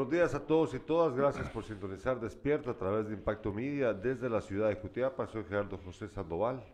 Buenos 0.00 0.14
días 0.14 0.34
a 0.34 0.40
todos 0.40 0.72
y 0.72 0.78
todas. 0.78 1.14
Gracias 1.14 1.50
por 1.50 1.62
sintonizar 1.62 2.18
Despierta 2.18 2.70
a 2.70 2.74
través 2.74 3.08
de 3.08 3.12
Impacto 3.12 3.52
Media 3.52 3.92
desde 3.92 4.30
la 4.30 4.40
ciudad 4.40 4.70
de 4.70 4.76
Jutiapa. 4.76 5.26
Soy 5.26 5.44
Gerardo 5.44 5.76
José 5.76 6.08
Sandoval. 6.08 6.64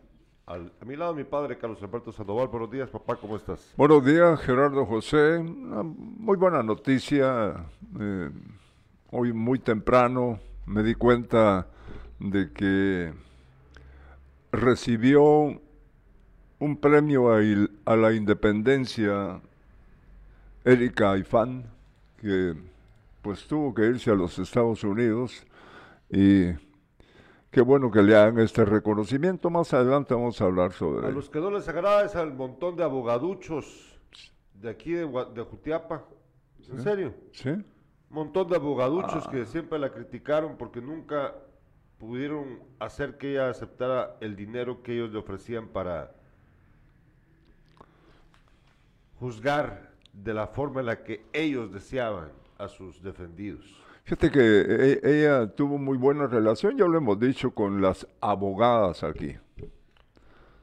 Al- 0.45 0.71
a 0.79 0.85
mi 0.85 0.95
lado 0.95 1.13
mi 1.13 1.25
padre 1.25 1.57
Carlos 1.57 1.83
Alberto 1.83 2.13
Sandoval. 2.13 2.47
Buenos 2.47 2.71
días, 2.71 2.89
papá. 2.89 3.17
¿Cómo 3.17 3.35
estás? 3.35 3.73
Buenos 3.75 4.05
días, 4.05 4.39
Gerardo 4.39 4.85
José. 4.85 5.39
Una 5.39 5.83
muy 5.83 6.37
buena 6.37 6.63
noticia. 6.63 7.65
Eh, 7.99 8.29
hoy 9.11 9.33
muy 9.33 9.59
temprano 9.59 10.39
me 10.65 10.81
di 10.81 10.95
cuenta 10.95 11.67
de 12.19 12.53
que 12.53 13.13
recibió 14.53 15.59
un 16.59 16.77
premio 16.77 17.33
a, 17.33 17.95
la 17.97 18.13
independencia 18.13 19.41
Erika 20.63 21.11
Aifán, 21.11 21.65
que 22.21 22.55
pues 23.27 23.45
tuvo 23.45 23.73
que 23.73 23.81
irse 23.85 24.09
a 24.09 24.13
los 24.15 24.39
Estados 24.39 24.85
Unidos 24.85 25.45
y 26.09 26.53
qué 27.51 27.59
bueno 27.59 27.91
que 27.91 28.01
le 28.01 28.15
hagan 28.15 28.39
este 28.39 28.63
reconocimiento. 28.63 29.49
Más 29.49 29.73
adelante 29.73 30.13
vamos 30.13 30.39
a 30.39 30.45
hablar 30.45 30.71
sobre 30.71 31.07
A 31.07 31.11
los 31.11 31.29
que 31.29 31.41
no 31.41 31.51
les 31.51 31.67
agrada 31.67 32.05
es 32.05 32.15
al 32.15 32.33
montón 32.33 32.77
de 32.77 32.85
abogaduchos 32.85 33.99
de 34.53 34.69
aquí 34.69 34.93
de, 34.93 35.05
Gua- 35.05 35.33
de 35.33 35.41
Jutiapa. 35.43 36.05
¿En 36.69 36.81
serio? 36.81 37.13
¿Sí? 37.33 37.49
Montón 38.09 38.47
de 38.47 38.55
abogaduchos 38.55 39.27
que 39.27 39.45
siempre 39.45 39.77
la 39.77 39.91
criticaron 39.91 40.55
porque 40.55 40.79
nunca 40.79 41.35
pudieron 41.97 42.59
hacer 42.79 43.17
que 43.17 43.31
ella 43.31 43.49
aceptara 43.49 44.15
el 44.21 44.37
dinero 44.37 44.81
que 44.83 44.93
ellos 44.93 45.11
le 45.11 45.19
ofrecían 45.19 45.67
para 45.67 46.13
juzgar 49.19 49.91
de 50.13 50.33
la 50.33 50.47
forma 50.47 50.79
en 50.79 50.85
la 50.85 51.03
que 51.03 51.25
ellos 51.33 51.73
deseaban 51.73 52.31
a 52.57 52.67
sus 52.67 53.01
defendidos. 53.01 53.65
Fíjate 54.03 54.31
que 54.31 54.39
e- 54.39 54.99
ella 55.03 55.47
tuvo 55.53 55.77
muy 55.77 55.97
buena 55.97 56.27
relación, 56.27 56.77
ya 56.77 56.85
lo 56.85 56.97
hemos 56.97 57.19
dicho, 57.19 57.51
con 57.51 57.81
las 57.81 58.07
abogadas 58.21 59.03
aquí. 59.03 59.35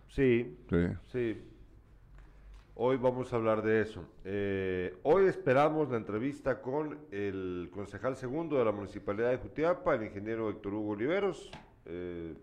Sí, 0.08 0.56
Sí. 0.70 0.86
sí. 1.12 1.42
Hoy 2.77 2.96
vamos 2.96 3.32
a 3.32 3.36
hablar 3.36 3.62
de 3.62 3.82
eso. 3.82 4.04
Eh, 4.24 4.96
hoy 5.04 5.27
esperamos 5.27 5.91
la 5.91 5.96
entrevista 5.96 6.60
con 6.60 6.98
el 7.12 7.70
concejal 7.72 8.16
segundo 8.16 8.56
de 8.58 8.64
la 8.64 8.72
Municipalidad 8.72 9.30
de 9.30 9.36
Jutiapa, 9.36 9.94
el 9.94 10.04
ingeniero 10.04 10.50
Héctor 10.50 10.74
Hugo 10.74 10.91
Oliveros, 10.92 11.50
eh, 11.86 12.34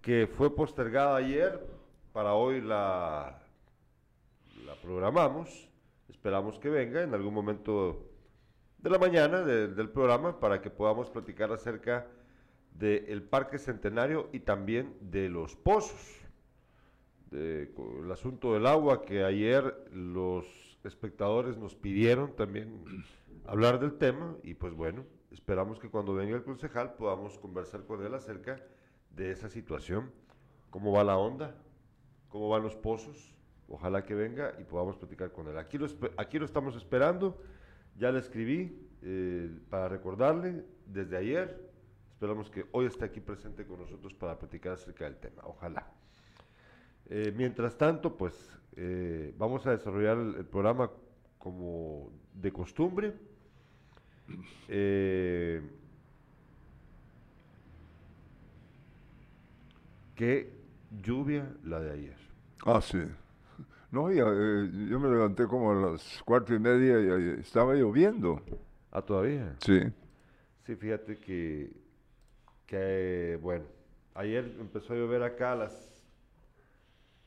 que 0.00 0.28
fue 0.36 0.54
postergada 0.54 1.16
ayer, 1.16 1.60
para 2.12 2.34
hoy 2.34 2.60
la, 2.60 3.40
la 4.66 4.74
programamos, 4.82 5.68
esperamos 6.22 6.56
que 6.60 6.70
venga 6.70 7.02
en 7.02 7.14
algún 7.14 7.34
momento 7.34 8.08
de 8.78 8.88
la 8.90 8.98
mañana 9.00 9.40
de- 9.42 9.66
del 9.66 9.88
programa 9.90 10.38
para 10.38 10.62
que 10.62 10.70
podamos 10.70 11.10
platicar 11.10 11.50
acerca 11.50 12.06
del 12.74 13.24
Parque 13.24 13.58
Centenario 13.58 14.28
y 14.32 14.38
también 14.38 14.94
de 15.00 15.28
los 15.28 15.56
pozos 15.56 16.20
de- 17.32 17.74
el 18.04 18.12
asunto 18.12 18.54
del 18.54 18.66
agua 18.68 19.02
que 19.04 19.24
ayer 19.24 19.88
los 19.92 20.46
espectadores 20.84 21.58
nos 21.58 21.74
pidieron 21.74 22.36
también 22.36 22.84
hablar 23.44 23.80
del 23.80 23.94
tema 23.98 24.36
y 24.44 24.54
pues 24.54 24.74
bueno, 24.74 25.04
esperamos 25.32 25.80
que 25.80 25.88
cuando 25.90 26.14
venga 26.14 26.36
el 26.36 26.44
concejal 26.44 26.94
podamos 26.94 27.36
conversar 27.40 27.84
con 27.84 28.00
él 28.06 28.14
acerca 28.14 28.60
de 29.10 29.32
esa 29.32 29.48
situación, 29.48 30.12
cómo 30.70 30.92
va 30.92 31.02
la 31.02 31.18
onda, 31.18 31.56
cómo 32.28 32.48
van 32.48 32.62
los 32.62 32.76
pozos, 32.76 33.34
ojalá 33.72 34.04
que 34.04 34.14
venga 34.14 34.54
y 34.60 34.64
podamos 34.64 34.96
platicar 34.96 35.32
con 35.32 35.48
él. 35.48 35.56
Aquí 35.58 35.78
lo, 35.78 36.44
estamos 36.44 36.76
esperando, 36.76 37.40
ya 37.96 38.12
le 38.12 38.18
escribí 38.18 38.86
eh, 39.02 39.50
para 39.70 39.88
recordarle 39.88 40.64
desde 40.86 41.16
ayer, 41.16 41.70
esperamos 42.12 42.50
que 42.50 42.66
hoy 42.72 42.86
esté 42.86 43.06
aquí 43.06 43.20
presente 43.20 43.64
con 43.66 43.80
nosotros 43.80 44.12
para 44.14 44.38
platicar 44.38 44.74
acerca 44.74 45.04
del 45.06 45.16
tema, 45.16 45.42
ojalá. 45.44 45.86
Eh, 47.08 47.32
mientras 47.34 47.76
tanto, 47.76 48.16
pues 48.16 48.34
eh, 48.76 49.34
vamos 49.38 49.66
a 49.66 49.70
desarrollar 49.70 50.18
el, 50.18 50.44
programa 50.44 50.90
como 51.38 52.12
de 52.34 52.52
costumbre. 52.52 53.14
Qué 60.14 60.52
lluvia 61.02 61.50
la 61.64 61.80
de 61.80 61.90
ayer. 61.90 62.16
Ah, 62.64 62.80
sí. 62.80 63.02
No, 63.92 64.10
ya, 64.10 64.22
eh, 64.22 64.70
yo 64.88 64.98
me 64.98 65.10
levanté 65.10 65.46
como 65.46 65.70
a 65.70 65.74
las 65.74 66.22
cuatro 66.24 66.56
y 66.56 66.58
media 66.58 66.98
y, 66.98 67.10
ahí 67.10 67.40
estaba 67.40 67.74
lloviendo. 67.74 68.40
Ah, 68.90 69.02
todavía. 69.02 69.54
Sí. 69.60 69.80
Sí, 70.64 70.76
fíjate 70.76 71.18
que, 71.18 71.70
que, 72.66 73.38
bueno, 73.42 73.66
ayer 74.14 74.56
empezó 74.58 74.94
a 74.94 74.96
llover 74.96 75.22
acá 75.22 75.52
a 75.52 75.56
las, 75.56 76.04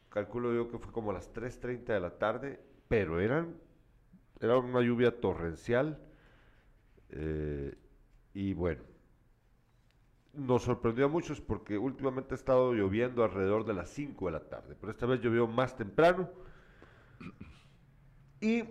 calculo 0.09 0.55
yo 0.55 0.71
que 0.71 0.79
fue 0.79 0.91
como 0.91 1.11
a 1.11 1.13
las 1.13 1.31
3.30 1.31 1.85
de 1.85 1.99
la 1.99 2.17
tarde, 2.17 2.59
pero 2.87 3.19
eran, 3.19 3.53
era 4.41 4.57
una 4.57 4.81
lluvia 4.81 5.21
torrencial 5.21 5.99
eh, 7.09 7.75
y 8.33 8.55
bueno, 8.55 8.81
nos 10.33 10.63
sorprendió 10.63 11.05
a 11.05 11.09
muchos 11.09 11.41
porque 11.41 11.77
últimamente 11.77 12.33
ha 12.33 12.37
estado 12.37 12.73
lloviendo 12.73 13.23
alrededor 13.23 13.65
de 13.65 13.75
las 13.75 13.91
5 13.91 14.25
de 14.25 14.31
la 14.31 14.49
tarde, 14.49 14.75
pero 14.79 14.91
esta 14.91 15.05
vez 15.05 15.21
llovió 15.21 15.45
más 15.45 15.75
temprano 15.77 16.27
y 18.45 18.63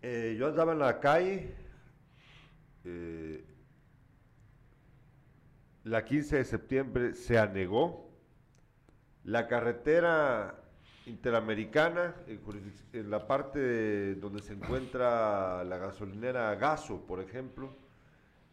eh, 0.00 0.36
yo 0.38 0.46
andaba 0.46 0.74
en 0.74 0.78
la 0.78 1.00
calle, 1.00 1.52
eh, 2.84 3.44
la 5.82 6.04
15 6.04 6.36
de 6.36 6.44
septiembre 6.44 7.14
se 7.14 7.36
anegó, 7.36 8.08
la 9.24 9.48
carretera 9.48 10.62
interamericana, 11.06 12.14
en, 12.28 13.10
la 13.10 13.26
parte 13.26 13.58
de 13.58 14.14
donde 14.14 14.40
se 14.40 14.52
encuentra 14.52 15.64
la 15.64 15.78
gasolinera 15.78 16.54
Gaso, 16.54 17.04
por 17.04 17.18
ejemplo, 17.18 17.74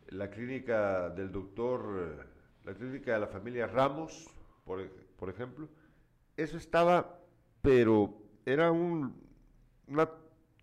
la 0.08 0.32
clínica 0.32 1.12
del 1.12 1.32
doctor, 1.32 2.26
la 2.66 2.74
clínica 2.74 3.14
de 3.14 3.20
la 3.20 3.28
familia 3.28 3.68
Ramos, 3.68 4.26
por, 4.66 4.90
por 5.16 5.30
ejemplo, 5.30 5.70
eso 6.36 6.58
estaba, 6.58 7.20
pero 7.62 8.26
era 8.48 8.72
un, 8.72 9.27
una 9.88 10.10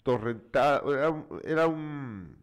torrentada, 0.03 0.83
era 0.93 1.11
un, 1.11 1.41
era 1.45 1.67
un, 1.67 2.37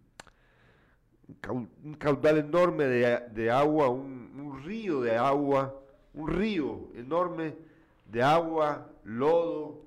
cau- 1.42 1.70
un 1.84 1.94
caudal 1.96 2.38
enorme 2.40 2.86
de, 2.86 3.20
de 3.30 3.52
agua, 3.52 3.90
un, 3.90 4.32
río 4.64 5.02
de 5.02 5.18
agua, 5.18 5.76
un 6.14 6.28
río 6.28 6.90
enorme 6.96 7.56
de 8.06 8.24
agua, 8.24 8.90
lodo 9.04 9.82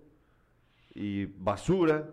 y 0.94 1.26
basura 1.26 2.08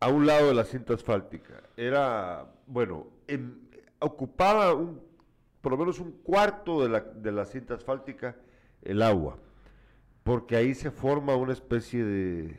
a 0.00 0.08
un 0.08 0.26
lado 0.26 0.48
de 0.48 0.54
la 0.54 0.64
cinta 0.64 0.94
asfáltica. 0.94 1.62
Era, 1.76 2.46
bueno, 2.66 3.06
ocupaba 4.00 4.74
un, 4.74 5.00
por 5.60 5.72
lo 5.72 5.78
menos 5.78 5.98
un 5.98 6.12
cuarto 6.12 6.82
de 6.82 6.88
la, 6.88 7.00
de 7.00 7.32
la 7.32 7.44
cinta 7.44 7.74
asfáltica 7.74 8.36
el 8.82 9.00
agua, 9.02 9.38
porque 10.24 10.56
ahí 10.56 10.74
se 10.74 10.90
forma 10.90 11.36
una 11.36 11.52
especie 11.52 12.02
de, 12.04 12.56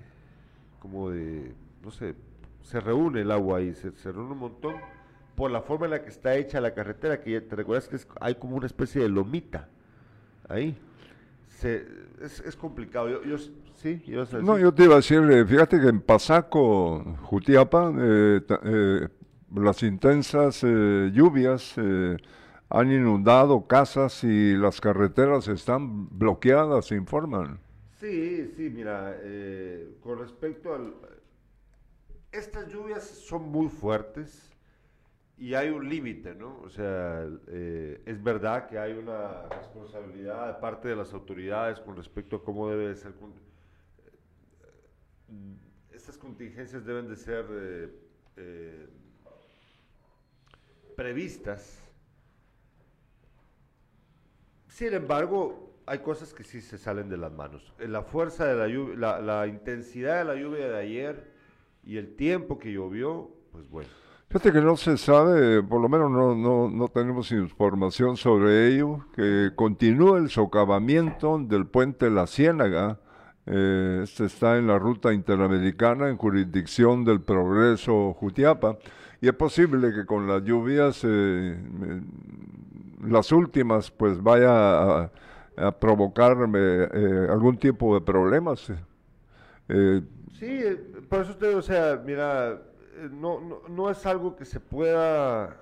como 0.80 1.10
de, 1.10 1.52
no 1.84 1.92
sé, 1.92 2.16
se 2.62 2.80
reúne 2.80 3.22
el 3.22 3.32
agua 3.32 3.58
ahí, 3.60 3.74
se, 3.74 3.92
se 3.92 4.12
reúne 4.12 4.32
un 4.34 4.40
montón 4.40 4.76
por 5.36 5.52
la 5.52 5.62
forma 5.62 5.86
en 5.86 5.92
la 5.92 6.02
que 6.04 6.10
está 6.10 6.36
hecha 6.36 6.62
la 6.62 6.74
carretera, 6.74 7.20
que 7.20 7.32
ya 7.32 7.42
te 7.42 7.56
recuerdas 7.56 7.88
que 7.90 7.98
es- 7.98 8.08
hay 8.22 8.36
como 8.36 8.56
una 8.56 8.68
especie 8.68 9.02
de 9.02 9.10
lomita 9.10 9.68
ahí. 10.48 10.78
Se- 11.50 11.86
es, 12.22 12.40
es 12.42 12.56
complicado. 12.56 13.10
Yo, 13.10 13.24
yo- 13.24 13.38
sí, 13.76 14.02
ibas 14.08 14.34
a 14.34 14.40
No, 14.40 14.58
yo 14.58 14.74
te 14.74 14.84
iba 14.86 14.94
a 14.94 14.98
decir, 14.98 15.20
eh, 15.30 15.46
fíjate 15.46 15.80
que 15.80 15.88
en 15.90 16.02
Pasaco, 16.02 17.04
Jutiapa, 17.24 17.92
eh, 17.98 18.42
ta- 18.48 18.60
eh, 18.64 19.08
las 19.56 19.84
intensas 19.84 20.62
eh, 20.64 21.12
lluvias 21.14 21.74
eh, 21.78 22.18
han 22.70 22.92
inundado 22.92 23.68
casas 23.68 24.24
y 24.24 24.56
las 24.56 24.82
carreteras 24.82 25.48
están 25.48 26.10
bloqueadas, 26.18 26.88
se 26.88 26.96
informan. 26.96 27.60
Sí, 28.00 28.52
sí, 28.56 28.70
mira, 28.70 29.16
eh, 29.22 29.98
con 30.02 30.20
respecto 30.20 30.74
al... 30.74 30.96
Estas 32.32 32.68
lluvias 32.68 33.04
son 33.04 33.50
muy 33.50 33.70
fuertes 33.70 34.52
y 35.38 35.54
hay 35.54 35.70
un 35.70 35.88
límite, 35.88 36.36
¿no? 36.36 36.60
O 36.62 36.70
sea, 36.70 37.26
eh, 37.48 38.02
es 38.06 38.22
verdad 38.22 38.68
que 38.68 38.78
hay 38.78 38.94
una 38.94 39.48
responsabilidad 39.50 40.48
de 40.48 40.60
parte 40.60 40.90
de 40.90 40.96
las 40.96 41.14
autoridades 41.14 41.80
con 41.80 41.96
respecto 41.96 42.38
a 42.38 42.44
cómo 42.44 42.70
debe 42.70 42.90
de 42.90 42.96
ser... 42.96 43.14
eh, 45.30 45.56
estas 45.92 46.18
contingencias 46.18 46.86
deben 46.86 47.08
de 47.08 47.16
ser 47.16 47.46
eh, 48.38 48.88
previstas 50.96 51.85
sin 54.76 54.94
embargo, 54.94 55.72
hay 55.86 56.00
cosas 56.00 56.34
que 56.34 56.44
sí 56.44 56.60
se 56.60 56.78
salen 56.78 57.08
de 57.08 57.16
las 57.16 57.32
manos. 57.32 57.74
Eh, 57.80 57.88
La 57.88 58.04
fuerza 58.04 58.46
de 58.46 58.56
la 58.56 58.68
lluvia, 58.68 59.22
la, 59.22 59.48
intensidad 59.48 60.18
de 60.18 60.26
la 60.26 60.36
lluvia 60.36 60.68
de 60.68 60.78
ayer 60.78 61.32
Y 61.86 61.96
el 61.96 62.18
tiempo 62.18 62.60
que 62.60 62.74
llovió, 62.74 63.30
pues 63.54 63.70
bueno. 63.70 63.88
Fíjate 64.28 64.52
que 64.52 64.60
no 64.60 64.76
se 64.76 64.98
sabe, 64.98 65.64
por 65.64 65.80
lo 65.80 65.88
menos 65.88 66.12
no, 66.12 66.36
no, 66.36 66.70
no 66.70 66.88
tenemos 66.90 67.32
información 67.32 68.18
sobre 68.18 68.68
ello, 68.68 69.06
que 69.16 69.52
continúa 69.56 70.18
el 70.18 70.30
socavamiento 70.30 71.38
del 71.40 71.68
puente 71.68 72.10
La 72.10 72.28
Ciénaga. 72.28 73.00
Eh, 73.46 74.02
este 74.04 74.26
está 74.26 74.58
en 74.58 74.68
la 74.68 74.78
ruta 74.78 75.14
interamericana 75.14 76.10
en 76.10 76.18
jurisdicción 76.18 77.06
del 77.06 77.22
Progreso 77.22 78.14
Jutiapa. 78.14 78.78
Y 79.26 79.28
es 79.28 79.34
posible 79.34 79.92
que 79.92 80.06
con 80.06 80.28
las 80.28 80.44
lluvias, 80.44 81.02
eh, 81.04 81.58
las 83.02 83.32
últimas, 83.32 83.90
pues 83.90 84.22
vaya 84.22 84.52
a, 84.52 85.12
a 85.58 85.72
provocarme 85.72 86.60
eh, 86.60 87.28
algún 87.32 87.58
tipo 87.58 87.96
de 87.96 88.02
problemas. 88.02 88.72
Eh, 89.68 90.02
sí, 90.38 90.62
por 91.10 91.22
eso 91.22 91.32
usted, 91.32 91.58
o 91.58 91.62
sea, 91.64 92.00
mira, 92.06 92.62
no, 93.14 93.64
no, 93.68 93.90
es 93.90 94.06
algo 94.06 94.36
que 94.36 94.46
se 94.46 94.60
pueda, 94.60 95.60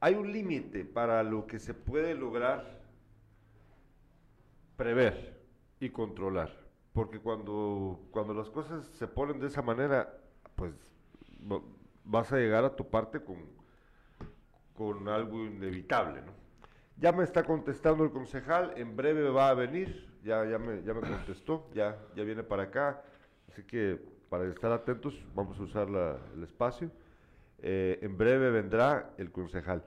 hay 0.00 0.14
un 0.14 0.32
límite 0.32 0.86
para 0.86 1.22
lo 1.22 1.46
que 1.46 1.58
se 1.58 1.74
puede 1.74 2.14
lograr 2.14 2.80
prever 4.78 5.38
y 5.78 5.90
controlar, 5.90 6.56
porque 6.94 7.18
cuando, 7.18 8.00
cuando 8.12 8.32
las 8.32 8.48
cosas 8.48 8.86
se 8.94 9.06
ponen 9.06 9.40
de 9.40 9.48
esa 9.48 9.60
manera, 9.60 10.10
pues 10.56 10.72
vas 12.08 12.32
a 12.32 12.36
llegar 12.36 12.64
a 12.64 12.74
tu 12.74 12.88
parte 12.88 13.20
con, 13.20 13.36
con 14.74 15.08
algo 15.08 15.44
inevitable, 15.44 16.22
¿no? 16.22 16.32
Ya 16.96 17.12
me 17.12 17.22
está 17.22 17.44
contestando 17.44 18.02
el 18.02 18.10
concejal, 18.10 18.72
en 18.76 18.96
breve 18.96 19.30
va 19.30 19.50
a 19.50 19.54
venir, 19.54 20.08
ya, 20.24 20.44
ya, 20.44 20.58
me, 20.58 20.82
ya 20.82 20.94
me 20.94 21.00
contestó, 21.02 21.68
ya, 21.74 21.96
ya 22.16 22.24
viene 22.24 22.42
para 22.42 22.64
acá, 22.64 23.04
así 23.48 23.62
que 23.62 24.00
para 24.28 24.46
estar 24.46 24.72
atentos 24.72 25.14
vamos 25.34 25.58
a 25.60 25.62
usar 25.62 25.88
el 26.34 26.42
espacio. 26.42 26.90
Eh, 27.60 27.98
en 28.02 28.16
breve 28.16 28.50
vendrá 28.50 29.10
el 29.18 29.30
concejal. 29.30 29.82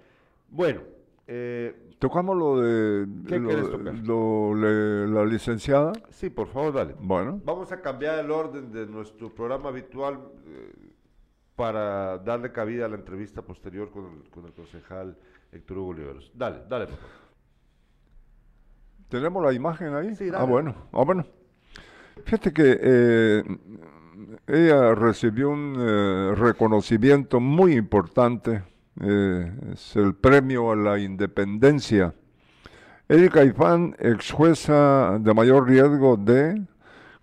Bueno. 0.50 0.82
Eh, 1.28 1.90
¿Tocamos 2.00 2.36
lo 2.36 2.60
de 2.60 3.06
lo, 4.04 4.56
la 4.56 5.26
licenciada? 5.26 5.94
Sí, 6.10 6.30
por 6.30 6.48
favor, 6.48 6.74
dale. 6.74 6.96
Bueno. 7.00 7.40
Vamos 7.46 7.72
a 7.72 7.80
cambiar 7.80 8.20
el 8.20 8.32
orden 8.32 8.72
de 8.72 8.86
nuestro 8.88 9.34
programa 9.34 9.70
habitual 9.70 10.20
eh, 10.46 10.74
para 11.62 12.18
darle 12.18 12.52
cabida 12.52 12.86
a 12.86 12.90
la 12.90 12.96
entrevista 12.96 13.44
posterior 13.44 13.92
con 13.92 14.06
el, 14.06 14.30
con 14.32 14.46
el 14.48 14.52
concejal 14.52 15.16
Héctor 15.52 15.78
Hugo 15.78 15.90
Oliveros. 15.90 16.32
Dale, 16.34 16.64
dale, 16.68 16.88
por 16.88 16.96
favor. 16.96 17.16
¿Tenemos 19.10 19.44
la 19.44 19.54
imagen 19.54 19.94
ahí? 19.94 20.16
Sí, 20.16 20.32
Ah, 20.34 20.44
bueno. 20.44 20.74
Ah, 20.92 21.04
bueno. 21.04 21.24
Fíjate 22.26 22.52
que 22.52 22.80
eh, 22.82 23.44
ella 24.48 24.96
recibió 24.96 25.52
un 25.52 25.76
eh, 25.78 26.34
reconocimiento 26.36 27.40
muy 27.40 27.74
importante, 27.74 28.64
eh, 29.00 29.54
es 29.74 29.96
el 29.96 30.16
premio 30.16 30.72
a 30.72 30.76
la 30.76 30.98
independencia. 30.98 32.16
Erika 33.08 33.44
Ifán, 33.44 33.96
ex 34.00 34.32
jueza 34.32 35.20
de 35.20 35.32
mayor 35.36 35.68
riesgo 35.68 36.18
de, 36.18 36.60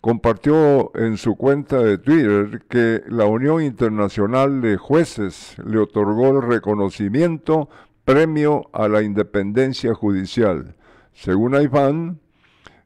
compartió 0.09 0.91
en 0.97 1.19
su 1.19 1.37
cuenta 1.37 1.81
de 1.81 1.99
Twitter 1.99 2.63
que 2.67 3.03
la 3.09 3.27
Unión 3.27 3.63
Internacional 3.63 4.63
de 4.63 4.79
Jueces 4.79 5.55
le 5.63 5.79
otorgó 5.79 6.31
el 6.31 6.49
reconocimiento 6.49 7.69
premio 8.07 8.71
a 8.73 8.89
la 8.89 9.03
independencia 9.03 9.93
judicial. 9.93 10.77
Según 11.13 11.61
Ifán, 11.61 12.21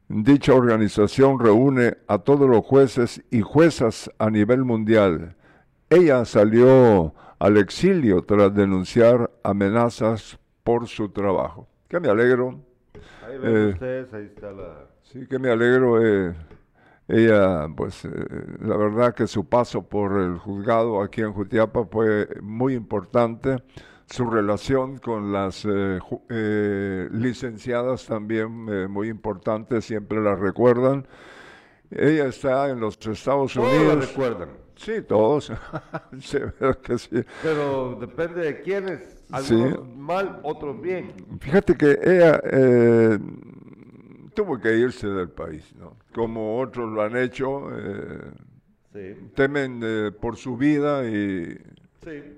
Dicha 0.09 0.53
organización 0.53 1.39
reúne 1.39 1.95
a 2.09 2.17
todos 2.17 2.49
los 2.49 2.65
jueces 2.65 3.23
y 3.31 3.39
juezas 3.39 4.11
a 4.19 4.29
nivel 4.29 4.65
mundial. 4.65 5.37
Ella 5.89 6.25
salió 6.25 7.13
al 7.39 7.55
exilio 7.55 8.23
tras 8.23 8.53
denunciar 8.53 9.31
amenazas 9.43 10.37
por 10.65 10.89
su 10.89 11.07
trabajo. 11.07 11.69
Que 11.87 12.01
me 12.01 12.09
alegro. 12.09 12.59
Ahí 13.25 13.37
ven 13.37 13.55
eh, 13.55 13.67
ustedes, 13.69 14.13
ahí 14.13 14.25
está 14.25 14.51
la... 14.51 14.89
Sí, 15.03 15.25
que 15.25 15.39
me 15.39 15.49
alegro. 15.49 16.05
Eh, 16.05 16.35
ella, 17.07 17.67
pues, 17.75 18.05
eh, 18.05 18.09
la 18.61 18.77
verdad 18.77 19.13
que 19.13 19.27
su 19.27 19.45
paso 19.45 19.83
por 19.83 20.19
el 20.19 20.37
juzgado 20.37 21.01
aquí 21.01 21.21
en 21.21 21.33
Jutiapa 21.33 21.85
fue 21.85 22.27
muy 22.41 22.73
importante 22.73 23.57
su 24.13 24.29
relación 24.29 24.97
con 24.99 25.31
las 25.31 25.65
eh, 25.65 25.99
eh, 26.29 27.07
licenciadas 27.11 28.05
también 28.05 28.67
eh, 28.69 28.87
muy 28.87 29.09
importante, 29.09 29.81
siempre 29.81 30.21
la 30.21 30.35
recuerdan. 30.35 31.07
Ella 31.89 32.25
está 32.25 32.69
en 32.69 32.79
los 32.79 32.97
Estados 33.05 33.55
Unidos. 33.55 33.75
Todos 33.75 33.95
la 33.95 34.05
recuerdan. 34.05 34.49
Sí, 34.75 35.01
todos. 35.07 35.51
Pero 37.43 37.97
depende 37.99 38.41
de 38.41 38.61
quiénes. 38.61 39.23
Algunos 39.31 39.87
mal, 39.95 40.39
otros 40.43 40.79
bien. 40.79 41.13
Fíjate 41.39 41.75
que 41.75 41.97
ella 42.03 42.39
tuvo 44.33 44.59
que 44.59 44.75
irse 44.75 45.07
del 45.07 45.29
país, 45.29 45.73
¿no? 45.75 45.97
Como 46.13 46.59
otros 46.59 46.91
lo 46.91 47.01
han 47.01 47.15
hecho. 47.15 47.69
Temen 49.35 49.81
por 50.19 50.37
su 50.37 50.57
vida 50.57 51.07
y... 51.07 51.57
Sí 52.03 52.37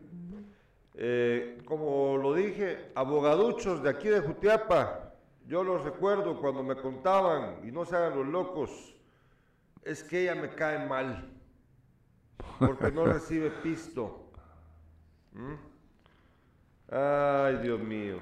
eh, 0.98 1.62
como 1.66 2.18
lo 2.18 2.34
dije, 2.34 2.92
abogaduchos 2.96 3.84
de 3.84 3.90
aquí 3.90 4.08
de 4.08 4.22
Jutiapa, 4.22 5.14
yo 5.46 5.62
los 5.64 5.84
recuerdo 5.84 6.40
cuando 6.40 6.64
me 6.64 6.78
contaban, 6.78 7.60
y 7.68 7.72
no 7.72 7.84
se 7.84 7.98
hagan 7.98 8.18
los 8.18 8.28
locos, 8.28 8.96
es 9.84 10.04
que 10.04 10.22
ella 10.22 10.36
me 10.36 10.50
cae 10.50 10.88
mal, 10.88 11.30
porque 12.60 12.92
no 12.92 13.06
recibe 13.14 13.52
pisto. 13.52 14.32
¿Mm? 15.34 15.56
Ay, 16.90 17.58
Dios 17.58 17.80
mío, 17.82 18.20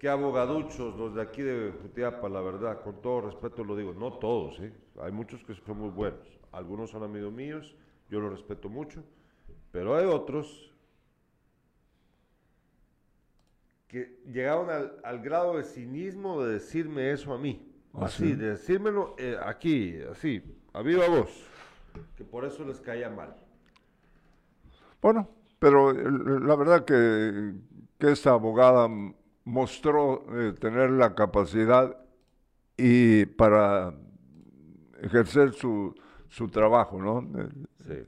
qué 0.00 0.08
abogaduchos 0.08 0.96
los 0.96 1.14
de 1.14 1.20
aquí 1.20 1.42
de 1.42 1.72
Jutiapa, 1.82 2.26
la 2.30 2.40
verdad, 2.40 2.82
con 2.82 3.02
todo 3.02 3.20
respeto 3.20 3.62
lo 3.62 3.76
digo, 3.76 3.92
no 3.92 4.14
todos, 4.14 4.58
¿eh? 4.60 4.72
hay 4.98 5.12
muchos 5.12 5.44
que 5.44 5.54
son 5.54 5.78
muy 5.78 5.90
buenos, 5.90 6.26
algunos 6.52 6.90
son 6.90 7.02
amigos 7.02 7.30
míos, 7.30 7.76
yo 8.08 8.18
los 8.18 8.32
respeto 8.32 8.70
mucho, 8.70 9.04
pero 9.70 9.94
hay 9.94 10.06
otros 10.06 10.72
que 13.88 14.22
llegaron 14.26 14.70
al, 15.04 15.20
grado 15.20 15.58
de 15.58 15.64
cinismo 15.64 16.42
de 16.42 16.54
decirme 16.54 17.10
eso 17.10 17.34
a 17.34 17.38
mí. 17.38 17.66
¿Ah, 17.92 18.06
así, 18.06 18.34
de 18.34 18.50
decírmelo 18.50 19.16
eh, 19.18 19.36
aquí, 19.44 19.98
así, 20.10 20.42
a 20.72 20.80
viva 20.80 21.08
voz, 21.08 21.44
que 22.16 22.24
por 22.24 22.46
eso 22.46 22.64
les 22.64 22.80
caía 22.80 23.10
mal. 23.10 23.36
Bueno, 25.02 25.28
pero 25.58 25.92
la 25.92 26.56
verdad 26.56 26.84
que, 26.86 27.52
que 27.98 28.12
esta 28.12 28.30
abogada 28.30 28.88
mostró 29.50 30.24
eh, 30.32 30.52
tener 30.58 30.90
la 30.90 31.14
capacidad 31.14 31.96
y 32.76 33.26
para 33.26 33.92
ejercer 35.02 35.52
su, 35.52 35.94
su 36.28 36.48
trabajo, 36.48 37.00
¿no? 37.00 37.28
Sí. 37.86 38.04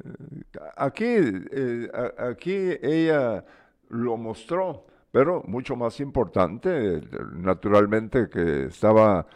Aquí, 0.77 1.05
eh, 1.05 1.91
aquí 2.19 2.71
ella 2.83 3.45
lo 3.89 4.17
mostró 4.17 4.87
pero 5.13 5.43
mucho 5.47 5.77
más 5.77 6.01
importante, 6.01 7.03
naturalmente, 7.35 8.31
que 8.31 8.65
estaba 8.65 9.27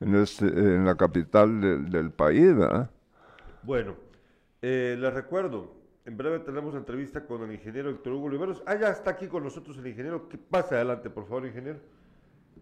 en, 0.00 0.14
este, 0.16 0.46
en 0.46 0.86
la 0.86 0.96
capital 0.96 1.90
del 1.90 2.10
país. 2.10 2.56
¿verdad? 2.56 2.90
Bueno, 3.62 3.94
eh, 4.62 4.96
les 4.98 5.12
recuerdo, 5.12 5.75
en 6.06 6.16
breve 6.16 6.38
tenemos 6.38 6.74
entrevista 6.76 7.26
con 7.26 7.42
el 7.42 7.52
ingeniero 7.52 7.90
Héctor 7.90 8.12
Hugo 8.12 8.26
Oliveros. 8.26 8.62
Ah, 8.64 8.76
ya 8.76 8.90
está 8.90 9.10
aquí 9.10 9.26
con 9.26 9.42
nosotros 9.42 9.76
el 9.78 9.88
ingeniero. 9.88 10.28
Que 10.28 10.38
pase 10.38 10.76
adelante, 10.76 11.10
por 11.10 11.24
favor, 11.24 11.46
ingeniero. 11.46 11.80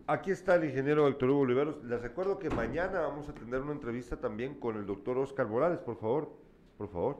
Aquí 0.06 0.30
está 0.30 0.54
el 0.54 0.64
ingeniero 0.64 1.06
Héctor 1.06 1.28
Hugo 1.28 1.40
Oliveros. 1.40 1.84
Les 1.84 2.00
recuerdo 2.00 2.38
que 2.38 2.48
mañana 2.48 3.00
vamos 3.00 3.28
a 3.28 3.34
tener 3.34 3.60
una 3.60 3.72
entrevista 3.72 4.16
también 4.16 4.54
con 4.54 4.76
el 4.76 4.86
doctor 4.86 5.18
Oscar 5.18 5.46
Morales, 5.46 5.78
por 5.78 5.96
favor, 5.96 6.32
por 6.78 6.88
favor. 6.88 7.18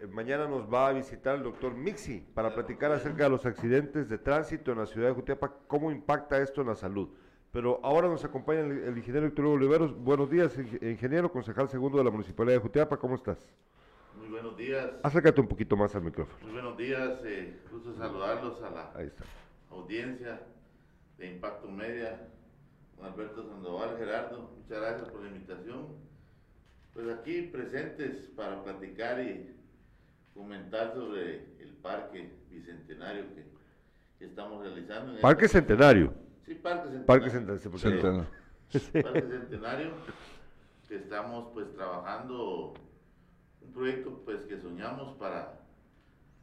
Eh, 0.00 0.06
mañana 0.06 0.46
nos 0.46 0.70
va 0.72 0.88
a 0.88 0.92
visitar 0.92 1.36
el 1.36 1.42
doctor 1.42 1.74
Mixi 1.74 2.20
para 2.34 2.54
platicar 2.54 2.92
acerca 2.92 3.24
de 3.24 3.30
los 3.30 3.46
accidentes 3.46 4.10
de 4.10 4.18
tránsito 4.18 4.72
en 4.72 4.78
la 4.78 4.86
ciudad 4.86 5.08
de 5.08 5.14
Jutiapa, 5.14 5.54
cómo 5.66 5.90
impacta 5.90 6.36
esto 6.36 6.60
en 6.60 6.66
la 6.66 6.74
salud. 6.74 7.08
Pero 7.50 7.80
ahora 7.82 8.08
nos 8.08 8.24
acompaña 8.26 8.60
el, 8.60 8.96
ingeniero 8.96 9.26
Héctor 9.26 9.46
Oliveros. 9.46 9.96
Buenos 9.98 10.28
días, 10.28 10.54
ingeniero, 10.82 11.32
concejal 11.32 11.70
segundo 11.70 11.96
de 11.96 12.04
la 12.04 12.10
Municipalidad 12.10 12.56
de 12.56 12.60
Jutiapa, 12.60 12.98
¿cómo 12.98 13.14
estás? 13.14 13.48
Muy 14.30 14.38
buenos 14.38 14.56
días. 14.56 14.92
Acércate 15.02 15.40
un 15.40 15.48
poquito 15.48 15.76
más 15.76 15.92
al 15.96 16.02
micrófono. 16.02 16.38
Muy 16.44 16.52
buenos 16.52 16.76
días, 16.78 17.18
eh, 17.24 17.58
gusto 17.68 17.92
saludarlos 17.96 18.62
a 18.62 18.70
la 18.70 18.92
audiencia 19.70 20.40
de 21.18 21.32
Impacto 21.32 21.68
Media, 21.68 22.28
don 22.96 23.06
Alberto 23.06 23.42
Sandoval, 23.42 23.98
Gerardo, 23.98 24.52
muchas 24.56 24.78
gracias 24.78 25.08
por 25.08 25.22
la 25.22 25.30
invitación. 25.30 25.88
Pues 26.94 27.08
aquí 27.08 27.42
presentes 27.42 28.28
para 28.36 28.62
platicar 28.62 29.20
y 29.20 29.52
comentar 30.32 30.94
sobre 30.94 31.46
el 31.58 31.74
parque 31.82 32.30
bicentenario 32.48 33.24
que, 33.34 34.24
estamos 34.24 34.62
realizando. 34.62 35.20
¿Parque 35.20 35.48
Centenario? 35.48 36.14
Sí, 36.46 36.54
Parque 36.54 36.84
Centenario. 36.84 37.06
Parque 37.06 37.30
Centenario. 37.30 38.26
Parque 39.02 39.28
Centenario, 39.28 39.90
que 40.86 40.94
estamos 40.94 41.48
pues 41.52 41.74
trabajando 41.74 42.74
proyecto 43.72 44.20
pues 44.24 44.42
que 44.42 44.60
soñamos 44.60 45.16
para 45.16 45.60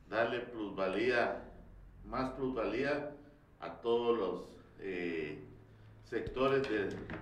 darle 0.10 0.40
plusvalía, 0.40 1.44
más 2.06 2.32
plusvalía 2.32 3.12
a 3.60 3.74
todos 3.82 4.18
los 4.18 4.42
eh, 4.80 5.40
sectores 6.06 6.64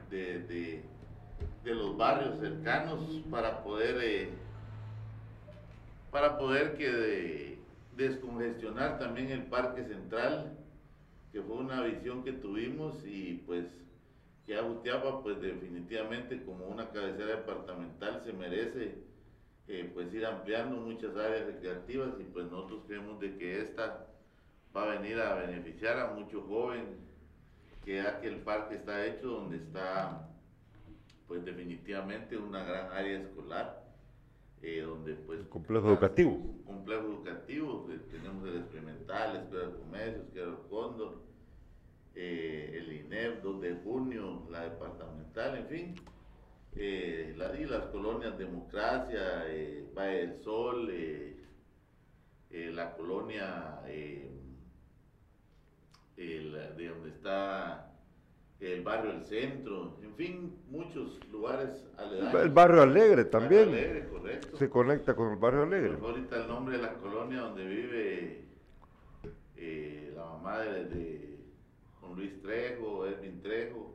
de, 0.09 0.83
los 1.63 1.97
barrios 1.97 2.39
cercanos 2.39 2.99
para 3.31 3.63
poder 3.63 3.97
eh, 4.03 4.29
para 6.11 6.37
poder 6.37 6.77
que 6.77 7.57
descongestionar 7.97 8.99
también 8.99 9.31
el 9.31 9.43
parque 9.43 9.83
central 9.83 10.55
que 11.31 11.41
fue 11.41 11.57
una 11.57 11.81
visión 11.81 12.23
que 12.23 12.33
tuvimos 12.33 12.95
y 13.05 13.43
pues 13.45 13.65
que 14.45 14.55
Agutiapa 14.55 15.23
pues 15.23 15.41
definitivamente 15.41 16.43
como 16.43 16.67
una 16.67 16.89
cabecera 16.91 17.37
departamental 17.37 18.21
se 18.23 18.31
merece 18.31 18.95
eh, 19.67 19.89
pues 19.93 20.13
ir 20.13 20.25
ampliando 20.25 20.77
muchas 20.77 21.15
áreas 21.15 21.47
recreativas 21.47 22.09
y 22.19 22.23
pues 22.25 22.45
nosotros 22.51 22.83
creemos 22.87 23.19
de 23.19 23.35
que 23.37 23.61
esta 23.61 24.07
va 24.75 24.83
a 24.83 24.99
venir 24.99 25.19
a 25.19 25.35
beneficiar 25.35 25.99
a 25.99 26.13
muchos 26.13 26.43
jóvenes 26.45 26.99
que 27.83 27.95
ya 27.95 28.19
que 28.19 28.27
el 28.27 28.41
parque 28.41 28.75
está 28.75 29.05
hecho 29.05 29.27
donde 29.27 29.57
está 29.57 30.29
pues 31.27 31.43
definitivamente 31.43 32.37
una 32.37 32.63
gran 32.63 32.91
área 32.91 33.19
escolar 33.19 33.83
eh, 34.61 34.81
donde 34.81 35.13
pues 35.15 35.41
complejo 35.47 35.89
educativo. 35.89 36.39
complejo 36.65 37.05
educativo 37.05 37.87
tenemos 38.11 38.47
el 38.47 38.57
experimental 38.57 39.33
la 39.33 39.39
escuela 39.41 39.65
de 39.67 39.79
comercio 39.79 40.21
escuela 40.21 40.45
del 40.45 40.57
cóndor 40.69 41.15
eh, 42.15 42.71
el 42.75 42.93
INEP 42.93 43.41
2 43.41 43.61
de 43.61 43.75
junio 43.83 44.47
la 44.51 44.63
departamental 44.63 45.57
en 45.57 45.67
fin 45.67 45.95
eh, 46.75 47.35
y 47.59 47.65
las 47.65 47.85
colonias 47.87 48.37
Democracia, 48.37 49.45
eh, 49.47 49.85
Valle 49.95 50.27
del 50.27 50.35
Sol, 50.35 50.89
eh, 50.91 51.37
eh, 52.51 52.71
la 52.73 52.95
colonia 52.95 53.79
de 53.85 54.31
donde 56.15 57.09
está 57.09 57.91
el 58.59 58.83
barrio 58.83 59.11
El 59.11 59.23
Centro, 59.23 59.97
en 60.01 60.13
fin, 60.15 60.55
muchos 60.69 61.19
lugares 61.29 61.85
aledaños. 61.97 62.41
El 62.41 62.49
barrio 62.49 62.81
Alegre 62.83 63.25
también. 63.25 63.69
Se 64.57 64.69
conecta 64.69 65.13
con 65.13 65.31
el 65.31 65.37
barrio 65.37 65.63
Alegre. 65.63 65.97
ahorita 66.01 66.41
el 66.41 66.47
nombre 66.47 66.77
de 66.77 66.83
la 66.83 66.93
colonia 66.93 67.41
donde 67.41 67.65
vive 67.65 68.45
la 70.15 70.25
mamá 70.25 70.59
de, 70.59 70.85
de 70.85 71.39
Juan 71.99 72.15
Luis 72.15 72.41
Trejo, 72.41 73.05
Edwin 73.05 73.41
Trejo 73.41 73.94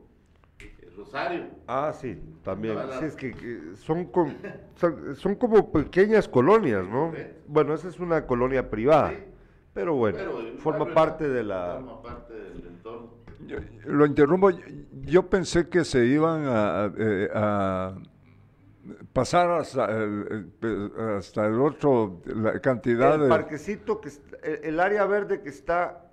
Rosario. 0.95 1.45
Ah, 1.67 1.93
sí, 1.93 2.21
también. 2.43 2.77
Sí, 2.99 3.05
es 3.05 3.15
que, 3.15 3.33
son, 3.75 4.09
son, 5.15 5.35
como 5.35 5.71
pequeñas 5.71 6.27
colonias, 6.27 6.85
¿no? 6.87 7.13
Bueno, 7.47 7.73
esa 7.73 7.87
es 7.87 7.99
una 7.99 8.25
colonia 8.25 8.69
privada, 8.69 9.13
pero 9.73 9.95
bueno, 9.95 10.19
forma 10.57 10.93
parte 10.93 11.27
de 11.27 11.43
la... 11.43 11.75
Forma 11.75 12.01
parte 12.01 12.33
del 12.33 12.67
entorno. 12.67 13.09
lo 13.85 14.05
interrumpo, 14.05 14.49
yo 15.03 15.29
pensé 15.29 15.69
que 15.69 15.85
se 15.85 16.05
iban 16.05 16.43
a, 16.47 16.91
eh, 16.97 17.29
pasar 19.13 19.51
hasta 19.51 19.85
el, 19.91 20.51
hasta 21.17 21.47
el 21.47 21.59
otro, 21.59 22.21
la 22.25 22.59
cantidad 22.59 23.21
el 23.21 23.29
parquecito, 23.29 24.01
que 24.01 24.09
el, 24.63 24.79
área 24.79 25.05
verde 25.05 25.41
que 25.41 25.49
está, 25.49 26.09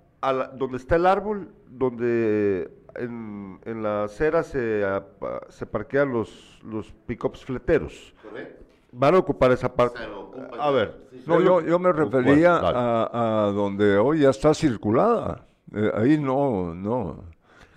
donde 0.55 0.77
está 0.77 0.95
el 0.95 1.05
árbol, 1.05 1.49
donde 1.67 2.78
en, 2.99 3.59
en 3.65 3.83
la 3.83 4.03
acera 4.03 4.43
se, 4.43 4.83
se 5.49 5.65
parquean 5.65 6.13
los, 6.13 6.59
los 6.63 6.91
pick-ups 7.05 7.45
fleteros. 7.45 8.13
Correcto. 8.21 8.65
Van 8.91 9.15
a 9.15 9.19
ocupar 9.19 9.51
esa 9.51 9.73
parte. 9.73 9.99
A 10.59 10.71
ver. 10.71 11.09
No, 11.27 11.39
yo, 11.41 11.61
yo 11.61 11.77
me 11.77 11.91
refería 11.91 12.55
a, 12.57 13.45
a, 13.45 13.51
donde 13.51 13.97
hoy 13.97 14.21
ya 14.21 14.31
está 14.31 14.53
circulada. 14.53 15.45
Eh, 15.73 15.91
ahí 15.93 16.17
no, 16.17 16.73
no. 16.73 17.23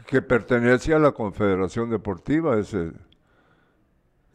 Que 0.06 0.22
pertenece 0.22 0.94
a 0.94 0.98
la 0.98 1.12
Confederación 1.12 1.90
Deportiva. 1.90 2.58
Ese. 2.58 2.92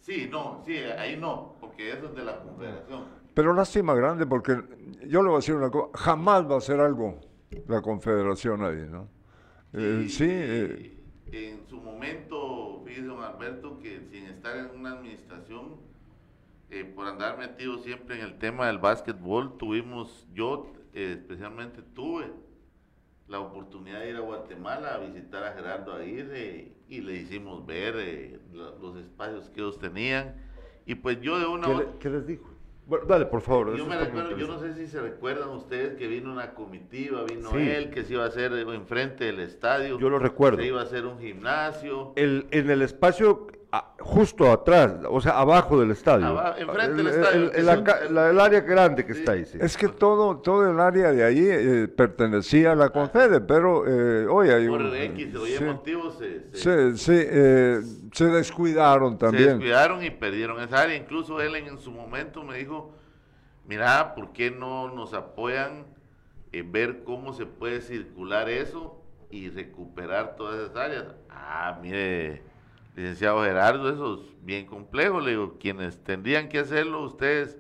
Sí, 0.02 0.30
no, 0.32 0.62
sí, 0.66 0.78
ahí 0.78 1.18
no, 1.18 1.56
porque 1.60 1.92
eso 1.94 2.06
es 2.06 2.16
de 2.16 2.24
la 2.24 2.40
Confederación. 2.40 3.06
Pero 3.34 3.54
lástima 3.54 3.96
grande, 3.96 4.26
porque 4.26 4.62
yo 5.08 5.22
le 5.22 5.30
voy 5.30 5.36
a 5.36 5.40
decir 5.40 5.56
una 5.56 5.72
cosa: 5.72 5.90
jamás 5.96 6.50
va 6.50 6.56
a 6.56 6.58
hacer 6.60 6.80
algo 6.80 7.20
la 7.68 7.82
Confederación 7.82 8.64
ahí, 8.64 8.88
¿no? 8.90 9.08
Eh, 9.74 10.06
sí. 10.10 10.26
Eh. 10.28 10.94
En 11.32 11.68
su 11.68 11.78
momento, 11.78 12.84
fíjese, 12.86 13.08
don 13.08 13.22
Alberto, 13.24 13.80
que 13.80 14.02
sin 14.12 14.26
estar 14.26 14.56
en 14.58 14.80
una 14.80 14.94
administración, 14.94 15.76
eh, 16.70 16.86
por 16.86 17.06
andar 17.06 17.38
metido 17.38 17.78
siempre 17.80 18.16
en 18.16 18.26
el 18.26 18.38
tema 18.38 18.68
del 18.68 18.78
básquetbol, 18.78 19.58
tuvimos, 19.58 20.26
yo 20.34 20.74
especialmente 20.94 21.82
tuve 21.82 22.32
la 23.28 23.40
oportunidad 23.40 24.00
de 24.00 24.10
ir 24.12 24.16
a 24.16 24.22
Guatemala 24.22 24.96
a 24.96 24.98
visitar 25.00 25.44
a 25.44 25.54
Gerardo 25.54 25.94
Aguirre 25.94 26.72
y 26.88 27.02
le 27.02 27.14
hicimos 27.18 27.66
ver 27.66 28.40
los 28.54 28.98
espacios 28.98 29.50
que 29.50 29.60
ellos 29.60 29.80
tenían. 29.80 30.36
Y 30.86 30.96
pues 30.96 31.20
yo 31.20 31.38
de 31.38 31.46
una... 31.46 31.68
¿Qué, 31.68 31.88
¿qué 32.00 32.10
les 32.10 32.26
dijo? 32.26 32.57
Bueno, 32.88 33.06
dale, 33.06 33.26
por 33.26 33.42
favor. 33.42 33.76
Yo, 33.76 33.86
me 33.86 33.98
recuerdo, 33.98 34.38
yo 34.38 34.48
no 34.48 34.60
sé 34.60 34.74
si 34.74 34.88
se 34.88 35.02
recuerdan 35.02 35.50
ustedes 35.50 35.98
que 35.98 36.08
vino 36.08 36.32
una 36.32 36.54
comitiva, 36.54 37.26
vino 37.26 37.52
él, 37.52 37.90
que 37.90 38.06
se 38.06 38.14
iba 38.14 38.24
a 38.24 38.28
hacer 38.28 38.54
enfrente 38.54 39.26
del 39.26 39.42
estadio. 39.42 40.00
Yo 40.00 40.10
lo 40.10 40.20
recuerdo. 40.20 40.60
Se 40.60 40.68
iba 40.68 40.80
a 40.80 40.84
hacer 40.86 41.06
un 41.06 41.20
gimnasio. 41.20 42.14
El, 42.16 42.48
en 42.52 42.70
el 42.70 42.82
espacio 42.82 43.48
justo 44.00 44.50
atrás, 44.50 44.94
o 45.10 45.20
sea, 45.20 45.40
abajo 45.40 45.80
del 45.80 45.92
estadio. 45.92 46.42
enfrente 46.58 47.04
del 47.04 47.08
estadio. 47.08 47.52
El, 47.52 48.40
área 48.40 48.62
grande 48.62 49.06
que 49.06 49.12
está 49.12 49.34
ahí. 49.34 49.46
Sí. 49.46 49.58
Es 49.62 49.76
que 49.76 49.90
todo, 49.90 50.38
todo 50.38 50.70
el 50.70 50.80
área 50.80 51.12
de 51.12 51.24
ahí 51.24 51.46
eh, 51.46 51.88
pertenecía 51.88 52.72
a 52.72 52.76
la 52.76 52.90
Confede, 52.90 53.42
pero 53.42 53.86
eh, 53.86 54.26
hoy 54.28 54.50
hay 54.50 54.68
Por 54.68 54.96
X 54.96 55.36
o 55.36 55.48
Y 55.48 55.60
motivos 55.60 56.18
se, 56.54 56.96
se, 56.96 57.28
eh, 57.30 57.82
se, 58.14 58.26
descuidaron 58.28 59.18
también. 59.18 59.44
Se 59.44 59.50
descuidaron 59.50 60.04
y 60.04 60.12
perdieron 60.12 60.62
esa 60.62 60.82
área. 60.82 60.96
Incluso 60.96 61.42
él 61.42 61.56
en, 61.56 61.78
su 61.78 61.92
momento 61.92 62.44
me 62.44 62.58
dijo, 62.58 62.94
mira, 63.66 64.16
¿por 64.16 64.32
qué 64.32 64.50
no 64.50 64.90
nos 64.90 65.14
apoyan 65.14 65.86
en 66.54 66.72
ver 66.72 67.04
cómo 67.04 67.34
se 67.34 67.46
puede 67.46 67.82
circular 67.82 68.50
eso 68.50 69.02
y 69.30 69.50
recuperar 69.50 70.38
todas 70.38 70.62
esas 70.62 70.76
áreas? 70.78 71.06
Ah, 71.30 71.78
mire 71.82 72.42
licenciado 72.98 73.44
Gerardo, 73.44 73.90
eso 73.90 74.16
es 74.16 74.46
bien 74.46 74.66
complejo. 74.66 75.22
Le 75.22 75.32
digo, 75.32 75.58
quienes 75.60 76.04
tendrían 76.04 76.50
que 76.50 76.58
hacerlo 76.58 77.04
ustedes 77.04 77.58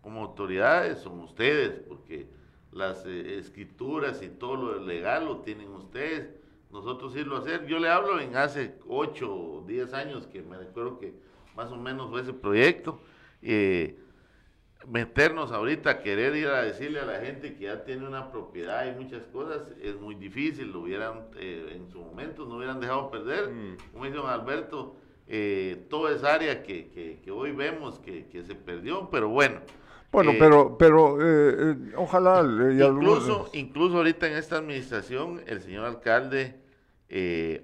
como 0.00 0.24
autoridades 0.24 0.98
son 0.98 1.20
ustedes, 1.20 1.80
porque 1.88 2.26
las 2.72 3.06
eh, 3.06 3.38
escrituras 3.38 4.20
y 4.22 4.28
todo 4.28 4.56
lo 4.56 4.84
legal 4.84 5.26
lo 5.26 5.38
tienen 5.38 5.68
ustedes. 5.70 6.30
Nosotros 6.72 7.12
sí 7.12 7.22
lo 7.22 7.36
hacer. 7.36 7.66
Yo 7.66 7.78
le 7.78 7.88
hablo 7.88 8.18
en 8.18 8.34
hace 8.36 8.74
8 8.88 9.32
o 9.32 9.64
10 9.66 9.94
años 9.94 10.26
que 10.26 10.42
me 10.42 10.58
recuerdo 10.58 10.98
que 10.98 11.14
más 11.54 11.70
o 11.70 11.76
menos 11.76 12.10
fue 12.10 12.22
ese 12.22 12.32
proyecto. 12.32 12.98
Eh, 13.40 13.96
meternos 14.88 15.52
ahorita 15.52 15.90
a 15.90 16.02
querer 16.02 16.34
ir 16.36 16.48
a 16.48 16.62
decirle 16.62 17.00
a 17.00 17.06
la 17.06 17.20
gente 17.20 17.54
que 17.54 17.64
ya 17.64 17.84
tiene 17.84 18.06
una 18.06 18.30
propiedad 18.30 18.86
y 18.86 18.98
muchas 18.98 19.22
cosas 19.26 19.62
es 19.82 19.96
muy 19.96 20.14
difícil, 20.14 20.72
lo 20.72 20.80
hubieran 20.80 21.26
eh, 21.38 21.74
en 21.76 21.88
su 21.90 22.00
momento 22.00 22.44
no 22.46 22.56
hubieran 22.56 22.80
dejado 22.80 23.10
perder, 23.10 23.50
mm. 23.50 23.76
como 23.92 24.04
dice 24.04 24.16
don 24.16 24.28
Alberto, 24.28 24.96
eh, 25.28 25.86
toda 25.88 26.14
esa 26.14 26.34
área 26.34 26.62
que, 26.62 27.20
que, 27.22 27.30
hoy 27.30 27.52
vemos 27.52 27.98
que, 28.00 28.26
que, 28.26 28.42
se 28.42 28.54
perdió, 28.54 29.08
pero 29.10 29.28
bueno. 29.28 29.60
Bueno, 30.10 30.32
eh, 30.32 30.36
pero, 30.38 30.76
pero 30.76 31.16
ojalá. 31.96 32.42
incluso, 32.72 33.48
incluso 33.54 33.98
ahorita 33.98 34.26
en 34.26 34.34
esta 34.34 34.58
administración, 34.58 35.40
el 35.46 35.62
señor 35.62 35.86
alcalde 35.86 36.60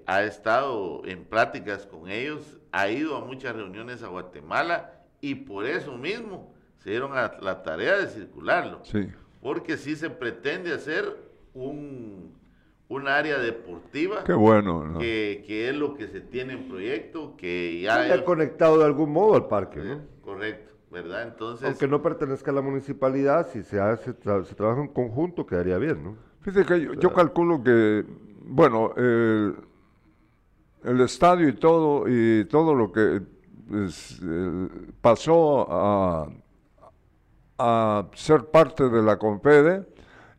ha 0.05 0.23
estado 0.23 1.01
en 1.05 1.25
pláticas 1.25 1.85
con 1.85 2.09
ellos, 2.09 2.59
ha 2.71 2.89
ido 2.89 3.17
a 3.17 3.21
muchas 3.25 3.55
reuniones 3.55 4.03
a 4.03 4.07
Guatemala 4.07 5.03
y 5.21 5.35
por 5.35 5.65
eso 5.65 5.97
mismo 5.97 6.53
se 6.79 6.91
dieron 6.91 7.17
a 7.17 7.33
la 7.41 7.63
tarea 7.63 7.97
de 7.97 8.07
circularlo. 8.07 8.79
Sí. 8.83 9.07
Porque 9.41 9.77
sí 9.77 9.95
se 9.95 10.09
pretende 10.09 10.73
hacer 10.73 11.17
un, 11.53 12.33
un 12.87 13.07
área 13.07 13.37
deportiva. 13.37 14.23
Qué 14.23 14.33
bueno. 14.33 14.97
Que, 14.97 15.43
que, 15.45 15.69
es 15.69 15.75
lo 15.75 15.95
que 15.95 16.07
se 16.07 16.21
tiene 16.21 16.53
en 16.53 16.67
proyecto, 16.67 17.35
que 17.37 17.81
ya... 17.81 18.13
Ha 18.13 18.23
conectado 18.23 18.79
de 18.79 18.85
algún 18.85 19.11
modo 19.11 19.35
al 19.35 19.47
parque, 19.47 19.79
¿no? 19.79 20.01
Correcto, 20.21 20.73
¿verdad? 20.91 21.23
Entonces... 21.23 21.67
Aunque 21.67 21.87
no 21.87 22.01
pertenezca 22.01 22.51
a 22.51 22.53
la 22.53 22.61
municipalidad, 22.61 23.47
si 23.51 23.63
se, 23.63 23.79
hace, 23.79 24.13
se 24.13 24.55
trabaja 24.55 24.81
en 24.81 24.87
conjunto, 24.87 25.45
quedaría 25.45 25.77
bien, 25.77 26.03
¿no? 26.03 26.15
Fíjate 26.41 26.65
que 26.65 26.97
yo, 26.99 27.13
calculo 27.13 27.61
que, 27.61 28.05
bueno, 28.43 28.93
el 28.95 29.55
estadio 31.01 31.49
y 31.49 31.53
todo, 31.53 32.05
y 32.07 32.45
todo 32.45 32.73
lo 32.73 32.93
que 32.93 33.21
pues, 33.67 34.21
pasó 35.01 35.67
a 35.69 36.29
a 37.59 38.07
ser 38.15 38.45
parte 38.45 38.89
de 38.89 39.03
la 39.03 39.17
Confede. 39.17 39.85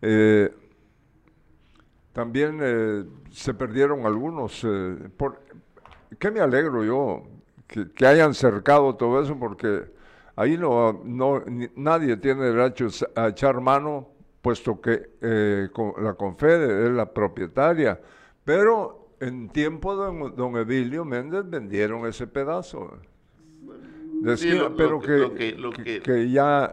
Eh, 0.02 0.52
también 2.12 2.58
eh, 2.60 3.04
se 3.30 3.54
perdieron 3.54 4.06
algunos. 4.06 4.64
Eh, 4.64 4.96
¿Qué 6.18 6.30
me 6.30 6.40
alegro 6.40 6.84
yo? 6.84 7.22
Que, 7.66 8.06
hayan 8.06 8.34
cercado 8.34 8.96
todo 8.96 9.22
eso 9.22 9.38
porque 9.38 9.92
ahí 10.34 10.58
no, 10.58 11.00
nadie 11.76 12.16
tiene 12.16 12.46
derecho 12.46 12.88
a 13.14 13.28
echar 13.28 13.60
mano 13.60 14.08
puesto 14.42 14.80
que 14.80 15.10
eh, 15.20 15.68
la 15.98 16.14
Confede 16.14 16.86
es 16.86 16.90
la 16.90 17.12
propietaria, 17.12 18.00
pero 18.44 19.10
en 19.20 19.50
tiempo 19.50 19.96
de 19.96 20.30
don 20.30 20.56
Evilio 20.56 21.04
Méndez 21.04 21.48
vendieron 21.48 22.06
ese 22.06 22.26
pedazo. 22.26 22.98
Pero 24.76 25.00
que, 25.00 26.00
que, 26.02 26.30
ya... 26.30 26.72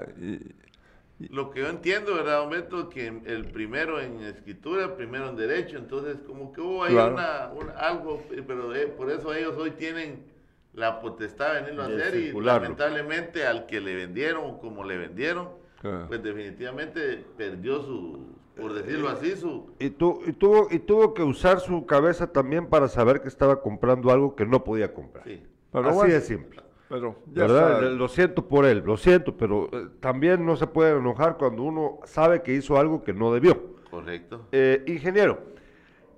lo 1.29 1.49
que 1.51 1.61
yo 1.61 1.69
entiendo, 1.69 2.15
¿verdad, 2.15 2.43
Humberto? 2.43 2.89
Que 2.89 3.07
el 3.07 3.45
primero 3.51 4.01
en 4.01 4.21
escritura, 4.21 4.85
el 4.85 4.91
primero 4.93 5.29
en 5.29 5.35
derecho, 5.35 5.77
entonces 5.77 6.17
como 6.25 6.51
que 6.51 6.61
hubo 6.61 6.83
ahí 6.83 6.93
una, 6.93 7.51
algo, 7.77 8.23
pero 8.45 8.75
eh, 8.75 8.87
por 8.87 9.11
eso 9.11 9.33
ellos 9.33 9.55
hoy 9.57 9.71
tienen 9.71 10.25
la 10.73 10.99
potestad 10.99 11.53
de 11.53 11.61
venirlo 11.61 11.83
a 11.83 11.85
hacer 11.87 12.15
y 12.15 12.31
lamentablemente 12.39 13.45
al 13.45 13.65
que 13.65 13.81
le 13.81 13.95
vendieron 13.95 14.59
como 14.59 14.83
le 14.83 14.97
vendieron, 14.97 15.49
pues 15.81 16.21
definitivamente 16.21 17.25
perdió 17.35 17.81
su, 17.81 18.37
por 18.55 18.73
decirlo 18.73 19.09
así, 19.09 19.35
su... 19.35 19.71
Y, 19.79 19.85
y, 19.85 19.89
tuvo, 19.89 20.67
y 20.69 20.79
tuvo 20.79 21.13
que 21.13 21.23
usar 21.23 21.59
su 21.59 21.85
cabeza 21.85 22.31
también 22.31 22.67
para 22.67 22.87
saber 22.87 23.21
que 23.21 23.27
estaba 23.27 23.61
comprando 23.61 24.11
algo 24.11 24.35
que 24.35 24.45
no 24.45 24.63
podía 24.63 24.93
comprar. 24.93 25.25
Sí. 25.25 25.41
así 25.73 26.11
de 26.11 26.21
simple. 26.21 26.61
Pero 26.89 27.17
Lo 27.33 28.07
siento 28.07 28.47
por 28.47 28.65
él, 28.65 28.83
lo 28.85 28.97
siento, 28.97 29.35
pero 29.35 29.69
eh, 29.71 29.89
también 29.99 30.45
no 30.45 30.55
se 30.55 30.67
puede 30.67 30.97
enojar 30.97 31.37
cuando 31.37 31.63
uno 31.63 31.99
sabe 32.05 32.41
que 32.41 32.53
hizo 32.53 32.77
algo 32.77 33.03
que 33.03 33.13
no 33.13 33.33
debió. 33.33 33.75
Correcto. 33.89 34.47
Eh, 34.51 34.83
ingeniero, 34.87 35.39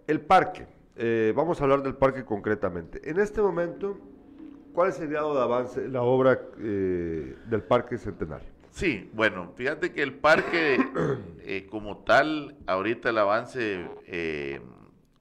el 0.08 0.22
parque, 0.22 0.68
eh, 0.96 1.34
vamos 1.36 1.60
a 1.60 1.64
hablar 1.64 1.82
del 1.82 1.96
parque 1.96 2.24
concretamente. 2.24 3.02
En 3.10 3.20
este 3.20 3.42
momento, 3.42 3.98
¿cuál 4.74 4.90
es 4.90 5.00
el 5.00 5.10
grado 5.10 5.34
de 5.36 5.42
avance 5.42 5.86
en 5.86 5.94
la 5.94 6.04
obra 6.04 6.40
del 6.58 7.64
Parque 7.68 7.98
Centenario? 7.98 8.50
Sí, 8.70 9.10
bueno, 9.14 9.52
fíjate 9.56 9.92
que 9.92 10.04
el 10.04 10.14
parque 10.14 10.78
como 11.72 11.98
tal, 12.04 12.56
ahorita 12.68 13.10
el 13.10 13.18
avance 13.18 13.88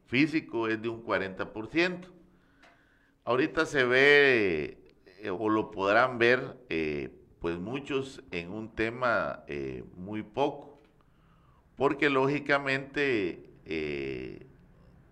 físico 0.06 0.68
es 0.68 0.82
de 0.82 0.90
un 0.90 1.02
40%. 1.02 2.00
Ahorita 3.24 3.66
se 3.66 3.84
ve 3.84 4.77
eh, 5.20 5.30
o 5.30 5.48
lo 5.48 5.70
podrán 5.70 6.18
ver, 6.18 6.56
eh, 6.68 7.10
pues 7.40 7.58
muchos 7.58 8.22
en 8.30 8.52
un 8.52 8.74
tema 8.74 9.44
eh, 9.48 9.84
muy 9.96 10.22
poco, 10.22 10.80
porque 11.76 12.10
lógicamente, 12.10 13.44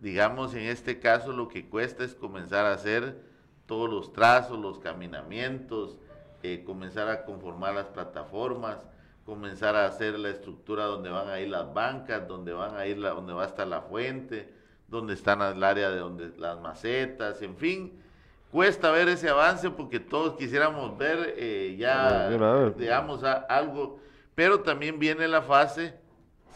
digamos 0.00 0.54
en 0.54 0.62
este 0.62 0.98
caso 0.98 1.32
lo 1.32 1.48
que 1.48 1.68
cuesta 1.68 2.04
es 2.04 2.14
comenzar 2.14 2.66
a 2.66 2.72
hacer 2.72 3.20
todos 3.66 3.90
los 3.90 4.12
trazos, 4.12 4.58
los 4.58 4.78
caminamientos, 4.78 5.98
comenzar 6.64 7.08
a 7.08 7.25
conformar 7.25 7.75
las 7.75 7.86
plataformas, 7.86 8.78
comenzar 9.25 9.76
a 9.76 9.86
hacer 9.86 10.18
la 10.18 10.30
estructura 10.30 10.84
donde 10.84 11.10
van 11.10 11.28
a 11.28 11.40
ir 11.40 11.48
las 11.48 11.72
bancas, 11.75 12.26
donde 12.26 12.52
van 12.52 12.76
a 12.76 12.86
ir 12.86 12.98
la, 12.98 13.10
donde 13.10 13.32
va 13.32 13.44
a 13.44 13.46
estar 13.46 13.66
la 13.66 13.82
fuente, 13.82 14.52
donde 14.88 15.14
están 15.14 15.42
el 15.42 15.62
área 15.62 15.90
de 15.90 15.98
donde 15.98 16.30
las 16.38 16.60
macetas, 16.60 17.42
en 17.42 17.56
fin, 17.56 18.00
cuesta 18.50 18.90
ver 18.90 19.08
ese 19.08 19.28
avance 19.28 19.70
porque 19.70 20.00
todos 20.00 20.36
quisiéramos 20.36 20.96
ver 20.96 21.34
eh, 21.36 21.76
ya, 21.78 22.28
digamos, 22.76 23.22
algo, 23.24 24.00
pero 24.34 24.60
también 24.60 24.98
viene 24.98 25.28
la 25.28 25.42
fase 25.42 25.94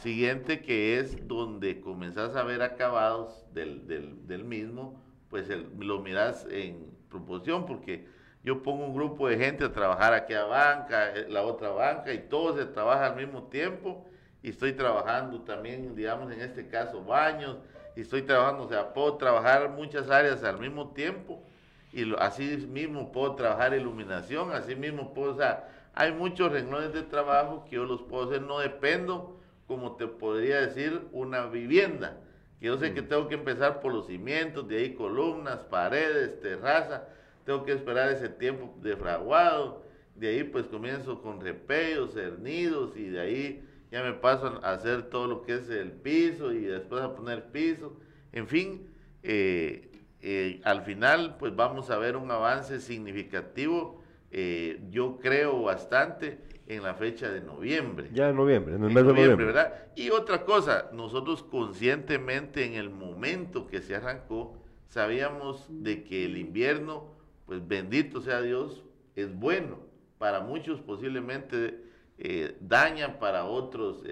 siguiente 0.00 0.62
que 0.62 0.98
es 0.98 1.26
donde 1.28 1.80
comenzás 1.80 2.36
a 2.36 2.42
ver 2.42 2.62
acabados 2.62 3.44
del, 3.52 3.86
del, 4.26 4.44
mismo, 4.44 5.02
pues 5.28 5.48
lo 5.78 6.00
miras 6.00 6.46
en 6.50 6.90
proporción 7.10 7.66
porque 7.66 8.06
yo 8.42 8.62
pongo 8.62 8.86
un 8.86 8.94
grupo 8.94 9.28
de 9.28 9.36
gente 9.36 9.64
a 9.64 9.72
trabajar 9.72 10.14
aquí 10.14 10.32
a 10.32 10.44
banca, 10.44 11.10
eh, 11.14 11.26
la 11.28 11.42
otra 11.42 11.70
banca 11.70 12.14
y 12.14 12.20
todos 12.20 12.56
se 12.56 12.64
trabaja 12.64 13.06
al 13.06 13.16
mismo 13.16 13.44
tiempo 13.44 14.06
y 14.42 14.50
estoy 14.50 14.72
trabajando 14.72 15.42
también, 15.42 15.94
digamos, 15.94 16.32
en 16.32 16.40
este 16.40 16.66
caso 16.66 17.04
baños 17.04 17.58
y 17.94 18.00
estoy 18.00 18.22
trabajando, 18.22 18.64
o 18.64 18.68
sea, 18.68 18.94
puedo 18.94 19.18
trabajar 19.18 19.68
muchas 19.68 20.08
áreas 20.08 20.42
al 20.44 20.58
mismo 20.58 20.92
tiempo 20.92 21.44
y 21.92 22.14
así 22.18 22.68
mismo 22.68 23.10
puedo 23.12 23.34
trabajar 23.34 23.74
iluminación, 23.74 24.52
así 24.52 24.76
mismo 24.76 25.12
puedo, 25.12 25.32
o 25.32 25.36
sea, 25.36 25.68
hay 25.94 26.12
muchos 26.12 26.52
renglones 26.52 26.92
de 26.92 27.02
trabajo 27.02 27.64
que 27.64 27.76
yo 27.76 27.84
los 27.84 28.02
puedo 28.02 28.24
hacer, 28.24 28.42
no 28.42 28.60
dependo, 28.60 29.40
como 29.66 29.96
te 29.96 30.06
podría 30.06 30.60
decir, 30.60 31.02
una 31.12 31.46
vivienda. 31.46 32.16
Que 32.60 32.66
yo 32.66 32.78
sé 32.78 32.92
que 32.94 33.02
mm. 33.02 33.08
tengo 33.08 33.28
que 33.28 33.34
empezar 33.34 33.80
por 33.80 33.92
los 33.92 34.06
cimientos, 34.06 34.68
de 34.68 34.78
ahí 34.78 34.94
columnas, 34.94 35.64
paredes, 35.64 36.40
terraza, 36.40 37.08
tengo 37.44 37.64
que 37.64 37.72
esperar 37.72 38.10
ese 38.10 38.28
tiempo 38.28 38.72
de 38.80 38.96
fraguado, 38.96 39.84
de 40.14 40.28
ahí 40.28 40.44
pues 40.44 40.66
comienzo 40.66 41.20
con 41.22 41.40
repellos, 41.40 42.12
cernidos 42.12 42.96
y 42.96 43.08
de 43.08 43.20
ahí 43.20 43.68
ya 43.90 44.02
me 44.02 44.12
paso 44.12 44.60
a 44.62 44.72
hacer 44.72 45.04
todo 45.04 45.26
lo 45.26 45.42
que 45.42 45.54
es 45.54 45.68
el 45.70 45.90
piso 45.90 46.52
y 46.52 46.60
después 46.60 47.02
a 47.02 47.14
poner 47.16 47.50
piso, 47.50 47.96
en 48.32 48.46
fin, 48.46 48.86
eh, 49.22 49.89
eh, 50.22 50.60
al 50.64 50.82
final, 50.82 51.36
pues 51.38 51.56
vamos 51.56 51.90
a 51.90 51.98
ver 51.98 52.16
un 52.16 52.30
avance 52.30 52.80
significativo, 52.80 54.02
eh, 54.30 54.80
yo 54.90 55.18
creo 55.18 55.62
bastante, 55.62 56.38
en 56.66 56.84
la 56.84 56.94
fecha 56.94 57.28
de 57.28 57.40
noviembre. 57.40 58.10
Ya 58.12 58.28
en 58.28 58.36
noviembre, 58.36 58.76
en 58.76 58.84
el 58.84 58.90
mes 58.90 59.04
de 59.04 59.12
noviembre. 59.12 59.46
¿verdad? 59.46 59.86
Y 59.96 60.10
otra 60.10 60.44
cosa, 60.44 60.88
nosotros 60.92 61.42
conscientemente 61.42 62.64
en 62.64 62.74
el 62.74 62.90
momento 62.90 63.66
que 63.66 63.82
se 63.82 63.96
arrancó, 63.96 64.56
sabíamos 64.86 65.66
de 65.68 66.04
que 66.04 66.26
el 66.26 66.36
invierno, 66.36 67.08
pues 67.46 67.66
bendito 67.66 68.20
sea 68.20 68.40
Dios, 68.40 68.84
es 69.16 69.34
bueno. 69.34 69.80
Para 70.18 70.42
muchos 70.42 70.80
posiblemente 70.80 71.82
eh, 72.18 72.56
daña, 72.60 73.18
para 73.18 73.46
otros 73.46 74.04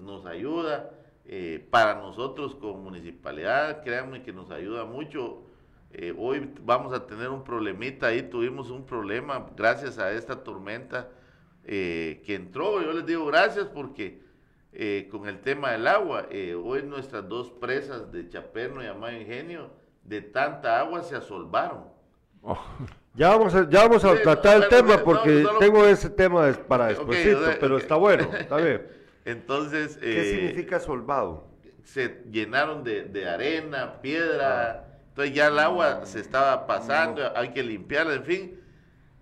nos 0.00 0.24
ayuda. 0.26 0.90
para 1.70 1.96
nosotros 1.96 2.54
como 2.54 2.78
municipalidad, 2.78 3.82
créanme 3.82 4.22
que 4.22 4.32
nos 4.32 4.52
ayuda 4.52 4.84
mucho 4.84 5.43
eh, 5.96 6.12
hoy 6.18 6.50
vamos 6.62 6.92
a 6.92 7.06
tener 7.06 7.28
un 7.28 7.44
problemita 7.44 8.08
ahí, 8.08 8.22
tuvimos 8.22 8.68
un 8.68 8.84
problema 8.84 9.46
gracias 9.56 9.96
a 9.98 10.10
esta 10.10 10.42
tormenta 10.42 11.08
eh, 11.64 12.20
que 12.26 12.34
entró. 12.34 12.82
Yo 12.82 12.92
les 12.92 13.06
digo 13.06 13.26
gracias 13.26 13.66
porque 13.66 14.20
eh, 14.72 15.08
con 15.08 15.28
el 15.28 15.40
tema 15.40 15.70
del 15.70 15.86
agua, 15.86 16.26
hoy 16.64 16.82
nuestras 16.82 17.28
dos 17.28 17.48
presas 17.50 18.10
de 18.10 18.28
Chaperno 18.28 18.82
y 18.82 18.86
Amado 18.86 19.16
Ingenio, 19.16 19.70
de 20.02 20.20
tanta 20.20 20.80
agua 20.80 21.02
se 21.04 21.14
asolvaron. 21.14 21.84
Oh. 22.42 22.58
Ya 23.14 23.28
vamos 23.28 23.54
a, 23.54 23.70
ya 23.70 23.86
vamos 23.86 24.04
a 24.04 24.20
tratar 24.20 24.64
el 24.64 24.68
tema 24.68 24.98
porque 24.98 25.46
tengo 25.60 25.86
ese 25.86 26.10
tema 26.10 26.52
para 26.66 26.88
después, 26.88 27.36
pero 27.60 27.78
está 27.78 27.94
bueno, 27.94 28.28
está 28.36 28.56
bien. 28.56 28.84
Entonces... 29.24 29.96
¿Qué 29.98 30.24
significa 30.24 30.80
solvado? 30.80 31.46
Se 31.84 32.24
llenaron 32.32 32.82
de, 32.82 33.04
de 33.04 33.28
arena, 33.28 34.02
piedra... 34.02 34.90
Entonces 35.14 35.32
ya 35.36 35.46
el 35.46 35.60
agua 35.60 36.04
se 36.06 36.18
estaba 36.18 36.66
pasando, 36.66 37.22
hay 37.36 37.50
que 37.50 37.62
limpiarla, 37.62 38.14
en 38.14 38.24
fin. 38.24 38.60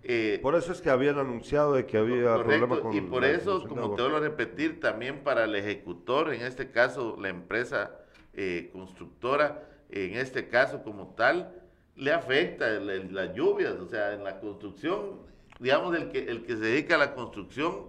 Eh, 0.02 0.38
por 0.40 0.54
eso 0.54 0.72
es 0.72 0.80
que 0.80 0.88
habían 0.88 1.18
anunciado 1.18 1.74
de 1.74 1.84
que 1.84 1.98
había 1.98 2.34
problemas 2.42 2.78
con 2.78 2.94
Y 2.94 3.02
por 3.02 3.26
eso, 3.26 3.68
como 3.68 3.94
te 3.94 4.00
vuelvo 4.00 4.16
a 4.16 4.20
repetir, 4.20 4.80
también 4.80 5.22
para 5.22 5.44
el 5.44 5.54
ejecutor, 5.54 6.32
en 6.32 6.40
este 6.40 6.70
caso 6.70 7.18
la 7.20 7.28
empresa 7.28 7.90
eh, 8.32 8.70
constructora, 8.72 9.68
en 9.90 10.16
este 10.16 10.48
caso 10.48 10.82
como 10.82 11.08
tal, 11.08 11.52
le 11.94 12.10
afecta 12.10 12.70
las 12.70 13.34
lluvias, 13.34 13.74
o 13.74 13.86
sea, 13.86 14.14
en 14.14 14.24
la 14.24 14.40
construcción, 14.40 15.20
digamos, 15.60 15.94
el 15.94 16.08
que, 16.08 16.20
el 16.20 16.42
que 16.46 16.54
se 16.54 16.64
dedica 16.64 16.94
a 16.94 16.98
la 16.98 17.14
construcción 17.14 17.88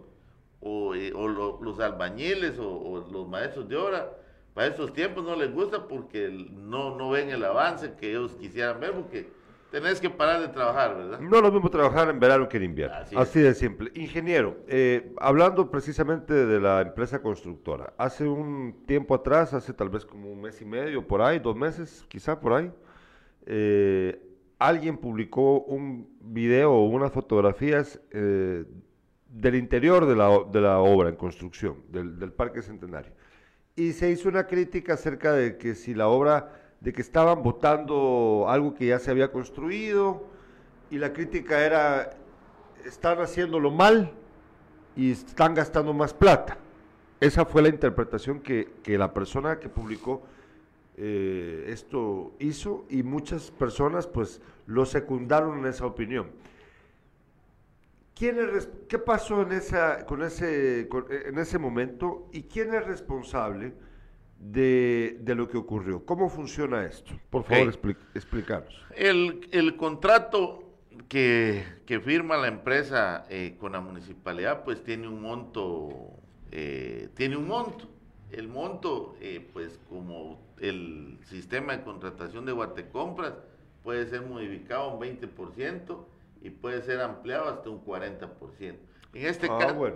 o, 0.59 0.93
eh, 0.93 1.13
los 1.13 1.79
albañiles 1.79 2.59
o 2.59 3.07
los 3.09 3.29
maestros 3.29 3.69
de 3.69 3.77
obra, 3.77 4.11
para 4.53 4.67
estos 4.67 4.93
tiempos 4.93 5.23
no 5.23 5.35
les 5.35 5.51
gusta 5.51 5.87
porque 5.87 6.29
no, 6.29 6.95
no 6.95 7.09
ven 7.09 7.29
el 7.29 7.43
avance 7.43 7.93
que 7.93 8.11
ellos 8.11 8.33
quisieran 8.33 8.79
ver, 8.79 8.91
porque 8.93 9.27
tenés 9.71 9.99
que 9.99 10.11
parar 10.11 10.41
de 10.41 10.49
trabajar, 10.49 10.95
¿verdad? 10.95 11.19
No 11.19 11.41
lo 11.41 11.51
mismo 11.51 11.69
trabajar 11.71 12.07
en 12.09 12.19
verano 12.19 12.47
que 12.47 12.57
en 12.57 12.63
invierno. 12.63 12.95
Así, 13.15 13.39
de 13.39 13.55
simple. 13.55 13.91
Ingeniero, 13.95 14.57
eh, 14.67 15.11
hablando 15.17 15.71
precisamente 15.71 16.33
de 16.45 16.59
la 16.59 16.81
empresa 16.81 17.19
constructora, 17.23 17.93
hace 17.97 18.27
un 18.27 18.83
tiempo 18.85 19.15
atrás, 19.15 19.55
hace 19.55 19.73
tal 19.73 19.89
vez 19.89 20.05
como 20.05 20.31
un 20.31 20.41
mes 20.41 20.61
y 20.61 20.65
medio, 20.65 21.07
por 21.07 21.23
ahí, 21.23 21.39
dos 21.39 21.55
meses, 21.55 22.05
quizá 22.07 22.39
por 22.39 22.53
ahí, 22.53 22.71
eh, 23.47 24.21
alguien 24.59 24.97
publicó 24.97 25.61
un 25.61 26.15
video 26.21 26.73
o 26.73 26.85
unas 26.85 27.11
fotografías 27.11 27.99
eh, 28.11 28.65
del 29.27 29.55
interior 29.55 30.05
de 30.05 30.15
la, 30.15 30.29
de 30.51 30.61
la, 30.61 30.77
obra 30.77 31.09
en 31.09 31.15
construcción, 31.15 31.77
del, 31.89 32.19
del 32.19 32.31
Parque 32.31 32.61
Centenario 32.61 33.11
y 33.75 33.93
se 33.93 34.09
hizo 34.11 34.29
una 34.29 34.45
crítica 34.45 34.93
acerca 34.93 35.33
de 35.33 35.57
que 35.57 35.75
si 35.75 35.93
la 35.93 36.07
obra, 36.07 36.51
de 36.79 36.93
que 36.93 37.01
estaban 37.01 37.41
votando 37.41 38.45
algo 38.47 38.73
que 38.73 38.87
ya 38.87 38.99
se 38.99 39.11
había 39.11 39.31
construido, 39.31 40.27
y 40.91 40.97
la 40.97 41.11
crítica 41.11 41.65
era, 41.65 42.11
están 42.85 43.19
haciéndolo 43.19 43.71
mal 43.71 44.11
y 44.95 45.11
están 45.11 45.55
gastando 45.55 45.93
más 45.93 46.13
plata. 46.13 46.57
Esa 47.19 47.45
fue 47.45 47.61
la 47.61 47.69
interpretación 47.69 48.41
que, 48.41 48.69
la 48.85 49.13
persona 49.13 49.59
que 49.59 49.69
publicó 49.69 50.21
eh, 50.97 51.65
esto 51.69 52.33
hizo 52.37 52.85
y 52.89 53.01
muchas 53.01 53.49
personas 53.49 54.05
pues 54.05 54.39
lo 54.67 54.85
secundaron 54.85 55.59
en 55.59 55.65
esa 55.65 55.87
opinión. 55.87 56.27
¿Qué 58.15 58.99
pasó 59.05 59.41
en, 59.41 59.51
esa, 59.53 60.05
con 60.05 60.21
ese, 60.21 60.87
en 61.25 61.37
ese 61.37 61.57
momento 61.57 62.29
y 62.31 62.43
quién 62.43 62.73
es 62.73 62.85
responsable 62.85 63.73
de, 64.39 65.19
lo 65.25 65.47
que 65.47 65.57
ocurrió? 65.57 66.05
¿Cómo 66.05 66.29
funciona 66.29 66.85
esto? 66.85 67.11
Por 67.29 67.43
favor, 67.43 67.73
explícanos. 68.13 68.85
El, 68.95 69.47
el 69.51 69.75
contrato 69.75 70.63
que, 71.07 72.01
firma 72.03 72.37
la 72.37 72.47
empresa 72.47 73.25
eh, 73.29 73.55
con 73.59 73.73
la 73.73 73.81
municipalidad, 73.81 74.63
pues 74.63 74.83
tiene 74.83 75.07
un 75.07 75.21
monto, 75.21 76.11
eh, 76.51 77.09
tiene 77.15 77.37
un 77.37 77.47
monto. 77.47 77.87
El 78.31 78.47
monto, 78.47 79.15
eh, 79.21 79.47
pues 79.53 79.79
como 79.89 80.41
el 80.59 81.19
sistema 81.25 81.77
de 81.77 81.83
contratación 81.83 82.45
de 82.45 82.51
Guatecompras, 82.51 83.33
puede 83.83 84.07
ser 84.07 84.21
modificado 84.23 84.95
un 84.95 84.99
20% 84.99 86.05
y 86.43 86.49
puede 86.49 86.81
ser 86.81 86.99
ampliado 86.99 87.47
hasta 87.47 87.69
un 87.69 87.83
40%. 87.83 88.27
En 88.59 89.25
este 89.25 89.47
ah, 89.49 89.57
caso, 89.57 89.87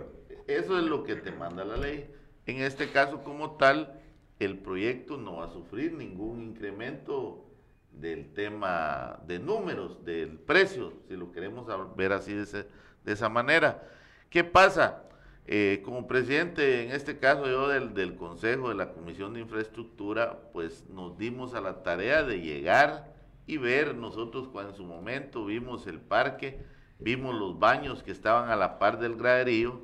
eso 0.46 0.78
es 0.78 0.84
lo 0.84 1.04
que 1.04 1.14
te 1.14 1.30
manda 1.30 1.62
la 1.62 1.76
ley. 1.76 2.10
En 2.46 2.62
este 2.62 2.90
caso 2.90 3.22
como 3.22 3.56
tal, 3.56 4.00
el 4.38 4.58
proyecto 4.58 5.18
no 5.18 5.36
va 5.36 5.44
a 5.44 5.52
sufrir 5.52 5.92
ningún 5.92 6.42
incremento 6.42 7.44
del 7.92 8.32
tema 8.32 9.20
de 9.26 9.38
números, 9.38 10.04
del 10.06 10.38
precio, 10.38 10.94
si 11.06 11.16
lo 11.16 11.32
queremos 11.32 11.66
ver 11.94 12.12
así 12.12 12.32
de, 12.32 12.66
esa 13.04 13.28
manera. 13.28 13.86
¿Qué 14.30 14.42
pasa? 14.42 15.04
Eh, 15.46 15.82
como 15.84 16.06
presidente, 16.06 16.84
en 16.84 16.92
este 16.92 17.18
caso 17.18 17.46
yo 17.46 17.68
del, 17.68 17.92
del, 17.92 18.16
Consejo 18.16 18.70
de 18.70 18.74
la 18.74 18.92
Comisión 18.92 19.34
de 19.34 19.40
Infraestructura, 19.40 20.38
pues 20.52 20.88
nos 20.88 21.18
dimos 21.18 21.54
a 21.54 21.60
la 21.60 21.82
tarea 21.82 22.22
de 22.22 22.40
llegar 22.40 23.17
y 23.48 23.56
ver, 23.56 23.96
nosotros 23.96 24.46
cuando 24.46 24.70
en 24.70 24.76
su 24.76 24.84
momento 24.84 25.46
vimos 25.46 25.86
el 25.86 26.00
parque, 26.00 26.60
vimos 26.98 27.34
los 27.34 27.58
baños 27.58 28.02
que 28.02 28.12
estaban 28.12 28.50
a 28.50 28.56
la 28.56 28.78
par 28.78 29.00
del 29.00 29.16
graderío, 29.16 29.80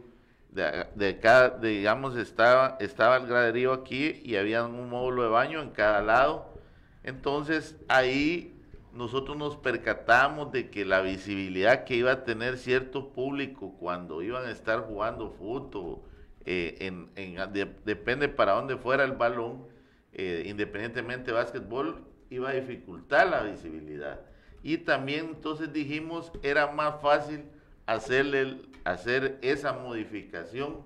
de, 0.50 0.86
de 0.94 1.18
cada, 1.18 1.58
digamos, 1.58 2.16
estaba, 2.16 2.76
estaba 2.78 3.16
el 3.16 3.26
graderío 3.26 3.72
aquí 3.72 4.20
y 4.22 4.36
había 4.36 4.64
un 4.64 4.88
módulo 4.88 5.22
de 5.24 5.28
baño 5.30 5.62
en 5.62 5.70
cada 5.70 6.02
lado, 6.02 6.54
entonces 7.02 7.76
ahí 7.88 8.54
nosotros 8.92 9.36
nos 9.36 9.56
percatamos 9.56 10.52
de 10.52 10.70
que 10.70 10.84
la 10.84 11.00
visibilidad 11.00 11.84
que 11.84 11.96
iba 11.96 12.12
a 12.12 12.24
tener 12.24 12.58
cierto 12.58 13.12
público 13.12 13.74
cuando 13.80 14.22
iban 14.22 14.44
a 14.44 14.50
estar 14.50 14.80
jugando 14.80 15.30
fútbol, 15.30 16.02
eh, 16.44 16.76
en, 16.80 17.36
depende 17.84 18.28
para 18.28 18.52
dónde 18.52 18.76
fuera 18.76 19.04
el 19.04 19.12
balón, 19.12 19.66
eh, 20.12 20.44
independientemente 20.46 21.30
de 21.30 21.32
básquetbol, 21.32 22.04
iba 22.34 22.50
a 22.50 22.54
dificultar 22.54 23.28
la 23.28 23.42
visibilidad. 23.42 24.20
Y 24.62 24.78
también 24.78 25.26
entonces 25.34 25.72
dijimos, 25.72 26.32
era 26.42 26.72
más 26.72 27.00
fácil 27.02 27.44
hacerle, 27.86 28.62
hacer 28.84 29.38
esa 29.42 29.72
modificación 29.72 30.82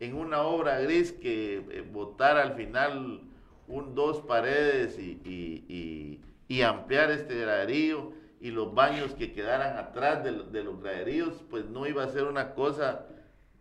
en 0.00 0.16
una 0.16 0.42
obra 0.42 0.80
gris 0.80 1.12
que 1.12 1.84
votar 1.92 2.36
eh, 2.36 2.40
al 2.40 2.54
final 2.54 3.20
un, 3.68 3.94
dos 3.94 4.20
paredes 4.20 4.98
y, 4.98 6.20
ampliar 6.64 7.10
este 7.10 7.34
graderío 7.40 8.12
y 8.40 8.50
los 8.50 8.74
baños 8.74 9.14
que 9.14 9.32
quedaran 9.32 9.78
atrás 9.78 10.22
de, 10.22 10.62
los 10.62 10.80
graderíos, 10.80 11.42
pues 11.48 11.64
no 11.64 11.86
iba 11.86 12.04
a 12.04 12.08
ser 12.08 12.24
una 12.24 12.54
cosa 12.54 13.06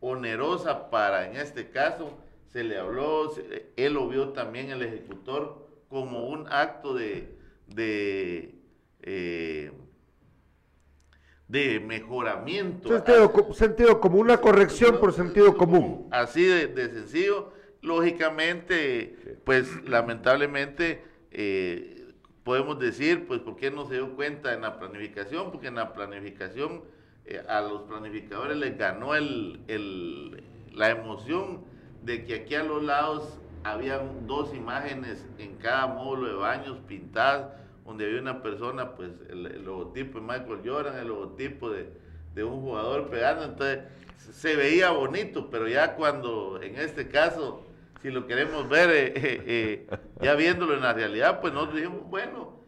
onerosa 0.01 0.89
para, 0.89 1.29
en 1.29 1.37
este 1.37 1.69
caso, 1.69 2.17
se 2.47 2.63
le 2.63 2.77
habló, 2.77 3.31
él 3.77 3.93
lo 3.93 4.09
vio 4.09 4.29
también 4.29 4.71
el 4.71 4.81
ejecutor 4.81 5.60
como 5.91 6.29
un 6.29 6.47
acto 6.51 6.95
de, 6.95 7.37
de, 7.67 8.55
eh, 9.03 9.71
de 11.47 11.79
mejoramiento. 11.79 12.89
Sentido, 12.89 13.53
sentido 13.53 13.99
como 13.99 14.17
una 14.17 14.37
corrección 14.37 14.99
por 14.99 15.13
sentido 15.13 15.55
común. 15.55 16.07
Así 16.09 16.43
de 16.43 16.89
sencillo 16.89 17.53
lógicamente, 17.81 19.37
pues 19.43 19.83
lamentablemente 19.87 21.03
eh, 21.31 22.13
podemos 22.43 22.79
decir, 22.79 23.27
pues, 23.27 23.39
¿por 23.41 23.55
qué 23.55 23.71
no 23.71 23.87
se 23.87 23.95
dio 23.95 24.15
cuenta 24.15 24.53
en 24.53 24.61
la 24.61 24.79
planificación? 24.79 25.51
Porque 25.51 25.67
en 25.67 25.75
la 25.75 25.93
planificación 25.93 26.83
eh, 27.25 27.41
a 27.47 27.61
los 27.61 27.83
planificadores 27.83 28.57
les 28.57 28.77
ganó 28.77 29.15
el, 29.15 29.61
el, 29.67 30.43
la 30.73 30.89
emoción 30.89 31.63
de 32.03 32.25
que 32.25 32.35
aquí 32.35 32.55
a 32.55 32.63
los 32.63 32.83
lados 32.83 33.39
había 33.63 33.99
dos 34.25 34.53
imágenes 34.53 35.25
en 35.37 35.55
cada 35.57 35.87
módulo 35.87 36.27
de 36.27 36.35
baños 36.35 36.77
pintadas, 36.87 37.53
donde 37.85 38.05
había 38.05 38.21
una 38.21 38.41
persona, 38.41 38.95
pues 38.95 39.11
el, 39.29 39.63
logotipo 39.63 40.19
de 40.19 40.25
Michael 40.25 40.61
Jordan, 40.65 40.97
el 40.97 41.07
logotipo 41.07 41.69
de, 41.69 41.91
de 42.33 42.43
un 42.43 42.61
jugador 42.61 43.09
pegando, 43.09 43.43
entonces 43.43 43.79
se 44.17 44.55
veía 44.55 44.91
bonito, 44.91 45.49
pero 45.49 45.67
ya 45.67 45.95
cuando 45.95 46.61
en 46.61 46.75
este 46.77 47.09
caso 47.09 47.65
si 48.01 48.09
lo 48.09 48.25
queremos 48.25 48.67
ver, 48.67 48.89
eh, 48.89 49.13
eh, 49.15 49.43
eh, 49.45 49.97
ya 50.21 50.33
viéndolo 50.33 50.73
en 50.73 50.81
la 50.81 50.93
realidad, 50.93 51.39
pues 51.39 51.53
nosotros 51.53 51.77
dijimos, 51.77 52.09
bueno, 52.09 52.61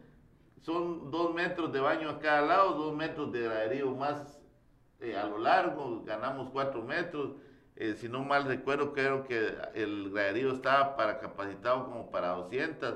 son 0.60 1.10
dos 1.10 1.34
metros 1.34 1.72
de 1.72 1.80
baño 1.80 2.08
a 2.08 2.20
cada 2.20 2.42
lado, 2.42 2.74
dos 2.74 2.94
metros 2.94 3.32
de 3.32 3.42
graderío 3.42 3.90
más 3.90 4.40
a 5.02 5.26
lo 5.26 5.38
largo, 5.38 6.02
ganamos 6.06 6.50
cuatro 6.50 6.82
metros. 6.82 7.32
Si 7.96 8.08
no 8.08 8.24
mal 8.24 8.44
recuerdo, 8.44 8.92
creo 8.92 9.24
que 9.24 9.48
el 9.74 10.10
graderío 10.10 10.52
estaba 10.52 10.96
para 10.96 11.18
capacitado 11.18 11.86
como 11.86 12.10
para 12.10 12.28
200, 12.28 12.94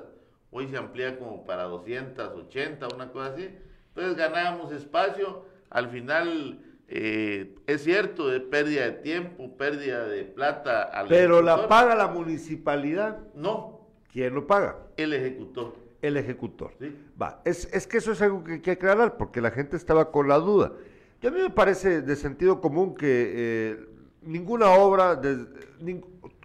hoy 0.51 0.69
se 0.69 0.77
amplía 0.77 1.19
como 1.19 1.45
para 1.45 1.65
280, 1.65 2.89
una 2.95 3.11
cosa 3.11 3.35
así. 3.35 3.49
Entonces 3.89 4.17
ganábamos 4.17 4.73
espacio, 4.73 5.45
al 5.71 5.89
final 5.89 6.61
eh, 6.89 7.55
es 7.67 7.85
cierto, 7.85 8.29
de 8.29 8.41
pérdida 8.41 8.85
de 8.85 8.93
tiempo, 8.93 9.57
pérdida 9.57 10.07
de 10.07 10.25
plata. 10.25 10.83
Al 10.85 11.09
Pero 11.09 11.43
la 11.43 11.69
paga 11.69 11.95
la 11.95 12.09
municipalidad. 12.09 13.19
No. 13.35 13.87
¿Quién 14.11 14.35
lo 14.35 14.47
paga? 14.47 14.79
El 14.97 15.13
ejecutor. 15.13 15.75
El 16.01 16.17
ejecutor. 16.17 16.73
Va, 17.21 17.43
es, 17.45 17.69
es, 17.73 17.87
que 17.87 17.99
eso 17.99 18.13
es 18.13 18.23
algo 18.23 18.43
que 18.43 18.53
hay 18.53 18.61
que 18.61 18.71
aclarar 18.71 19.17
porque 19.19 19.41
la 19.41 19.51
gente 19.51 19.77
estaba 19.77 20.11
con 20.11 20.29
la 20.29 20.39
duda. 20.39 20.73
Y 21.21 21.27
a 21.27 21.31
mí 21.31 21.41
me 21.41 21.51
parece 21.51 22.01
de 22.01 22.17
sentido 22.17 22.61
común 22.61 22.95
que 22.95 23.33
eh, 23.35 23.87
ninguna 24.23 24.71
obra, 24.71 25.17
de, 25.17 25.47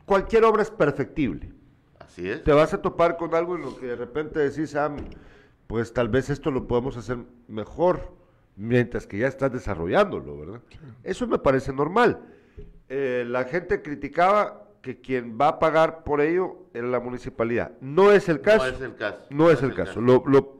cualquier 0.05 0.45
obra 0.45 0.62
es 0.62 0.71
perfectible. 0.71 1.51
Así 1.99 2.29
es. 2.29 2.43
Te 2.43 2.51
vas 2.51 2.73
a 2.73 2.81
topar 2.81 3.17
con 3.17 3.33
algo 3.36 3.55
en 3.55 3.62
lo 3.62 3.77
que 3.77 3.88
de 3.88 3.95
repente 3.95 4.39
decís, 4.39 4.75
ah, 4.75 4.93
pues 5.67 5.93
tal 5.93 6.09
vez 6.09 6.29
esto 6.29 6.51
lo 6.51 6.67
podemos 6.67 6.97
hacer 6.97 7.17
mejor 7.47 8.12
mientras 8.55 9.07
que 9.07 9.17
ya 9.17 9.27
estás 9.27 9.51
desarrollándolo, 9.51 10.38
¿verdad? 10.38 10.62
Eso 11.03 11.27
me 11.27 11.39
parece 11.39 11.73
normal. 11.73 12.19
Eh, 12.89 13.25
la 13.27 13.45
gente 13.45 13.81
criticaba 13.81 14.67
que 14.81 14.99
quien 14.99 15.38
va 15.39 15.47
a 15.47 15.59
pagar 15.59 16.03
por 16.03 16.21
ello 16.21 16.57
es 16.73 16.83
la 16.83 16.99
municipalidad. 16.99 17.71
No 17.79 18.12
es 18.12 18.29
el 18.29 18.41
caso. 18.41 18.65
No 18.65 18.75
es 18.75 18.81
el 18.81 18.95
caso. 18.95 19.17
No, 19.29 19.49
es, 19.49 19.63
el, 19.63 19.73
caso. 19.73 20.01
Lo, 20.01 20.23
lo, 20.27 20.57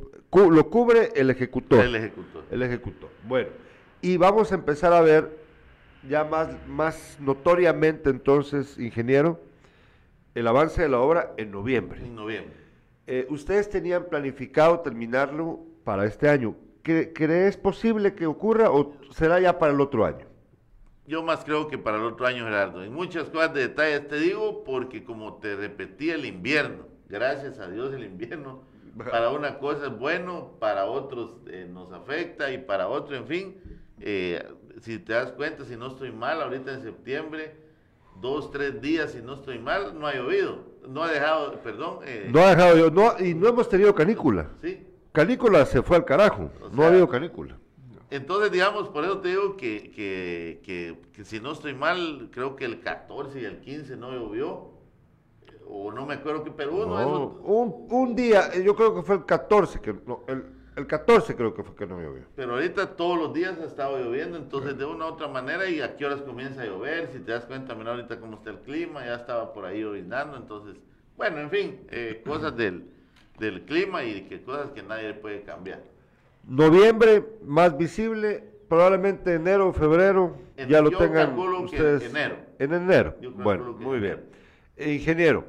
lo, 0.50 0.70
cubre 0.70 1.12
el 1.16 1.30
ejecutor. 1.30 1.82
El 1.84 1.96
ejecutor. 1.96 2.46
El 2.50 2.64
ejecutor. 2.64 3.10
Bueno, 3.28 3.50
y 4.02 4.18
vamos 4.18 4.52
a 4.52 4.56
empezar 4.56 4.94
a 4.94 5.02
ver 5.02 5.43
ya 6.08 6.24
más, 6.24 6.50
más 6.68 7.18
notoriamente 7.20 8.10
entonces, 8.10 8.78
ingeniero, 8.78 9.40
el 10.36 10.48
avance 10.48 10.82
de 10.82 10.90
la 10.90 11.00
obra 11.00 11.34
en 11.38 11.52
noviembre. 11.52 12.02
En 12.04 12.16
noviembre. 12.16 12.54
Eh, 13.06 13.28
ustedes 13.30 13.70
tenían 13.70 14.06
planificado 14.06 14.80
terminarlo 14.80 15.60
para 15.84 16.06
este 16.06 16.30
año. 16.30 16.56
¿Crees 16.82 17.56
posible 17.56 18.14
que 18.14 18.26
ocurra 18.26 18.70
o 18.70 18.98
será 19.12 19.40
ya 19.40 19.58
para 19.58 19.74
el 19.74 19.80
otro 19.80 20.06
año? 20.06 20.26
Yo 21.06 21.22
más 21.24 21.44
creo 21.44 21.68
que 21.68 21.78
para 21.78 21.98
el 21.98 22.04
otro 22.04 22.26
año, 22.26 22.46
Gerardo. 22.46 22.84
En 22.84 22.94
muchas 22.94 23.30
cosas 23.30 23.54
de 23.54 23.62
detalles 23.62 24.08
te 24.08 24.20
digo, 24.20 24.64
porque 24.64 25.04
como 25.04 25.36
te 25.38 25.56
repetí, 25.56 26.10
el 26.10 26.26
invierno, 26.26 26.88
gracias 27.08 27.60
a 27.60 27.70
Dios 27.70 27.94
el 27.94 28.04
invierno, 28.04 28.64
para 28.98 29.30
una 29.32 29.60
cosa 29.60 29.88
es 29.88 29.98
bueno, 29.98 30.54
para 30.60 30.86
otros 30.86 31.38
eh, 31.48 31.68
nos 31.70 31.92
afecta 31.92 32.52
y 32.52 32.58
para 32.58 32.88
otro, 32.88 33.16
en 33.16 33.28
fin, 33.28 33.62
eh, 34.00 34.46
si 34.84 35.00
te 35.00 35.14
das 35.14 35.32
cuenta, 35.32 35.64
si 35.64 35.78
no 35.78 35.88
estoy 35.88 36.12
mal, 36.12 36.42
ahorita 36.42 36.74
en 36.74 36.82
septiembre, 36.82 37.56
dos, 38.20 38.52
tres 38.52 38.82
días, 38.82 39.14
si 39.14 39.22
no 39.22 39.36
estoy 39.36 39.58
mal, 39.58 39.98
no 39.98 40.08
ha 40.08 40.14
llovido, 40.14 40.60
no 40.88 41.04
ha 41.04 41.12
dejado, 41.12 41.54
perdón. 41.62 42.00
Eh, 42.06 42.30
no 42.32 42.42
ha 42.42 42.50
dejado, 42.50 42.92
no, 42.92 43.18
y 43.18 43.34
no 43.34 43.48
hemos 43.48 43.70
tenido 43.70 43.96
canícula. 43.96 44.50
Sí, 44.62 44.86
Canícula 45.14 45.66
se 45.66 45.82
fue 45.84 45.96
al 45.98 46.06
carajo, 46.06 46.50
no 46.72 46.84
ha 46.84 46.88
habido 46.88 47.08
canícula. 47.08 47.56
Entonces, 48.10 48.52
digamos, 48.52 48.90
por 48.90 49.06
eso 49.06 49.20
te 49.20 49.30
digo 49.30 49.56
que, 49.56 49.92
que, 49.92 51.00
que, 51.14 51.24
si 51.24 51.40
no 51.40 51.54
estoy 51.54 51.74
mal, 51.74 52.30
creo 52.32 52.56
que 52.56 52.66
el 52.66 52.82
14 52.82 53.40
y 53.42 53.46
el 53.46 53.60
15 53.62 53.96
no 53.96 54.12
llovió. 54.12 54.74
O 55.66 55.92
no 55.92 56.06
me 56.06 56.16
acuerdo 56.16 56.44
que, 56.44 56.52
pero 56.52 56.76
uno 56.76 57.40
un, 57.44 57.88
un, 57.90 58.16
día, 58.16 58.54
yo 58.56 58.76
creo 58.76 58.96
que 58.96 59.02
fue 59.02 59.16
el 59.16 59.26
14, 59.26 59.80
que 59.80 59.92
el, 59.92 60.46
el 60.76 60.88
14 60.88 61.36
creo 61.36 61.54
que 61.54 61.64
fue 61.64 61.76
que 61.76 61.86
no 61.86 62.00
llovió. 62.02 62.24
Pero 62.36 62.54
ahorita 62.54 62.96
todos 62.96 63.18
los 63.18 63.34
días 63.34 63.58
ha 63.60 63.66
estado 63.66 63.98
lloviendo, 63.98 64.38
entonces 64.38 64.78
de 64.78 64.86
una 64.86 65.06
u 65.06 65.10
otra 65.10 65.28
manera, 65.28 65.70
y 65.70 65.82
a 65.82 65.96
qué 65.96 66.06
horas 66.06 66.22
comienza 66.22 66.62
a 66.62 66.66
llover, 66.66 67.10
si 67.14 67.20
te 67.20 67.32
das 67.32 67.46
cuenta, 67.46 67.76
mira 67.76 67.92
ahorita 67.92 68.20
cómo 68.20 68.38
está 68.38 68.52
el 68.52 68.60
clima, 68.60 69.06
ya 69.06 69.16
estaba 69.16 69.54
por 69.54 69.66
ahí 69.66 69.82
lloviznando, 69.82 70.38
entonces, 70.38 70.76
bueno, 71.18 71.40
en 71.40 71.50
fin, 71.50 71.80
eh, 71.92 72.22
cosas 72.26 72.56
del 72.56 72.94
del 73.40 73.64
clima 73.64 74.04
y 74.04 74.22
que 74.24 74.42
cosas 74.42 74.72
que 74.72 74.84
nadie 74.84 75.14
puede 75.14 75.42
cambiar. 75.44 75.82
Noviembre 76.48 77.24
más 77.44 77.78
visible, 77.78 78.44
probablemente 78.68 79.36
enero 79.36 79.70
o 79.70 79.74
febrero 79.74 80.38
ya 80.68 80.82
lo 80.82 80.92
tengan 80.92 81.38
ustedes. 81.38 82.04
En 82.04 82.10
enero. 82.10 82.36
En 82.60 82.74
enero. 82.74 83.16
Bueno, 83.36 83.74
muy 83.80 84.00
bien. 84.00 84.22
Ingeniero, 84.78 85.46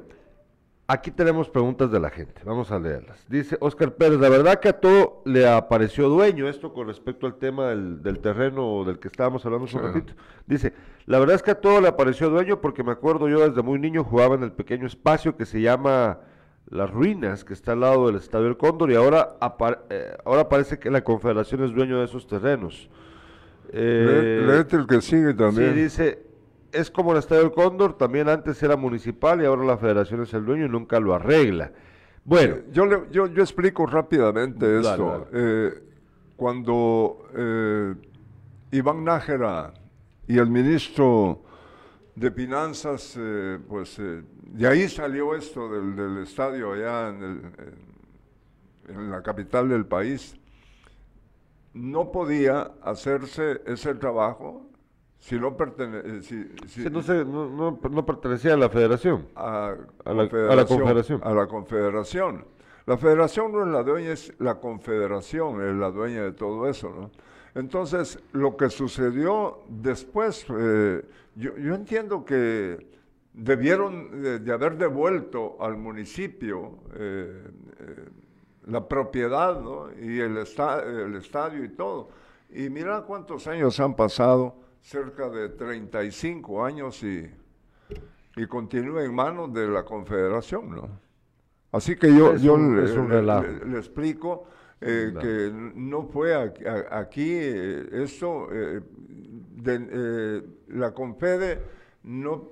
aquí 0.87 1.11
tenemos 1.11 1.49
preguntas 1.49 1.91
de 1.91 1.99
la 1.99 2.09
gente. 2.09 2.41
Vamos 2.45 2.71
a 2.71 2.79
leerlas. 2.79 3.25
Dice 3.27 3.57
Oscar 3.59 3.93
Pérez, 3.95 4.19
la 4.19 4.29
verdad 4.29 4.59
que 4.59 4.69
a 4.69 4.79
todo 4.79 5.21
le 5.25 5.47
apareció 5.47 6.09
dueño 6.09 6.47
esto 6.47 6.73
con 6.73 6.87
respecto 6.87 7.25
al 7.25 7.35
tema 7.35 7.67
del, 7.67 8.19
terreno 8.19 8.83
del 8.83 8.99
que 8.99 9.07
estábamos 9.07 9.45
hablando 9.45 9.65
hace 9.65 9.77
un 9.77 9.83
ratito. 9.83 10.13
Dice, 10.45 10.73
la 11.05 11.19
verdad 11.19 11.35
es 11.35 11.43
que 11.43 11.51
a 11.51 11.61
todo 11.61 11.81
le 11.81 11.87
apareció 11.87 12.29
dueño 12.29 12.61
porque 12.61 12.83
me 12.83 12.91
acuerdo 12.91 13.27
yo 13.27 13.47
desde 13.47 13.61
muy 13.61 13.79
niño 13.79 14.03
jugaba 14.03 14.35
en 14.35 14.43
el 14.43 14.51
pequeño 14.51 14.85
espacio 14.85 15.35
que 15.35 15.45
se 15.45 15.61
llama 15.61 16.19
Las 16.67 16.91
Ruinas, 16.91 17.43
que 17.43 17.53
está 17.53 17.73
al 17.73 17.81
lado 17.81 18.07
del 18.07 18.17
Estadio 18.17 18.47
El 18.47 18.57
Cóndor 18.57 18.91
y 18.91 18.95
ahora, 18.95 19.37
eh, 19.89 20.15
ahora 20.23 20.49
parece 20.49 20.77
que 20.77 20.91
la 20.91 21.03
Confederación 21.03 21.63
es 21.63 21.73
dueño 21.73 21.99
de 21.99 22.05
esos 22.05 22.27
terrenos. 22.27 22.89
Eh, 23.69 24.63
el 24.71 24.87
que 24.87 25.01
sigue 25.01 25.33
también. 25.33 25.73
Sí, 25.73 25.81
dice, 25.81 26.25
es 26.75 26.91
como 26.91 27.11
el 27.11 27.19
Estadio 27.19 27.43
del 27.43 27.51
Cóndor, 27.51 27.97
también 27.97 28.29
antes 28.29 28.61
era 28.61 28.75
municipal 28.75 29.41
y 29.41 29.45
ahora 29.45 29.63
la 29.63 29.77
federación 29.77 30.23
es 30.23 30.33
el 30.33 30.45
dueño 30.45 30.65
y 30.65 30.69
nunca 30.69 30.99
lo 30.99 31.13
arregla. 31.13 31.71
Bueno, 32.23 32.57
yo, 32.71 33.09
yo, 33.11 33.27
yo 33.27 33.41
explico 33.41 33.85
rápidamente 33.85 34.79
esto. 34.79 35.27
Eh, 35.31 35.73
cuando 36.35 37.29
eh, 37.35 37.95
Iván 38.71 39.03
Nájera 39.03 39.73
y 40.27 40.37
el 40.37 40.49
ministro 40.49 41.43
de 42.15 42.31
Finanzas, 42.31 43.15
eh, 43.17 43.59
pues 43.67 43.97
de 43.97 44.67
ahí 44.67 44.89
salió 44.89 45.35
esto 45.35 45.69
del, 45.69 46.17
estadio 46.23 46.73
allá 46.73 47.09
en, 47.09 47.51
en 48.89 49.11
la 49.11 49.21
capital 49.21 49.69
del 49.69 49.85
país 49.85 50.37
no 51.75 52.09
podía 52.09 52.71
hacerse 52.81 53.61
ese 53.65 53.93
trabajo 53.95 54.65
si 55.25 55.39
no, 55.39 55.57
pertene 55.57 56.21
si, 56.21 56.35
no, 56.91 57.79
no, 57.81 58.05
pertenecía 58.05 58.53
a 58.53 58.57
la 58.57 58.69
federación. 58.69 59.27
A, 59.33 59.73
la, 60.05 60.29
confederación. 60.67 61.19
A 61.23 61.33
la 61.33 61.47
confederación. 61.47 62.45
La 62.85 62.95
federación 62.95 63.51
no 63.51 63.63
es 63.63 63.67
la 63.69 63.81
dueña, 63.81 64.11
es 64.11 64.31
la 64.37 64.59
confederación, 64.59 65.67
es 65.67 65.75
la 65.77 65.89
dueña 65.89 66.21
de 66.21 66.31
todo 66.33 66.69
eso, 66.69 66.91
¿no? 66.91 67.09
Entonces, 67.55 68.19
lo 68.33 68.55
que 68.55 68.69
sucedió 68.69 69.63
después, 69.67 70.45
eh, 70.59 71.03
yo, 71.33 71.57
yo, 71.57 71.73
entiendo 71.73 72.23
que 72.23 72.85
debieron 73.33 74.21
de, 74.21 74.53
haber 74.53 74.77
devuelto 74.77 75.57
al 75.59 75.75
municipio 75.75 76.77
eh, 76.93 77.47
eh, 77.79 78.05
la 78.67 78.87
propiedad 78.87 79.59
¿no? 79.59 79.89
y 79.99 80.19
el, 80.19 80.37
el 80.37 81.15
estadio 81.15 81.63
y 81.63 81.69
todo. 81.69 82.09
Y 82.51 82.69
mira 82.69 83.01
cuántos 83.01 83.47
años 83.47 83.79
han 83.79 83.95
pasado, 83.95 84.64
cerca 84.85 85.29
de 85.29 85.49
35 85.49 86.63
años 86.63 87.01
y, 87.01 87.27
y 88.37 88.45
continúa 88.45 89.03
en 89.03 89.15
manos 89.15 89.51
de 89.51 89.67
la 89.67 89.83
Confederación. 89.83 90.75
¿no? 90.75 90.89
Así 91.71 91.95
que 91.95 92.15
yo, 92.15 92.35
yo 92.35 92.55
le, 92.55 93.77
explico 93.79 94.45
eh, 94.79 95.11
que 95.19 95.51
no 95.51 96.03
fue 96.03 96.35
aquí, 96.35 97.33
eh, 97.33 98.03
esto, 98.03 98.47
eh, 98.51 98.81
de, 99.55 100.43
la 100.67 100.93
Confede 100.93 101.63
no 102.03 102.51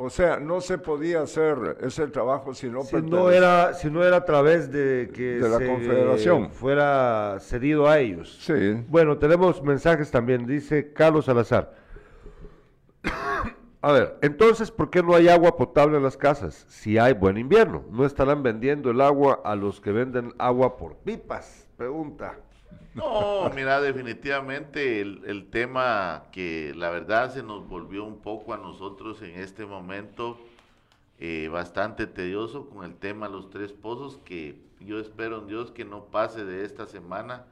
o 0.00 0.10
sea, 0.10 0.38
no 0.38 0.60
se 0.60 0.78
podía 0.78 1.22
hacer 1.22 1.76
ese 1.80 2.06
trabajo 2.06 2.54
si 2.54 2.70
no, 2.70 2.82
si 2.82 3.02
no 3.02 3.32
era 3.32 3.74
si 3.74 3.90
no 3.90 4.04
era 4.04 4.18
a 4.18 4.24
través 4.24 4.70
de 4.70 5.10
que 5.12 5.40
la 5.40 5.58
Confederación 5.58 6.52
fuera 6.52 7.38
cedido 7.40 7.88
a 7.88 7.98
ellos. 7.98 8.38
Sí. 8.40 8.84
Bueno, 8.86 9.18
tenemos 9.18 9.60
mensajes 9.60 10.08
también. 10.12 10.46
Dice 10.46 10.92
Carlos 10.92 11.24
Salazar. 11.24 11.74
a 13.82 13.92
ver, 13.92 14.16
entonces, 14.22 14.70
¿por 14.70 14.88
qué 14.88 15.02
no 15.02 15.16
hay 15.16 15.28
agua 15.28 15.56
potable 15.56 15.96
en 15.96 16.04
las 16.04 16.16
casas? 16.16 16.64
Si 16.68 16.96
hay 16.96 17.14
buen 17.14 17.36
invierno, 17.36 17.84
¿no 17.90 18.06
estarán 18.06 18.44
vendiendo 18.44 18.92
el 18.92 19.00
agua 19.00 19.40
a 19.44 19.56
los 19.56 19.80
que 19.80 19.90
venden 19.90 20.32
agua 20.38 20.76
por 20.76 20.94
pipas? 20.98 21.66
Pregunta. 21.76 22.36
No, 22.94 23.50
mira, 23.54 23.80
definitivamente 23.80 25.00
el, 25.00 25.48
tema 25.50 26.24
que 26.32 26.72
la 26.74 26.90
verdad 26.90 27.32
se 27.32 27.42
nos 27.42 27.68
volvió 27.68 28.04
un 28.04 28.18
poco 28.18 28.54
a 28.54 28.56
nosotros 28.56 29.22
en 29.22 29.38
este 29.38 29.66
momento 29.66 30.36
eh, 31.20 31.48
bastante 31.52 32.06
tedioso 32.06 32.68
con 32.68 32.84
el 32.84 32.96
tema 32.96 33.28
de 33.28 33.34
los 33.34 33.50
tres 33.50 33.72
pozos, 33.72 34.18
que 34.24 34.60
yo 34.80 34.98
espero 34.98 35.38
en 35.38 35.46
Dios 35.46 35.70
que 35.70 35.84
no 35.84 36.06
pase 36.06 36.44
de 36.44 36.64
esta 36.64 36.86
semana 36.86 37.46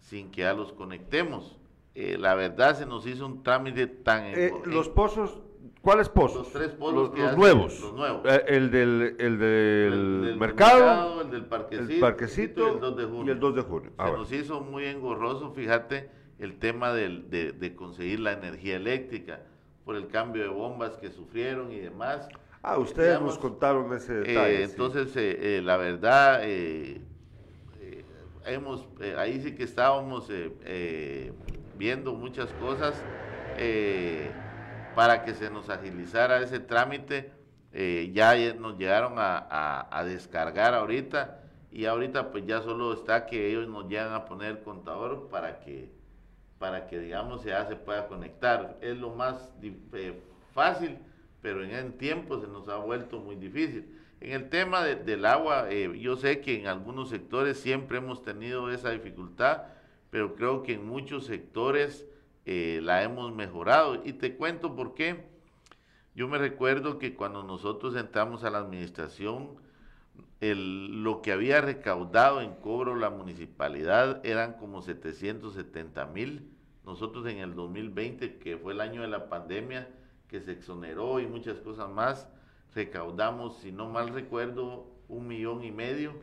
sin 0.00 0.30
que 0.30 0.42
ya 0.42 0.54
los 0.54 0.72
conectemos. 0.72 1.58
Eh, 1.94 2.16
la 2.18 2.34
verdad 2.34 2.78
se 2.78 2.86
nos 2.86 3.06
hizo 3.06 3.26
un 3.26 3.42
trámite 3.42 3.86
tan... 3.86 4.24
Eh, 4.24 4.52
los 4.64 4.88
pozos 4.88 5.40
¿Cuáles 5.86 6.08
pozos? 6.08 6.38
Los 6.38 6.52
tres 6.52 6.72
pozos 6.72 7.16
los, 7.16 7.36
nuevos. 7.36 7.80
Los 7.80 7.92
nuevos. 7.92 8.22
Eh, 8.24 8.44
el 8.48 8.72
del, 8.72 9.14
el 9.20 9.38
del, 9.38 10.36
mercado, 10.36 11.22
el 11.22 11.30
del 11.30 11.44
parquecito, 11.44 11.92
el 11.92 12.00
parquecito 12.00 12.66
y 12.66 12.72
el 12.72 12.80
2 12.80 12.96
de 12.96 13.04
junio. 13.04 13.24
Y 13.24 13.30
el 13.30 13.38
2 13.38 13.54
de 13.54 13.62
junio. 13.62 13.92
Se 13.96 14.10
nos 14.10 14.32
hizo 14.32 14.60
muy 14.62 14.86
engorroso, 14.86 15.52
fíjate, 15.52 16.10
el 16.40 16.58
tema 16.58 16.92
del, 16.92 17.30
de, 17.30 17.52
de, 17.52 17.76
conseguir 17.76 18.18
la 18.18 18.32
energía 18.32 18.74
eléctrica 18.74 19.42
por 19.84 19.94
el 19.94 20.08
cambio 20.08 20.42
de 20.42 20.48
bombas 20.48 20.96
que 20.96 21.12
sufrieron 21.12 21.70
y 21.70 21.78
demás. 21.78 22.28
Ah, 22.62 22.78
ustedes 22.78 23.20
nos 23.20 23.38
contaron 23.38 23.94
ese 23.94 24.12
eh, 24.12 24.22
detalle. 24.22 24.62
entonces, 24.64 25.12
eh, 25.14 25.60
la 25.62 25.76
verdad, 25.76 26.42
hemos, 28.44 28.88
ahí 29.16 29.40
sí 29.40 29.54
que 29.54 29.62
estábamos 29.62 30.32
viendo 31.78 32.12
muchas 32.12 32.52
cosas. 32.54 33.00
Eh, 33.56 34.32
para 34.96 35.24
que 35.24 35.34
se 35.34 35.50
nos 35.50 35.68
agilizara 35.68 36.40
ese 36.40 36.58
trámite. 36.58 37.30
Eh, 37.72 38.10
ya 38.14 38.34
nos 38.54 38.78
llegaron 38.78 39.16
a, 39.18 40.02
descargar 40.06 40.72
ahorita 40.72 41.42
y 41.70 41.84
ahorita 41.84 42.32
pues 42.32 42.46
ya 42.46 42.62
solo 42.62 42.94
está 42.94 43.26
que 43.26 43.50
ellos 43.50 43.68
nos 43.68 43.86
llegan 43.88 44.14
a 44.14 44.24
poner 44.24 44.52
el 44.52 44.60
contador 44.62 45.28
para 45.28 45.60
que 45.60 45.94
para 46.58 46.86
que 46.86 46.98
digamos 46.98 47.44
ya 47.44 47.66
se 47.66 47.76
pueda 47.76 48.08
conectar. 48.08 48.78
Es 48.80 48.96
lo 48.96 49.10
más 49.10 49.52
eh, 49.92 50.18
fácil, 50.54 50.96
pero 51.42 51.62
en 51.62 51.72
el 51.72 51.92
tiempo 51.92 52.40
se 52.40 52.46
nos 52.46 52.66
ha 52.68 52.76
vuelto 52.76 53.18
muy 53.18 53.36
difícil. 53.36 53.94
En 54.20 54.32
el 54.32 54.48
tema 54.48 54.82
del 54.82 55.26
agua, 55.26 55.66
eh, 55.68 55.92
yo 56.00 56.16
sé 56.16 56.40
que 56.40 56.58
en 56.58 56.68
algunos 56.68 57.10
sectores 57.10 57.58
siempre 57.58 57.98
hemos 57.98 58.22
tenido 58.22 58.70
esa 58.70 58.88
dificultad, 58.88 59.64
pero 60.08 60.34
creo 60.34 60.62
que 60.62 60.72
en 60.72 60.86
muchos 60.86 61.26
sectores 61.26 62.06
eh, 62.46 62.80
la 62.82 63.02
hemos 63.02 63.34
mejorado. 63.34 64.02
Y 64.04 64.14
te 64.14 64.36
cuento 64.36 64.74
por 64.74 64.94
qué. 64.94 65.26
Yo 66.14 66.28
me 66.28 66.38
recuerdo 66.38 66.98
que 66.98 67.14
cuando 67.14 67.42
nosotros 67.42 67.94
entramos 67.96 68.44
a 68.44 68.50
la 68.50 68.58
administración, 68.58 69.58
lo 70.40 71.22
que 71.22 71.32
había 71.32 71.60
recaudado 71.60 72.40
en 72.40 72.54
cobro 72.54 72.94
la 72.94 73.10
municipalidad 73.10 74.24
eran 74.24 74.54
como 74.54 74.80
770 74.80 76.06
mil. 76.06 76.50
Nosotros 76.84 77.26
en 77.26 77.38
el 77.38 77.54
2020, 77.54 78.38
que 78.38 78.56
fue 78.56 78.72
el 78.72 78.80
año 78.80 79.02
de 79.02 79.08
la 79.08 79.28
pandemia, 79.28 79.88
que 80.28 80.40
se 80.40 80.52
exoneró 80.52 81.20
y 81.20 81.26
muchas 81.26 81.58
cosas 81.58 81.90
más, 81.90 82.28
recaudamos, 82.74 83.58
si 83.58 83.72
no 83.72 83.88
mal 83.88 84.10
recuerdo, 84.10 84.86
un 85.08 85.26
millón 85.26 85.64
y 85.64 85.72
medio. 85.72 86.14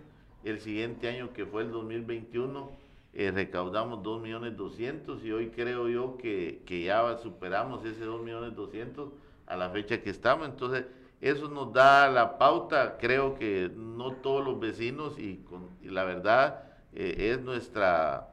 El 0.44 0.60
siguiente 0.60 1.10
año, 1.10 1.34
que 1.34 1.46
fue 1.46 1.64
el 1.64 1.72
2021, 1.72 2.72
eh, 3.16 3.30
recaudamos 3.32 4.02
2 4.02 4.22
millones 4.22 4.58
200 4.58 5.24
y 5.24 5.32
hoy 5.32 5.50
creo 5.50 5.88
yo 5.88 6.18
que, 6.18 6.64
ya 6.68 7.16
superamos 7.20 7.86
ese 7.86 8.06
2 8.06 8.24
millones 8.24 8.56
200 8.56 9.10
a 9.46 9.56
la 9.56 9.70
fecha 9.70 10.02
que 10.02 10.10
estamos. 10.10 10.48
Entonces, 10.48 10.86
eso 11.22 11.48
nos 11.48 11.72
da 11.72 12.10
la 12.10 12.40
pauta. 12.40 12.98
Creo 12.98 13.36
que 13.36 13.72
no 13.76 14.14
todos 14.14 14.44
los 14.44 14.60
vecinos 14.60 15.20
y, 15.20 15.46
la 15.84 16.06
verdad 16.06 16.64
eh, 16.94 17.32
es 17.34 17.42
nuestra 17.42 18.30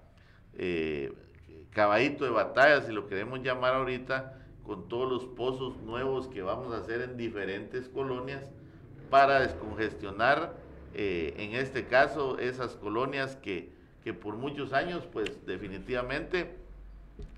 eh, 0.55 1.13
caballito 1.73 2.25
de 2.25 2.31
batalla, 2.31 2.81
si 2.81 2.93
lo 2.93 3.07
queremos 3.07 3.43
llamar 3.43 3.75
ahorita, 3.75 4.39
con 4.65 4.89
todos 4.89 5.11
los 5.11 5.27
pozos 5.27 5.77
nuevos 5.83 6.27
que 6.29 6.41
vamos 6.41 6.73
a 6.73 6.79
hacer 6.79 7.03
en 7.03 7.19
diferentes 7.19 7.89
colonias 7.91 8.49
para 9.11 9.41
descongestionar, 9.41 10.55
en 10.95 11.55
este 11.55 11.87
caso, 11.87 12.39
esas 12.39 12.77
colonias 12.77 13.37
que 13.37 13.80
que 14.05 14.15
por 14.15 14.37
muchos 14.37 14.73
años, 14.73 15.05
pues 15.13 15.47
definitivamente 15.47 16.57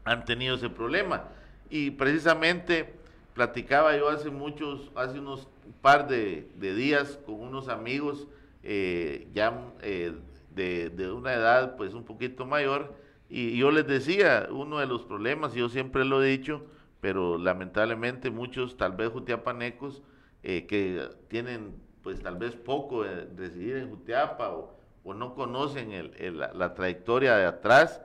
han 0.04 0.24
tenido 0.24 0.56
ese 0.56 0.68
problema. 0.68 1.24
Y 1.70 1.92
precisamente 1.92 2.94
platicaba 3.34 3.96
yo 3.96 4.08
hace 4.08 4.30
muchos, 4.30 4.90
hace 4.94 5.18
unos 5.18 5.48
par 5.80 6.08
de, 6.08 6.48
días 6.58 7.18
con 7.24 7.36
unos 7.36 7.68
amigos 7.68 8.28
eh, 8.62 9.28
ya 9.32 9.72
eh, 9.82 10.12
de, 10.54 11.12
una 11.12 11.32
edad 11.34 11.76
pues 11.76 11.94
un 11.94 12.04
poquito 12.04 12.44
mayor 12.44 12.94
y 13.28 13.56
yo 13.56 13.70
les 13.70 13.86
decía, 13.86 14.48
uno 14.50 14.78
de 14.78 14.86
los 14.86 15.04
problemas, 15.04 15.54
yo 15.54 15.70
siempre 15.70 16.04
lo 16.04 16.22
he 16.22 16.28
dicho, 16.28 16.66
pero 17.00 17.38
lamentablemente 17.38 18.30
muchos, 18.30 18.76
tal 18.76 18.92
vez 18.92 19.08
jutiapanecos, 19.08 20.02
eh, 20.42 20.66
que 20.66 21.08
tienen 21.28 21.74
pues 22.02 22.20
tal 22.20 22.36
vez 22.36 22.54
poco 22.54 23.04
de 23.04 23.26
residir 23.36 23.76
en 23.76 23.88
Jutiapa 23.88 24.50
o, 24.50 24.76
o 25.04 25.14
no 25.14 25.34
conocen 25.34 25.92
el, 25.92 26.38
la, 26.38 26.74
trayectoria 26.74 27.36
de 27.36 27.46
atrás, 27.46 28.00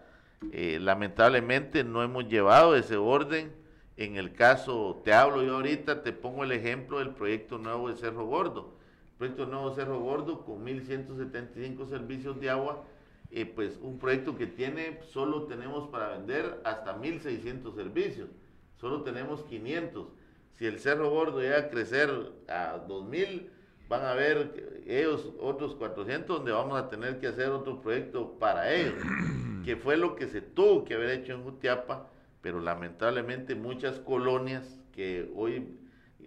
Eh, 0.52 0.78
lamentablemente 0.80 1.84
no 1.84 2.04
hemos 2.04 2.28
llevado 2.28 2.76
ese 2.76 2.96
orden. 2.96 3.52
En 3.96 4.18
el 4.18 4.34
caso, 4.34 5.02
te 5.04 5.12
hablo 5.12 5.42
yo 5.44 5.56
ahorita, 5.56 6.04
te 6.04 6.14
pongo 6.14 6.44
el 6.44 6.52
ejemplo 6.52 7.00
del 7.00 7.10
proyecto 7.10 7.58
nuevo 7.58 7.90
de 7.90 7.96
Cerro 7.96 8.28
Gordo. 8.28 8.76
El 9.14 9.18
proyecto 9.18 9.46
nuevo 9.48 9.70
de 9.70 9.76
Cerro 9.76 10.00
Gordo 10.00 10.46
con 10.46 10.64
1.175 10.64 11.88
servicios 11.90 12.40
de 12.40 12.52
agua, 12.52 12.84
eh, 13.32 13.46
pues 13.46 13.80
un 13.82 13.98
proyecto 13.98 14.38
que 14.38 14.46
tiene, 14.46 15.00
solo 15.02 15.44
tenemos 15.48 15.90
para 15.90 16.10
vender 16.10 16.62
hasta 16.64 16.96
1.600 16.96 17.74
servicios, 17.74 18.30
solo 18.76 19.02
tenemos 19.02 19.44
500. 19.46 20.08
Si 20.52 20.68
el 20.68 20.80
Cerro 20.80 21.10
Gordo 21.10 21.42
llega 21.42 21.58
a 21.58 21.70
crecer 21.70 22.10
a 22.48 22.78
2.000, 22.88 23.50
van 23.90 24.02
a 24.04 24.12
haber 24.12 24.84
ellos 24.86 25.30
otros 25.40 25.76
400 25.76 26.38
donde 26.38 26.52
vamos 26.52 26.80
a 26.80 26.90
tener 26.90 27.20
que 27.20 27.28
hacer 27.28 27.50
otro 27.50 27.82
proyecto 27.82 28.38
para 28.40 28.74
ellos, 28.74 28.96
que 29.66 29.76
fue 29.76 29.98
lo 29.98 30.16
que 30.16 30.28
se 30.28 30.42
tuvo 30.42 30.84
que 30.84 30.96
haber 30.96 31.10
hecho 31.12 31.34
en 31.34 31.44
Jutiapa, 31.44 32.08
pero 32.42 32.60
lamentablemente 32.60 33.56
muchas 33.56 34.00
colonias 34.00 34.80
que 34.94 35.32
hoy, 35.36 35.78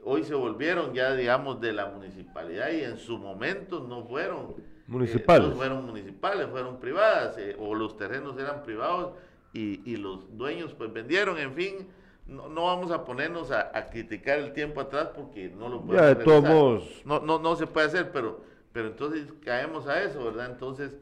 hoy 0.04 0.24
se 0.24 0.34
volvieron 0.34 0.94
ya, 0.94 1.14
digamos, 1.14 1.60
de 1.60 1.72
la 1.72 1.86
municipalidad 1.86 2.70
y 2.70 2.82
en 2.84 2.98
su 2.98 3.18
momento 3.18 3.80
no 3.80 4.04
fueron 4.04 4.54
eh, 4.58 4.62
municipales, 4.86 5.48
no 5.48 5.56
fueron 5.56 5.86
municipales, 5.86 6.48
fueron 6.50 6.80
privadas, 6.80 7.36
eh, 7.38 7.56
o 7.58 7.74
los 7.74 7.96
terrenos 7.96 8.38
eran 8.38 8.62
privados 8.62 9.14
y, 9.52 9.80
y 9.90 9.96
los 9.96 10.36
dueños 10.36 10.74
pues 10.74 10.92
vendieron, 10.92 11.38
en 11.38 11.54
fin, 11.54 11.88
no, 12.30 12.48
no 12.48 12.64
vamos 12.64 12.90
a 12.92 13.04
ponernos 13.04 13.50
a, 13.50 13.72
criticar 13.90 14.38
el 14.38 14.52
tiempo 14.52 14.80
atrás 14.80 15.08
porque 15.14 15.50
no 15.50 15.68
lo 15.68 15.82
podemos 15.82 16.00
ya, 16.00 16.14
de 16.14 16.24
todos 16.24 17.02
no, 17.04 17.20
no, 17.20 17.38
no 17.38 17.56
se 17.56 17.66
puede 17.66 17.88
hacer, 17.88 18.12
pero, 18.12 18.40
pero 18.72 18.88
entonces 18.88 19.26
caemos 19.44 19.88
a 19.88 20.02
eso, 20.02 20.24
¿verdad? 20.24 20.50
Entonces, 20.50 20.92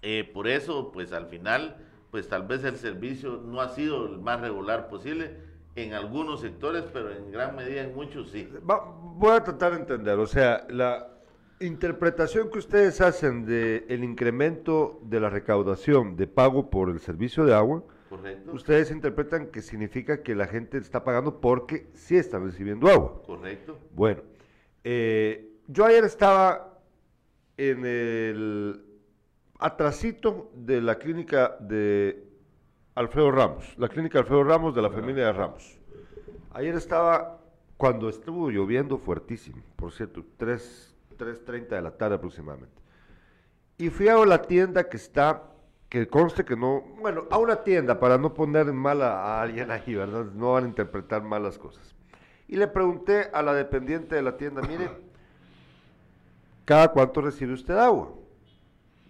eh, 0.00 0.28
por 0.32 0.48
eso, 0.48 0.90
pues 0.90 1.12
al 1.12 1.26
final, 1.26 1.76
pues 2.10 2.28
tal 2.28 2.46
vez 2.46 2.64
el 2.64 2.76
servicio 2.76 3.42
no 3.44 3.60
ha 3.60 3.68
sido 3.68 4.06
el 4.06 4.18
más 4.18 4.40
regular 4.40 4.88
posible 4.88 5.36
en 5.74 5.94
algunos 5.94 6.40
sectores, 6.40 6.84
pero 6.92 7.10
en 7.10 7.30
gran 7.30 7.54
medida 7.54 7.82
en 7.82 7.94
muchos 7.94 8.30
sí. 8.30 8.48
voy 8.62 9.36
a 9.36 9.42
tratar 9.42 9.72
de 9.72 9.80
entender, 9.80 10.18
o 10.18 10.26
sea, 10.26 10.66
la 10.68 11.08
interpretación 11.60 12.50
que 12.50 12.58
ustedes 12.58 13.00
hacen 13.00 13.44
de 13.46 13.84
el 13.88 14.02
incremento 14.02 14.98
de 15.02 15.20
la 15.20 15.30
recaudación 15.30 16.16
de 16.16 16.26
pago 16.26 16.70
por 16.70 16.90
el 16.90 17.00
servicio 17.00 17.44
de 17.44 17.54
agua, 17.54 17.84
Correcto. 18.12 18.52
Ustedes 18.52 18.90
interpretan 18.90 19.46
que 19.46 19.62
significa 19.62 20.22
que 20.22 20.34
la 20.34 20.46
gente 20.46 20.76
está 20.76 21.02
pagando 21.02 21.40
porque 21.40 21.88
sí 21.94 22.14
están 22.14 22.44
recibiendo 22.44 22.86
agua. 22.90 23.22
Correcto. 23.24 23.78
Bueno, 23.94 24.20
eh, 24.84 25.56
yo 25.66 25.86
ayer 25.86 26.04
estaba 26.04 26.78
en 27.56 27.86
el 27.86 28.84
atrasito 29.58 30.52
de 30.54 30.82
la 30.82 30.98
clínica 30.98 31.56
de 31.58 32.22
Alfredo 32.96 33.30
Ramos, 33.30 33.72
la 33.78 33.88
clínica 33.88 34.18
Alfredo 34.18 34.44
Ramos 34.44 34.74
de 34.74 34.82
la 34.82 34.90
familia 34.90 35.24
de 35.24 35.32
Ramos. 35.32 35.80
Ayer 36.52 36.74
estaba, 36.74 37.40
cuando 37.78 38.10
estuvo 38.10 38.50
lloviendo 38.50 38.98
fuertísimo, 38.98 39.62
por 39.74 39.90
cierto, 39.90 40.22
3.30 40.38 41.66
de 41.66 41.80
la 41.80 41.92
tarde 41.92 42.16
aproximadamente. 42.16 42.82
Y 43.78 43.88
fui 43.88 44.08
a 44.08 44.22
la 44.26 44.42
tienda 44.42 44.86
que 44.86 44.98
está 44.98 45.51
que 45.92 46.08
conste 46.08 46.42
que 46.42 46.56
no, 46.56 46.80
bueno, 47.02 47.24
a 47.30 47.36
una 47.36 47.64
tienda 47.64 48.00
para 48.00 48.16
no 48.16 48.32
poner 48.32 48.72
mal 48.72 49.02
a, 49.02 49.42
alguien 49.42 49.70
ahí, 49.70 49.94
¿verdad? 49.94 50.24
No 50.24 50.54
van 50.54 50.64
a 50.64 50.68
interpretar 50.68 51.22
mal 51.22 51.42
las 51.42 51.58
cosas. 51.58 51.94
Y 52.48 52.56
le 52.56 52.66
pregunté 52.66 53.28
a 53.30 53.42
la 53.42 53.52
dependiente 53.52 54.14
de 54.14 54.22
la 54.22 54.38
tienda, 54.38 54.62
mire, 54.62 54.88
¿cada 56.64 56.88
cuánto 56.88 57.20
recibe 57.20 57.52
usted 57.52 57.76
agua 57.76 58.10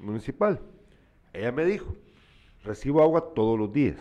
municipal? 0.00 0.58
Ella 1.32 1.52
me 1.52 1.64
dijo, 1.64 1.94
recibo 2.64 3.00
agua 3.00 3.32
todos 3.32 3.56
los 3.56 3.72
días. 3.72 4.00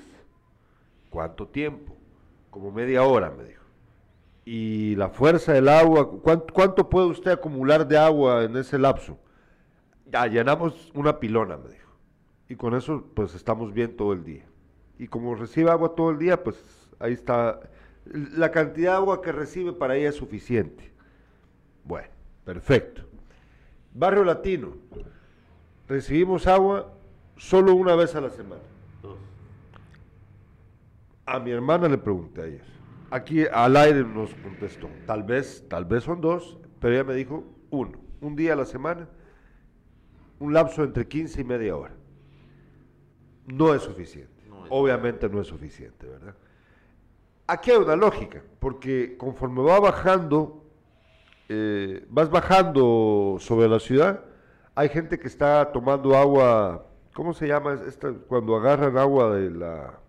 ¿Cuánto 1.11 1.47
tiempo? 1.47 1.95
Como 2.49 2.71
media 2.71 3.03
hora, 3.03 3.29
me 3.29 3.43
dijo. 3.43 3.63
Y 4.43 4.95
la 4.95 5.09
fuerza 5.09 5.53
del 5.53 5.69
agua, 5.69 6.09
¿cuánto, 6.09 6.51
cuánto 6.51 6.89
puede 6.89 7.05
usted 7.05 7.29
acumular 7.29 7.87
de 7.87 7.99
agua 7.99 8.43
en 8.43 8.57
ese 8.57 8.79
lapso? 8.79 9.19
Ya 10.07 10.25
llenamos 10.25 10.91
una 10.95 11.19
pilona, 11.19 11.57
me 11.57 11.69
dijo 11.69 11.80
y 12.51 12.57
con 12.57 12.75
eso 12.75 13.05
pues 13.13 13.33
estamos 13.33 13.73
bien 13.73 13.95
todo 13.95 14.11
el 14.11 14.25
día. 14.25 14.43
Y 14.99 15.07
como 15.07 15.35
recibe 15.35 15.71
agua 15.71 15.95
todo 15.95 16.11
el 16.11 16.17
día, 16.17 16.43
pues 16.43 16.57
ahí 16.99 17.13
está, 17.13 17.61
la 18.03 18.51
cantidad 18.51 18.91
de 18.91 18.97
agua 18.97 19.21
que 19.21 19.31
recibe 19.31 19.71
para 19.71 19.95
ella 19.95 20.09
es 20.09 20.15
suficiente. 20.15 20.91
Bueno, 21.85 22.09
perfecto. 22.43 23.03
Barrio 23.93 24.25
Latino, 24.25 24.73
recibimos 25.87 26.45
agua 26.45 26.91
solo 27.37 27.73
una 27.73 27.95
vez 27.95 28.15
a 28.15 28.21
la 28.21 28.29
semana. 28.29 28.61
A 31.25 31.39
mi 31.39 31.51
hermana 31.51 31.87
le 31.87 31.97
pregunté 31.97 32.41
ayer. 32.41 32.65
Aquí 33.11 33.45
al 33.45 33.77
aire 33.77 34.03
nos 34.03 34.33
contestó, 34.33 34.89
tal 35.07 35.23
vez, 35.23 35.63
tal 35.69 35.85
vez 35.85 36.03
son 36.03 36.19
dos, 36.19 36.57
pero 36.81 36.95
ella 36.95 37.05
me 37.05 37.15
dijo 37.15 37.45
uno, 37.69 37.97
un 38.19 38.35
día 38.35 38.51
a 38.51 38.57
la 38.57 38.65
semana, 38.65 39.07
un 40.37 40.53
lapso 40.53 40.83
entre 40.83 41.07
15 41.07 41.39
y 41.39 41.43
media 41.45 41.77
hora 41.77 42.00
no 43.51 43.73
es 43.73 43.81
suficiente. 43.83 44.41
Obviamente 44.69 45.27
no 45.29 45.41
es 45.41 45.47
suficiente, 45.47 46.07
¿verdad? 46.07 46.35
Aquí 47.47 47.71
hay 47.71 47.77
una 47.77 47.95
lógica, 47.95 48.41
porque 48.59 49.17
conforme 49.17 49.61
va 49.61 49.79
bajando, 49.79 50.63
eh, 51.49 52.05
vas 52.09 52.29
bajando 52.29 53.35
sobre 53.39 53.67
la 53.67 53.79
ciudad, 53.79 54.23
hay 54.73 54.87
gente 54.87 55.19
que 55.19 55.27
está 55.27 55.71
tomando 55.73 56.15
agua, 56.15 56.85
¿cómo 57.13 57.33
se 57.33 57.47
llama? 57.47 57.77
Esta, 57.85 58.13
cuando 58.13 58.55
agarran 58.55 58.97
agua 58.97 59.35
de 59.35 59.51
la... 59.51 59.99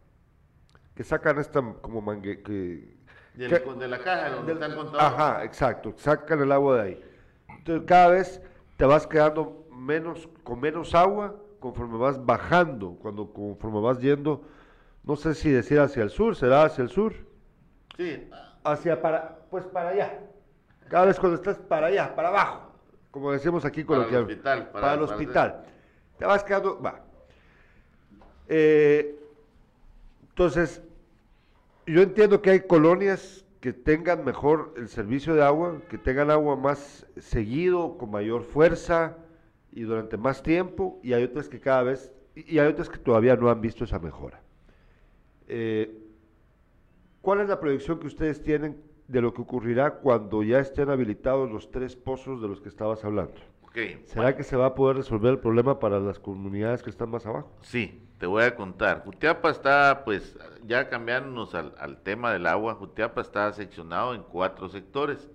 que 0.95 1.03
sacan 1.03 1.39
esta 1.39 1.61
como 1.81 2.01
mangue... 2.01 2.43
Que, 2.43 2.97
de 3.35 3.89
la 3.89 3.99
caja 3.99 4.31
donde 4.31 4.53
están 4.53 4.73
Ajá, 4.99 5.43
exacto, 5.45 5.95
sacan 5.97 6.43
el 6.43 6.53
agua 6.53 6.77
de 6.77 6.83
ahí. 6.83 7.05
Entonces 7.49 7.85
cada 7.87 8.09
vez 8.09 8.43
te 8.77 8.85
vas 8.85 9.07
quedando 9.07 9.67
menos, 9.73 10.29
con 10.45 10.61
menos 10.61 10.95
agua 10.95 11.35
conforme 11.63 11.97
vas 11.97 12.23
bajando, 12.23 12.99
cuando 13.01 13.33
conforme 13.33 13.81
vas 13.81 13.99
yendo, 14.01 14.43
no 15.05 15.17
sé 15.17 15.35
si 15.35 15.51
decir 15.51 15.81
hacia 15.81 16.03
el 16.03 16.11
sur, 16.11 16.37
será 16.37 16.65
hacia 16.65 16.83
el 16.83 16.91
sur. 16.91 17.15
Sí. 17.97 18.29
Hacia 18.65 19.01
para, 19.01 19.39
pues 19.51 19.65
para 19.67 19.91
allá. 19.91 20.21
Cada 20.89 21.07
vez 21.07 21.19
cuando 21.19 21.37
estás 21.37 21.57
para 21.57 21.87
allá, 21.87 22.15
para 22.15 22.29
abajo, 22.29 22.73
como 23.11 23.33
decimos 23.33 23.65
aquí 23.65 23.85
con 23.85 23.99
Para 23.99 24.11
el 24.11 24.17
hospital. 24.17 24.71
Para, 24.71 24.95
el 24.95 25.03
hospital. 25.03 25.65
Te 26.19 26.27
vas 26.27 26.45
quedando, 26.45 26.81
va. 26.83 27.01
Eh, 28.49 29.19
entonces, 30.29 30.83
yo 31.87 32.03
entiendo 32.03 32.43
que 32.43 32.51
hay 32.51 32.61
colonias 32.61 33.45
que 33.61 33.73
tengan 33.73 34.25
mejor 34.25 34.75
el 34.77 34.89
servicio 34.89 35.35
de 35.35 35.45
agua, 35.45 35.81
que 35.89 35.97
tengan 35.97 36.31
agua 36.31 36.57
más 36.57 37.07
seguido, 37.19 37.97
con 37.97 38.11
mayor 38.11 38.43
fuerza, 38.43 39.17
y 39.73 39.83
durante 39.83 40.17
más 40.17 40.43
tiempo, 40.43 41.01
y 41.03 41.15
hay 41.15 41.25
otras 41.25 41.49
que 41.49 41.59
cada 41.59 41.83
vez, 41.83 42.13
y 42.35 42.59
hay 42.59 42.69
otras 42.69 42.89
que 42.89 42.99
todavía 42.99 43.37
no 43.37 43.51
han 43.51 43.61
visto 43.61 43.85
esa 43.85 43.99
mejora. 43.99 44.41
Eh, 45.49 45.99
¿Cuál 47.23 47.41
es 47.41 47.49
la 47.49 47.59
proyección 47.59 47.99
que 47.99 48.07
ustedes 48.07 48.43
tienen 48.43 48.81
de 49.09 49.21
lo 49.21 49.33
que 49.33 49.43
ocurrirá 49.43 49.95
cuando 49.95 50.43
ya 50.43 50.59
estén 50.59 50.91
habilitados 50.91 51.51
los 51.51 51.71
tres 51.71 51.97
pozos 51.97 52.41
de 52.43 52.49
los 52.49 52.61
que 52.61 52.69
estabas 52.69 53.05
hablando? 53.05 53.35
¿Será 54.05 54.37
que 54.37 54.43
se 54.43 54.57
va 54.57 54.67
a 54.67 54.75
poder 54.75 54.99
resolver 54.99 55.33
el 55.33 55.39
problema 55.39 55.79
para 55.79 55.99
las 55.99 56.19
comunidades 56.19 56.83
que 56.83 56.91
están 56.91 57.09
más 57.09 57.25
abajo? 57.25 57.51
Sí, 57.63 58.03
te 58.19 58.27
voy 58.27 58.43
a 58.43 58.55
contar. 58.55 59.03
Jutiapa 59.03 59.51
está, 59.51 60.03
pues, 60.05 60.37
ya 60.67 60.91
cambiándonos 60.91 61.55
al, 61.55 61.75
al 61.79 62.03
tema 62.03 62.33
del 62.35 62.47
agua, 62.47 62.75
Jutiapa 62.75 63.23
está 63.23 63.51
seccionado 63.55 64.15
en 64.15 64.23
cuatro 64.25 64.69
sectores 64.69 65.31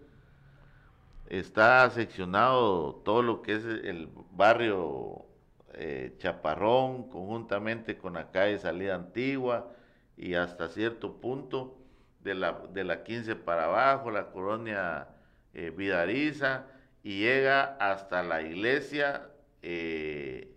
está 1.29 1.89
seccionado 1.89 2.95
todo 3.05 3.21
lo 3.21 3.41
que 3.41 3.55
es 3.55 3.65
el 3.65 4.09
barrio 4.31 5.25
eh, 5.73 6.15
Chaparrón, 6.17 7.09
conjuntamente 7.09 7.97
con 7.97 8.13
la 8.13 8.31
calle 8.31 8.57
Salida 8.59 8.95
Antigua 8.95 9.71
y 10.15 10.33
hasta 10.33 10.69
cierto 10.69 11.17
punto 11.17 11.77
de 12.21 12.35
la, 12.35 12.53
de 12.73 12.83
la 12.83 13.03
15 13.03 13.35
para 13.35 13.65
abajo, 13.65 14.09
la 14.09 14.31
colonia 14.31 15.09
eh, 15.53 15.71
Vidariza, 15.75 16.65
y 17.03 17.19
llega 17.19 17.77
hasta 17.79 18.23
la 18.23 18.41
iglesia, 18.41 19.29
eh, 19.61 20.51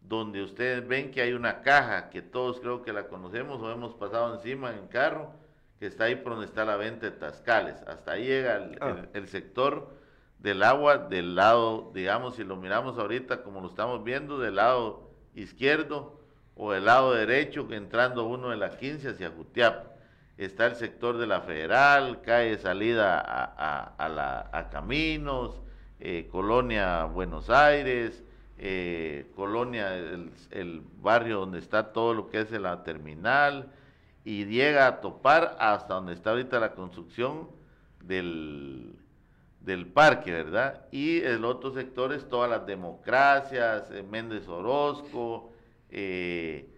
donde 0.00 0.42
ustedes 0.42 0.86
ven 0.86 1.10
que 1.10 1.22
hay 1.22 1.32
una 1.32 1.62
caja, 1.62 2.08
que 2.10 2.22
todos 2.22 2.60
creo 2.60 2.82
que 2.82 2.92
la 2.92 3.08
conocemos 3.08 3.60
o 3.62 3.70
hemos 3.70 3.94
pasado 3.94 4.34
encima 4.34 4.72
en 4.72 4.86
carro, 4.86 5.32
que 5.78 5.86
está 5.86 6.04
ahí 6.04 6.16
por 6.16 6.32
donde 6.32 6.46
está 6.46 6.64
la 6.64 6.76
venta 6.76 7.06
de 7.06 7.12
Tascales. 7.12 7.82
Hasta 7.86 8.12
ahí 8.12 8.26
llega 8.26 8.56
el 8.56 8.78
ah. 8.80 9.26
sector 9.26 10.01
del 10.42 10.64
agua 10.64 10.98
del 10.98 11.36
lado, 11.36 11.92
digamos, 11.94 12.34
si 12.34 12.42
lo 12.42 12.56
miramos 12.56 12.98
ahorita 12.98 13.44
como 13.44 13.60
lo 13.60 13.68
estamos 13.68 14.02
viendo, 14.02 14.40
del 14.40 14.56
lado 14.56 15.08
izquierdo 15.34 16.18
o 16.56 16.72
del 16.72 16.84
lado 16.84 17.14
derecho, 17.14 17.68
entrando 17.70 18.26
uno 18.26 18.50
de 18.50 18.56
la 18.56 18.76
15 18.76 19.10
hacia 19.10 19.30
Jutiapa. 19.30 19.90
Está 20.36 20.66
el 20.66 20.74
sector 20.74 21.18
de 21.18 21.28
la 21.28 21.42
Federal, 21.42 22.22
calle 22.22 22.58
salida 22.58 23.20
a, 23.20 23.94
a, 23.96 24.08
la, 24.08 24.50
a 24.52 24.68
Caminos, 24.68 25.60
eh, 26.00 26.28
Colonia 26.32 27.04
Buenos 27.04 27.48
Aires, 27.48 28.24
eh, 28.58 29.30
Colonia, 29.36 29.94
el, 29.94 30.82
barrio 31.00 31.38
donde 31.38 31.60
está 31.60 31.92
todo 31.92 32.14
lo 32.14 32.28
que 32.28 32.40
es 32.40 32.50
la 32.50 32.82
terminal, 32.82 33.70
y 34.24 34.46
llega 34.46 34.88
a 34.88 35.00
topar 35.00 35.56
hasta 35.60 35.94
donde 35.94 36.14
está 36.14 36.30
ahorita 36.30 36.58
la 36.58 36.72
construcción 36.72 37.48
del, 38.00 38.96
del 39.64 39.86
parque, 39.86 40.32
¿verdad? 40.32 40.86
Y 40.90 41.20
el 41.20 41.44
otro 41.44 41.72
sector 41.72 42.12
es 42.12 42.28
todas 42.28 42.50
las 42.50 42.66
democracias, 42.66 43.90
eh, 43.90 44.02
Méndez 44.02 44.48
Orozco, 44.48 45.52
eh, 45.90 46.68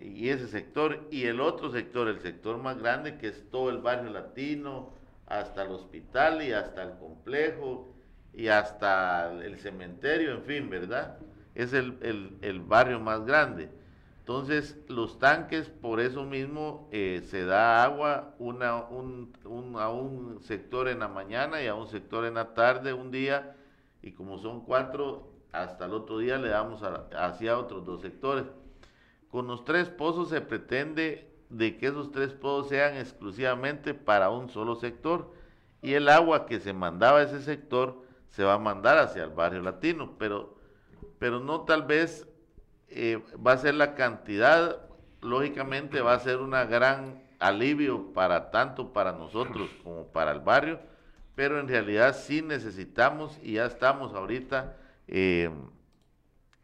y 0.00 0.28
ese 0.28 0.46
sector, 0.46 1.08
y 1.10 1.24
el 1.24 1.40
otro 1.40 1.70
sector, 1.70 2.08
el 2.08 2.20
sector 2.20 2.58
más 2.58 2.78
grande, 2.78 3.18
que 3.18 3.28
es 3.28 3.50
todo 3.50 3.70
el 3.70 3.78
barrio 3.78 4.10
latino, 4.10 4.92
hasta 5.26 5.62
el 5.62 5.72
hospital 5.72 6.42
y 6.42 6.52
hasta 6.52 6.82
el 6.82 6.98
complejo 6.98 7.88
y 8.32 8.48
hasta 8.48 9.32
el 9.32 9.58
cementerio, 9.58 10.32
en 10.32 10.42
fin, 10.42 10.70
¿verdad? 10.70 11.18
Es 11.54 11.72
el, 11.72 11.98
el, 12.40 12.60
barrio 12.60 13.00
más 13.00 13.24
grande. 13.24 13.68
Entonces, 14.28 14.76
los 14.88 15.18
tanques, 15.18 15.70
por 15.70 16.00
eso 16.00 16.22
mismo, 16.26 16.86
eh, 16.92 17.22
se 17.30 17.46
da 17.46 17.82
agua 17.82 18.34
a 18.38 19.90
un 19.90 20.38
sector 20.42 20.88
en 20.88 20.98
la 20.98 21.08
mañana 21.08 21.62
y 21.62 21.66
a 21.66 21.74
un 21.74 21.86
sector 21.86 22.26
en 22.26 22.34
la 22.34 22.52
tarde, 22.52 22.92
un 22.92 23.10
día, 23.10 23.56
y 24.02 24.12
como 24.12 24.36
son 24.36 24.66
cuatro, 24.66 25.32
hasta 25.50 25.86
el 25.86 25.94
otro 25.94 26.18
día 26.18 26.36
le 26.36 26.50
damos 26.50 26.82
hacia 26.82 27.56
otros 27.56 27.86
dos 27.86 28.02
sectores. 28.02 28.44
Con 29.30 29.46
los 29.46 29.64
tres 29.64 29.88
pozos 29.88 30.28
se 30.28 30.42
pretende 30.42 31.32
de 31.48 31.78
que 31.78 31.86
esos 31.86 32.12
tres 32.12 32.34
pozos 32.34 32.68
sean 32.68 32.98
exclusivamente 32.98 33.94
para 33.94 34.28
un 34.28 34.50
solo 34.50 34.74
sector 34.76 35.32
y 35.80 35.94
el 35.94 36.06
agua 36.10 36.44
que 36.44 36.60
se 36.60 36.74
mandaba 36.74 37.20
a 37.20 37.22
ese 37.22 37.40
sector 37.40 38.04
se 38.28 38.44
va 38.44 38.52
a 38.52 38.58
mandar 38.58 38.98
hacia 38.98 39.24
el 39.24 39.30
barrio 39.30 39.62
latino, 39.62 40.16
pero, 40.18 40.58
pero 41.18 41.40
no 41.40 41.62
tal 41.62 41.84
vez 41.84 42.27
eh, 42.90 43.22
va 43.44 43.52
a 43.52 43.58
ser 43.58 43.74
la 43.74 43.94
cantidad, 43.94 44.80
lógicamente 45.20 46.00
va 46.00 46.14
a 46.14 46.20
ser 46.20 46.38
un 46.38 46.50
gran 46.50 47.22
alivio 47.38 48.12
para 48.12 48.50
tanto 48.50 48.92
para 48.92 49.12
nosotros 49.12 49.70
como 49.84 50.06
para 50.08 50.32
el 50.32 50.40
barrio, 50.40 50.80
pero 51.34 51.60
en 51.60 51.68
realidad 51.68 52.16
sí 52.16 52.42
necesitamos 52.42 53.38
y 53.42 53.54
ya 53.54 53.66
estamos 53.66 54.14
ahorita 54.14 54.76
eh, 55.06 55.50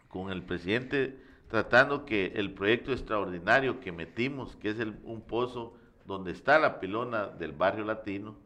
con 0.08 0.30
el 0.30 0.42
presidente 0.42 1.18
tratando 1.48 2.04
que 2.04 2.32
el 2.34 2.52
proyecto 2.52 2.92
extraordinario 2.92 3.78
que 3.78 3.92
metimos, 3.92 4.56
que 4.56 4.70
es 4.70 4.80
el, 4.80 4.98
un 5.04 5.20
pozo 5.20 5.76
donde 6.04 6.32
está 6.32 6.58
la 6.58 6.80
pilona 6.80 7.28
del 7.28 7.52
barrio 7.52 7.84
latino, 7.84 8.36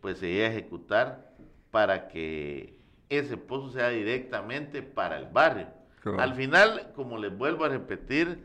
pues 0.00 0.18
se 0.18 0.28
iba 0.28 0.46
a 0.46 0.50
ejecutar 0.50 1.32
para 1.70 2.08
que 2.08 2.78
ese 3.08 3.36
pozo 3.36 3.70
sea 3.70 3.90
directamente 3.90 4.82
para 4.82 5.18
el 5.18 5.26
barrio. 5.26 5.68
Al 6.18 6.34
final, 6.34 6.92
como 6.94 7.18
les 7.18 7.36
vuelvo 7.36 7.64
a 7.64 7.68
repetir, 7.68 8.44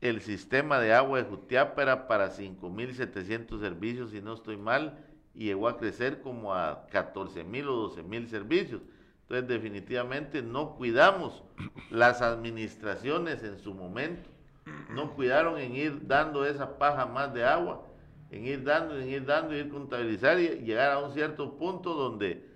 el 0.00 0.20
sistema 0.20 0.80
de 0.80 0.94
agua 0.94 1.18
de 1.18 1.28
Jutiapa 1.28 1.82
era 1.82 2.08
para 2.08 2.30
5.700 2.30 3.60
servicios, 3.60 4.10
si 4.10 4.22
no 4.22 4.34
estoy 4.34 4.56
mal, 4.56 4.98
y 5.34 5.46
llegó 5.46 5.68
a 5.68 5.78
crecer 5.78 6.20
como 6.22 6.54
a 6.54 6.86
14.000 6.88 7.66
o 7.68 7.90
12.000 7.94 8.26
servicios. 8.28 8.82
Entonces, 9.22 9.48
definitivamente 9.48 10.42
no 10.42 10.76
cuidamos 10.76 11.42
las 11.90 12.22
administraciones 12.22 13.42
en 13.42 13.58
su 13.58 13.74
momento, 13.74 14.30
no 14.90 15.14
cuidaron 15.14 15.58
en 15.58 15.74
ir 15.76 16.06
dando 16.06 16.44
esa 16.44 16.78
paja 16.78 17.06
más 17.06 17.32
de 17.34 17.44
agua, 17.44 17.86
en 18.30 18.46
ir 18.46 18.64
dando, 18.64 18.98
en 18.98 19.08
ir 19.08 19.24
dando, 19.24 19.54
ir 19.54 19.68
contabilizar 19.68 20.38
y 20.40 20.48
llegar 20.60 20.92
a 20.92 20.98
un 20.98 21.12
cierto 21.12 21.56
punto 21.56 21.94
donde 21.94 22.46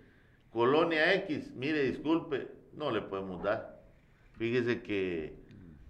Colonia 0.51 1.15
X, 1.15 1.53
mire, 1.55 1.83
disculpe, 1.85 2.49
no 2.73 2.91
le 2.91 3.03
podemos 3.03 3.43
dar. 3.43 3.78
Fíjese 4.39 4.82
que 4.82 5.34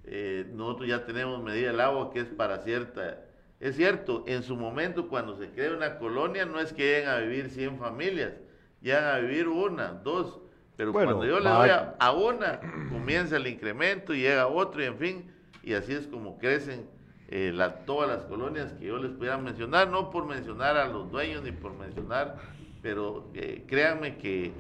eh, 0.05 0.47
nosotros 0.53 0.89
ya 0.89 1.05
tenemos 1.05 1.43
medida 1.43 1.71
del 1.71 1.81
agua 1.81 2.11
que 2.11 2.21
es 2.21 2.27
para 2.29 2.59
cierta... 2.59 3.25
Es 3.61 3.77
cierto, 3.77 4.25
en 4.29 4.45
su 4.45 4.57
momento 4.57 5.09
cuando 5.09 5.37
se 5.37 5.51
crea 5.51 5.73
una 5.73 5.99
colonia 5.99 6.47
no 6.47 6.61
es 6.61 6.73
que 6.73 6.83
lleguen 6.85 7.09
a 7.09 7.19
vivir 7.19 7.51
100 7.51 7.79
familias, 7.79 8.33
llegan 8.81 9.05
a 9.05 9.19
vivir 9.19 9.49
una, 9.49 9.89
dos, 9.89 10.41
pero 10.79 10.93
cuando 10.93 11.25
yo 11.25 11.41
le 11.41 11.51
doy 11.51 11.71
a, 11.71 12.13
una, 12.13 12.61
comienza 12.89 13.37
el 13.37 13.49
incremento 13.49 14.15
y 14.15 14.21
llega 14.21 14.47
otro 14.47 14.81
y 14.81 14.87
en 14.87 14.97
fin, 14.97 15.31
y 15.65 15.75
así 15.75 15.93
es 15.93 16.07
como 16.07 16.39
crecen 16.39 16.89
eh, 17.31 17.53
todas 17.85 18.09
las 18.09 18.25
colonias 18.27 18.73
que 18.75 18.87
yo 18.87 18.99
les 18.99 19.11
pudiera 19.11 19.39
mencionar, 19.39 19.91
no 19.91 20.09
por 20.11 20.27
mencionar 20.27 20.77
a 20.77 20.87
los 20.87 21.11
dueños 21.11 21.43
ni 21.43 21.51
por 21.51 21.73
mencionar, 21.75 22.37
pero 22.81 23.29
eh, 23.35 23.65
créanme 23.67 24.19
que, 24.19 24.53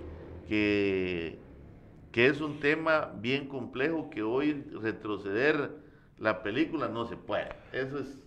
que, 0.49 1.39
que 2.19 2.27
es 2.27 2.41
un 2.41 2.59
tema 2.59 3.12
bien 3.21 3.47
complejo 3.47 4.11
que 4.11 4.25
hoy 4.25 4.64
retroceder 4.83 5.71
la 6.19 6.43
película 6.43 6.89
no 6.89 7.07
se 7.07 7.16
puede. 7.16 7.51
Eso 7.73 8.01
es 8.01 8.25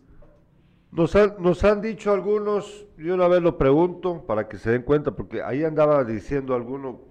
nos 0.93 1.13
han, 1.17 1.33
nos 1.39 1.61
han 1.65 1.81
dicho 1.81 2.13
algunos, 2.13 2.85
yo 2.97 3.15
una 3.15 3.27
vez 3.27 3.41
lo 3.41 3.57
pregunto 3.57 4.25
para 4.25 4.47
que 4.47 4.57
se 4.57 4.71
den 4.71 4.83
cuenta, 4.83 5.11
porque 5.11 5.43
ahí 5.43 5.65
andaba 5.65 6.05
diciendo 6.05 6.55
alguno, 6.55 7.01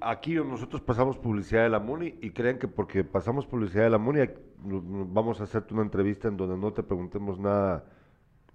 aquí 0.00 0.32
nosotros 0.36 0.80
pasamos 0.80 1.18
publicidad 1.18 1.64
de 1.64 1.68
la 1.68 1.78
MUNI 1.78 2.14
y 2.22 2.30
creen 2.30 2.58
que 2.58 2.68
porque 2.68 3.04
pasamos 3.04 3.46
publicidad 3.46 3.82
de 3.84 3.90
la 3.90 3.98
MUNI 3.98 4.20
vamos 4.62 5.42
a 5.42 5.44
hacerte 5.44 5.74
una 5.74 5.82
entrevista 5.82 6.28
en 6.28 6.38
donde 6.38 6.56
no 6.56 6.72
te 6.72 6.82
preguntemos 6.82 7.38
nada 7.38 7.84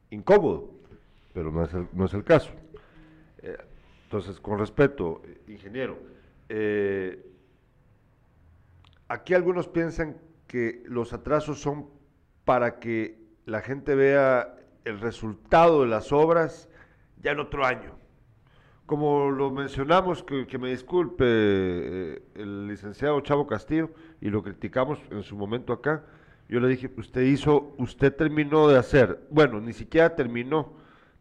incómodo, 0.09 0.71
pero 1.33 1.51
no 1.51 1.63
es 1.63 1.71
el, 1.75 1.88
no 1.93 2.05
es 2.05 2.15
el 2.15 2.23
caso. 2.23 2.49
Eh, 3.43 3.55
entonces, 4.05 4.39
con 4.39 4.57
respeto, 4.57 5.21
ingeniero, 5.47 5.99
eh, 6.49 7.33
aquí 9.07 9.33
algunos 9.33 9.67
piensan 9.67 10.17
que 10.47 10.83
los 10.85 11.13
atrasos 11.13 11.59
son 11.59 11.87
para 12.43 12.79
que 12.79 13.17
la 13.45 13.61
gente 13.61 13.95
vea 13.95 14.55
el 14.83 14.99
resultado 14.99 15.81
de 15.81 15.87
las 15.87 16.11
obras 16.11 16.69
ya 17.21 17.31
en 17.31 17.39
otro 17.39 17.65
año. 17.65 17.95
Como 18.85 19.31
lo 19.31 19.49
mencionamos, 19.49 20.23
que, 20.23 20.57
me 20.59 20.69
disculpe 20.69 21.25
eh, 21.27 22.23
el 22.35 22.67
licenciado 22.67 23.19
Chavo 23.21 23.47
Castillo, 23.47 23.89
y 24.21 24.29
lo 24.29 24.43
criticamos 24.43 24.99
en 25.09 25.23
su 25.23 25.35
momento 25.35 25.73
acá, 25.73 26.03
yo 26.47 26.59
le 26.59 26.67
dije, 26.67 26.91
usted 26.95 27.21
hizo, 27.21 27.73
usted 27.79 28.13
terminó 28.15 28.67
de 28.67 28.77
hacer, 28.77 29.25
bueno, 29.31 29.59
ni 29.59 29.73
siquiera 29.73 30.15
terminó, 30.15 30.73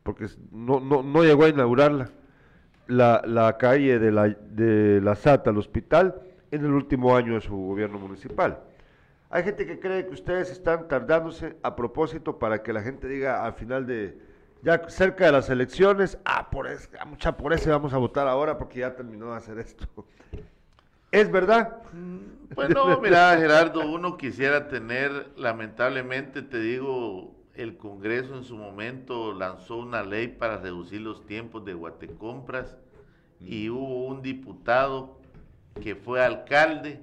porque 0.02 0.26
no, 0.52 0.78
no, 0.78 1.02
no 1.02 1.24
llegó 1.24 1.44
a 1.44 1.48
inaugurarla, 1.48 2.10
la, 2.86 3.22
la 3.26 3.56
calle 3.56 3.98
de 3.98 4.12
la, 4.12 4.28
de 4.28 5.00
la 5.00 5.14
SAT 5.14 5.48
al 5.48 5.56
hospital 5.56 6.20
en 6.54 6.64
el 6.64 6.72
último 6.72 7.16
año 7.16 7.34
de 7.34 7.40
su 7.40 7.56
gobierno 7.56 7.98
municipal. 7.98 8.60
Hay 9.30 9.42
gente 9.42 9.66
que 9.66 9.80
cree 9.80 10.06
que 10.06 10.14
ustedes 10.14 10.50
están 10.50 10.86
tardándose 10.86 11.56
a 11.62 11.74
propósito 11.74 12.38
para 12.38 12.62
que 12.62 12.72
la 12.72 12.82
gente 12.82 13.08
diga 13.08 13.44
al 13.44 13.54
final 13.54 13.86
de, 13.86 14.16
ya 14.62 14.88
cerca 14.88 15.26
de 15.26 15.32
las 15.32 15.50
elecciones, 15.50 16.18
ah, 16.24 16.50
por 16.50 16.68
eso, 16.68 16.88
mucha 17.06 17.36
por 17.36 17.52
eso 17.52 17.70
vamos 17.70 17.92
a 17.92 17.98
votar 17.98 18.28
ahora 18.28 18.56
porque 18.56 18.80
ya 18.80 18.94
terminó 18.94 19.32
de 19.32 19.36
hacer 19.36 19.58
esto. 19.58 19.86
¿Es 21.10 21.30
verdad? 21.30 21.78
Bueno, 22.54 23.00
mira, 23.00 23.36
Gerardo, 23.36 23.88
uno 23.88 24.16
quisiera 24.16 24.68
tener, 24.68 25.30
lamentablemente 25.36 26.42
te 26.42 26.58
digo, 26.58 27.34
el 27.54 27.76
Congreso 27.76 28.36
en 28.36 28.44
su 28.44 28.56
momento 28.56 29.32
lanzó 29.32 29.76
una 29.76 30.02
ley 30.02 30.28
para 30.28 30.58
reducir 30.58 31.00
los 31.00 31.24
tiempos 31.26 31.64
de 31.64 31.74
guatecompras 31.74 32.76
y 33.40 33.68
mm. 33.68 33.76
hubo 33.76 34.06
un 34.06 34.22
diputado 34.22 35.23
que 35.82 35.94
fue 35.96 36.22
alcalde 36.24 37.00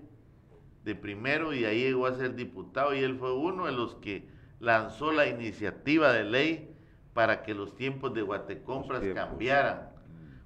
de 0.84 0.96
primero 0.96 1.54
y 1.54 1.66
ahí 1.66 1.82
llegó 1.82 2.08
a 2.08 2.16
ser 2.16 2.36
diputado 2.36 2.94
y 2.96 3.00
él 3.00 3.18
fue 3.18 3.34
uno 3.34 3.66
de 3.66 3.72
los 3.72 3.96
que 3.96 4.28
lanzó 4.60 5.12
la 5.12 5.28
iniciativa 5.28 6.14
de 6.14 6.24
ley 6.24 6.76
para 7.14 7.44
que 7.44 7.54
los 7.54 7.76
tiempos 7.76 8.14
de 8.14 8.22
Guatecompras 8.22 9.04
cambiaran, 9.14 9.90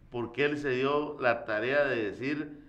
porque 0.10 0.46
él 0.46 0.58
se 0.58 0.72
dio 0.72 1.18
la 1.20 1.46
tarea 1.46 1.86
de 1.86 2.12
decir, 2.12 2.60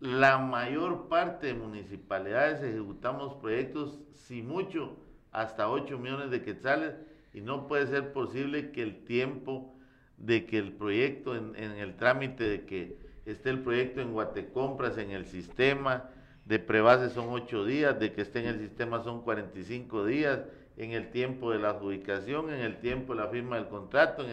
la 0.00 0.38
mayor 0.38 1.08
parte 1.08 1.48
de 1.48 1.54
municipalidades 1.54 2.62
ejecutamos 2.62 3.34
proyectos, 3.34 4.00
si 4.12 4.42
mucho, 4.42 4.96
hasta 5.30 5.70
8 5.70 5.98
millones 5.98 6.30
de 6.30 6.42
quetzales, 6.42 6.94
y 7.34 7.40
no 7.40 7.66
puede 7.66 7.86
ser 7.86 8.12
posible 8.12 8.72
que 8.72 8.82
el 8.82 9.04
tiempo 9.04 9.76
de 10.16 10.46
que 10.46 10.58
el 10.58 10.72
proyecto, 10.72 11.36
en, 11.36 11.54
en 11.56 11.72
el 11.72 11.96
trámite 11.96 12.44
de 12.44 12.64
que 12.64 12.98
esté 13.26 13.50
el 13.50 13.60
proyecto 13.60 14.00
en 14.00 14.12
Guatecompras, 14.12 14.98
en 14.98 15.10
el 15.10 15.26
sistema, 15.26 16.10
de 16.44 16.58
prebase 16.58 17.10
son 17.10 17.28
8 17.30 17.64
días, 17.64 17.98
de 17.98 18.12
que 18.12 18.22
esté 18.22 18.40
en 18.40 18.46
el 18.46 18.58
sistema 18.58 19.02
son 19.02 19.22
45 19.22 20.04
días, 20.06 20.40
en 20.76 20.92
el 20.92 21.10
tiempo 21.10 21.50
de 21.52 21.58
la 21.58 21.70
adjudicación, 21.70 22.50
en 22.50 22.60
el 22.60 22.78
tiempo 22.80 23.14
de 23.14 23.20
la 23.20 23.28
firma 23.28 23.56
del 23.56 23.68
contrato, 23.68 24.24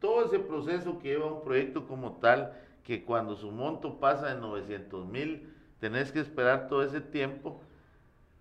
todo 0.00 0.26
ese 0.26 0.38
proceso 0.38 0.98
que 0.98 1.10
lleva 1.10 1.32
un 1.32 1.42
proyecto 1.42 1.86
como 1.86 2.18
tal, 2.18 2.52
que 2.84 3.04
cuando 3.04 3.34
su 3.36 3.50
monto 3.50 3.98
pasa 3.98 4.34
de 4.34 4.40
900 4.40 5.06
mil, 5.06 5.52
tenés 5.80 6.12
que 6.12 6.20
esperar 6.20 6.68
todo 6.68 6.82
ese 6.82 7.00
tiempo, 7.00 7.60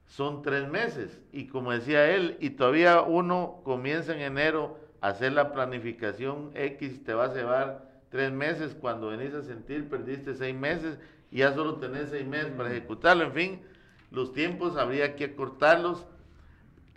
son 0.05 0.41
tres 0.41 0.67
meses. 0.67 1.19
Y 1.31 1.47
como 1.47 1.71
decía 1.71 2.11
él, 2.11 2.37
y 2.39 2.51
todavía 2.51 3.01
uno 3.01 3.61
comienza 3.63 4.13
en 4.13 4.21
enero 4.21 4.77
a 5.01 5.09
hacer 5.09 5.33
la 5.33 5.51
planificación 5.51 6.51
X, 6.53 7.03
te 7.03 7.13
va 7.13 7.25
a 7.25 7.33
llevar 7.33 7.84
tres 8.15 8.31
meses, 8.31 8.77
cuando 8.79 9.09
venís 9.09 9.33
a 9.33 9.41
sentir 9.41 9.89
perdiste 9.89 10.35
seis 10.35 10.55
meses 10.55 10.97
y 11.31 11.39
ya 11.39 11.53
solo 11.53 11.75
tenés 11.75 12.11
seis 12.11 12.25
meses 12.25 12.53
para 12.55 12.71
ejecutarlo, 12.71 13.25
en 13.25 13.33
fin 13.33 13.61
los 14.09 14.31
tiempos 14.31 14.77
habría 14.77 15.17
que 15.17 15.25
acortarlos. 15.25 16.05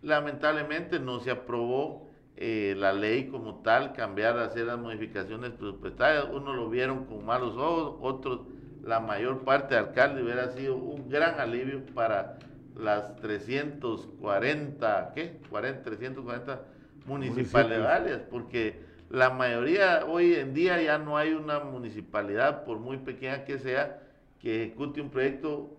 Lamentablemente 0.03 1.01
no 1.01 1.19
se 1.19 1.33
aprobó 1.33 2.09
eh, 2.37 2.77
la 2.79 2.93
ley 2.93 3.27
como 3.27 3.57
tal, 3.62 3.95
cambiar, 3.95 4.39
hacer 4.39 4.66
las 4.66 4.79
modificaciones 4.79 5.51
presupuestarias. 5.51 6.27
Unos 6.33 6.55
lo 6.55 6.71
vieron 6.71 7.07
con 7.07 7.27
malos 7.27 7.57
ojos, 7.57 7.97
otros, 8.01 8.43
la 8.85 9.01
mayor 9.01 9.41
parte 9.41 9.75
de 9.75 9.81
alcalde 9.81 10.23
hubiera 10.23 10.53
sido 10.53 10.77
un 10.77 11.09
gran 11.09 11.41
alivio 11.41 11.85
para 11.93 12.39
las 12.77 13.16
340, 13.16 15.12
¿qué? 15.16 15.41
40, 15.51 15.83
340 15.83 16.62
municipalidades, 17.07 18.21
porque 18.31 18.88
la 19.11 19.31
mayoría 19.31 20.05
hoy 20.07 20.35
en 20.35 20.53
día 20.53 20.81
ya 20.83 20.99
no 20.99 21.17
hay 21.17 21.33
una 21.33 21.61
municipalidad, 21.61 22.65
por 22.65 22.79
muy 22.79 22.99
pequeña 22.99 23.45
que 23.45 23.59
sea, 23.59 24.03
que 24.39 24.65
ejecute 24.65 25.01
un 25.01 25.11
proyecto 25.11 25.79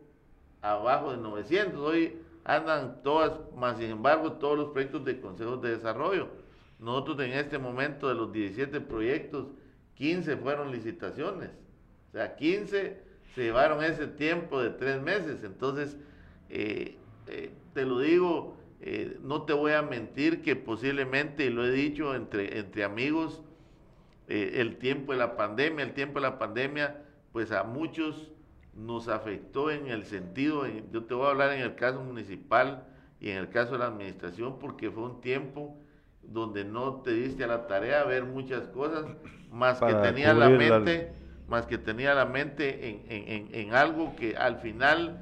abajo 0.61 1.11
de 1.11 1.17
900. 1.17 1.79
Hoy 1.79 2.17
andan 2.43 3.03
todas, 3.03 3.33
más 3.55 3.77
sin 3.77 3.91
embargo, 3.91 4.33
todos 4.33 4.57
los 4.57 4.69
proyectos 4.71 5.05
de 5.05 5.19
consejos 5.19 5.61
de 5.61 5.75
desarrollo. 5.75 6.29
Nosotros 6.79 7.19
en 7.19 7.33
este 7.33 7.59
momento 7.59 8.07
de 8.07 8.15
los 8.15 8.31
17 8.31 8.81
proyectos, 8.81 9.47
15 9.95 10.37
fueron 10.37 10.71
licitaciones. 10.71 11.51
O 12.09 12.11
sea, 12.13 12.35
15 12.35 13.03
se 13.35 13.41
llevaron 13.41 13.83
ese 13.83 14.07
tiempo 14.07 14.61
de 14.61 14.71
tres 14.71 15.01
meses. 15.01 15.43
Entonces, 15.43 15.97
eh, 16.49 16.97
eh, 17.27 17.51
te 17.73 17.85
lo 17.85 17.99
digo, 17.99 18.57
eh, 18.81 19.17
no 19.21 19.43
te 19.43 19.53
voy 19.53 19.73
a 19.73 19.81
mentir 19.81 20.41
que 20.41 20.55
posiblemente, 20.55 21.45
y 21.45 21.49
lo 21.49 21.65
he 21.65 21.71
dicho 21.71 22.15
entre, 22.15 22.59
entre 22.59 22.83
amigos, 22.83 23.43
el 24.27 24.77
tiempo 24.77 25.13
de 25.13 25.17
la 25.17 25.35
pandemia, 25.35 25.83
el 25.83 25.93
tiempo 25.93 26.19
de 26.19 26.27
la 26.27 26.37
pandemia, 26.37 27.01
pues 27.31 27.51
a 27.51 27.63
muchos 27.63 28.31
nos 28.75 29.07
afectó 29.07 29.71
en 29.71 29.87
el 29.87 30.05
sentido, 30.05 30.65
yo 30.91 31.03
te 31.03 31.13
voy 31.13 31.27
a 31.27 31.29
hablar 31.31 31.53
en 31.53 31.61
el 31.61 31.75
caso 31.75 32.01
municipal 32.01 32.85
y 33.19 33.29
en 33.29 33.37
el 33.37 33.49
caso 33.49 33.73
de 33.73 33.79
la 33.79 33.87
administración, 33.87 34.59
porque 34.59 34.89
fue 34.89 35.03
un 35.03 35.21
tiempo 35.21 35.77
donde 36.21 36.63
no 36.63 37.01
te 37.01 37.11
diste 37.11 37.43
a 37.43 37.47
la 37.47 37.67
tarea 37.67 38.03
ver 38.03 38.25
muchas 38.25 38.67
cosas, 38.67 39.05
más 39.51 39.79
que 39.81 39.93
tenía 39.95 40.33
la 40.33 40.49
mente, 40.49 41.11
más 41.47 41.65
que 41.65 41.77
tenía 41.77 42.13
la 42.13 42.25
mente 42.25 42.89
en, 42.89 43.03
en, 43.09 43.49
en, 43.53 43.73
algo 43.73 44.15
que 44.15 44.37
al 44.37 44.57
final 44.59 45.19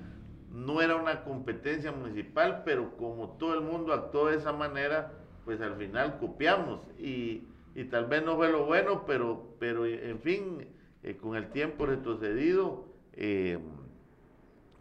no 0.57 0.81
era 0.81 0.95
una 0.95 1.23
competencia 1.23 1.91
municipal, 1.91 2.63
pero 2.65 2.97
como 2.97 3.37
todo 3.37 3.53
el 3.53 3.61
mundo 3.61 3.93
actuó 3.93 4.27
de 4.27 4.37
esa 4.37 4.51
manera, 4.51 5.11
pues 5.45 5.61
al 5.61 5.75
final 5.75 6.17
copiamos 6.19 6.81
y, 6.97 7.43
y 7.75 7.83
tal 7.85 8.07
vez 8.07 8.23
no 8.25 8.35
fue 8.37 8.51
lo 8.51 8.65
bueno, 8.65 9.05
pero, 9.05 9.55
pero 9.59 9.85
en 9.85 10.19
fin, 10.19 10.67
eh, 11.03 11.15
con 11.15 11.35
el 11.35 11.51
tiempo 11.51 11.85
retrocedido, 11.85 12.85
eh, 13.13 13.59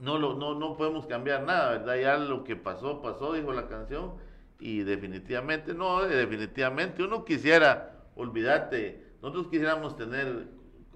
no, 0.01 0.18
lo, 0.18 0.35
no, 0.35 0.55
no 0.55 0.79
podemos 0.79 1.07
cambiar 1.07 1.43
nada, 1.43 1.72
¿verdad? 1.72 1.97
Ya 1.97 2.16
lo 2.16 2.43
que 2.43 2.57
pasó, 2.57 3.03
pasó, 3.03 3.35
dijo 3.35 3.53
la 3.53 3.68
canción, 3.68 4.14
y 4.59 4.79
definitivamente, 4.83 5.74
no, 5.74 6.03
definitivamente, 6.07 7.03
uno 7.03 7.27
quisiera, 7.27 8.07
olvídate, 8.14 9.05
nosotros 9.20 9.49
quisiéramos 9.49 9.95
tener, 9.95 10.49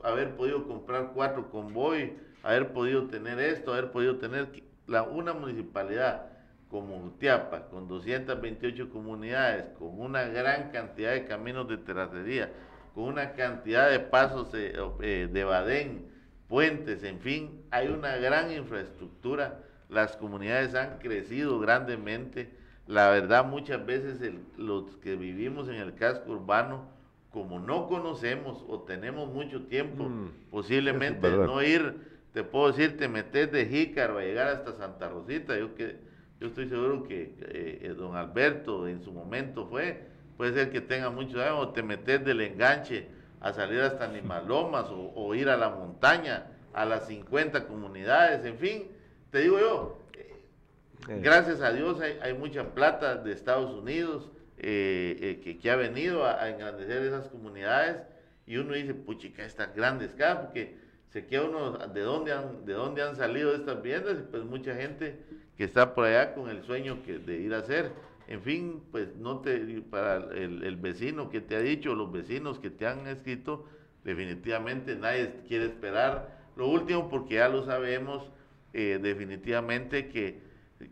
haber 0.03 0.37
podido 0.37 0.67
comprar 0.67 1.13
cuatro 1.13 1.51
convoy, 1.51 2.15
haber 2.43 2.73
podido 2.73 3.09
tener 3.09 3.39
esto, 3.39 3.75
haber 3.75 3.91
podido 3.91 4.17
tener 4.17 4.70
la, 4.91 5.05
una 5.05 5.33
municipalidad 5.33 6.27
como 6.69 7.15
Tiapa, 7.19 7.69
con 7.69 7.89
228 7.89 8.91
comunidades, 8.91 9.67
con 9.79 10.01
una 10.01 10.25
gran 10.25 10.71
cantidad 10.71 11.13
de 11.13 11.25
caminos 11.25 11.69
de 11.69 11.79
terracería, 11.79 12.53
con 12.95 13.05
una 13.05 13.33
cantidad 13.33 13.91
de 13.91 14.01
pasos 14.01 14.49
eh, 14.55 14.75
eh, 15.01 15.29
de 15.33 15.45
Badén, 15.45 16.07
puentes, 16.49 17.05
en 17.05 17.21
fin, 17.21 17.63
hay 17.71 17.89
una 17.89 18.17
gran 18.17 18.53
infraestructura, 18.53 19.61
las 19.89 20.17
comunidades 20.17 20.75
han 20.75 20.99
crecido 20.99 21.59
grandemente, 21.61 22.51
la 22.87 23.11
verdad 23.11 23.45
muchas 23.45 23.85
veces 23.87 24.21
los 24.57 24.97
que 24.97 25.15
vivimos 25.15 25.69
en 25.69 25.77
el 25.77 25.95
casco 25.95 26.33
urbano, 26.33 26.89
como 27.31 27.61
no 27.61 27.89
conocemos 27.89 28.65
o 28.69 28.81
tenemos 28.81 29.33
mucho 29.33 29.63
tiempo, 29.67 30.05
mm, 30.05 30.51
posiblemente 30.51 31.31
no 31.31 31.63
ir, 31.63 32.11
te 32.33 32.45
puedo 32.45 32.73
decir, 32.73 32.97
te 32.97 33.09
metes 33.09 33.51
de 33.51 33.67
Jícaro 33.67 34.19
a 34.19 34.23
llegar 34.23 34.49
hasta 34.49 34.73
Santa 34.75 35.09
Rosita, 35.09 35.59
yo 35.59 35.75
que 35.75 35.97
yo 36.41 36.47
estoy 36.47 36.69
seguro 36.69 37.03
que 37.03 37.35
eh, 37.41 37.79
eh, 37.83 37.95
don 37.97 38.17
Alberto 38.17 38.89
en 38.89 39.03
su 39.03 39.13
momento 39.13 39.67
fue, 39.67 40.07
puede 40.37 40.55
ser 40.55 40.71
que 40.71 40.81
tenga 40.81 41.11
muchos 41.11 41.41
años, 41.41 41.57
o 41.59 41.69
te 41.69 41.83
metes 41.83 42.25
del 42.25 42.41
enganche 42.41 43.09
a 43.41 43.53
salir 43.53 43.81
hasta 43.81 44.09
Nimalomas 44.09 44.87
o, 44.91 45.35
ir 45.35 45.49
a 45.51 45.57
la 45.57 45.71
montaña, 45.71 46.47
a 46.73 46.85
las 46.85 47.09
50 47.09 47.67
comunidades, 47.67 48.45
en 48.47 48.57
fin, 48.59 48.85
te 49.31 49.41
digo 49.41 49.59
yo, 49.59 49.99
eh, 50.15 51.21
gracias 51.23 51.61
a 51.61 51.73
Dios 51.73 52.01
hay, 52.01 52.35
mucha 52.35 52.75
plata 52.75 53.17
de 53.17 53.33
Estados 53.33 53.73
Unidos 53.73 54.31
eh, 54.57 55.41
que, 55.43 55.59
que, 55.59 55.71
ha 55.71 55.77
venido 55.77 56.25
a, 56.25 56.49
engrandecer 56.49 57.03
esas 57.03 57.29
comunidades 57.29 58.03
y 58.47 58.57
uno 58.57 58.75
dice, 58.75 58.95
puchica, 58.95 59.45
estas 59.45 59.75
grandes 59.75 60.15
porque 60.41 60.77
se 61.11 61.27
queda 61.27 61.43
uno 61.43 61.73
de 61.73 62.01
dónde 62.03 62.33
han, 62.33 62.65
de 62.65 62.73
dónde 62.73 63.03
han 63.03 63.17
salido 63.17 63.53
estas 63.53 63.83
viviendas 63.83 64.17
y 64.19 64.31
pues 64.31 64.45
mucha 64.45 64.75
gente 64.75 65.21
que 65.57 65.65
está 65.65 65.95
por 65.95 66.07
allá 66.07 66.35
con 66.35 66.49
el 66.49 66.63
sueño 66.63 67.03
que, 67.05 67.19
de 67.19 67.37
ir 67.39 67.53
a 67.53 67.59
hacer. 67.59 67.93
En 68.29 68.43
fin, 68.43 68.83
pues 68.93 69.17
no 69.17 69.41
te, 69.41 69.59
para 69.91 70.17
el, 70.17 70.77
vecino 70.77 71.31
que 71.31 71.41
te 71.41 71.57
ha 71.57 71.61
dicho, 71.61 71.95
los 71.97 72.13
vecinos 72.13 72.61
que 72.61 72.71
te 72.71 72.87
han 72.87 73.07
escrito, 73.09 73.67
definitivamente 74.05 74.95
nadie 74.95 75.43
quiere 75.49 75.67
esperar 75.67 76.39
lo 76.57 76.69
último 76.69 77.09
porque 77.11 77.35
ya 77.35 77.49
lo 77.49 77.65
sabemos 77.65 78.31
eh, 78.73 79.01
definitivamente 79.03 80.09
que 80.09 80.41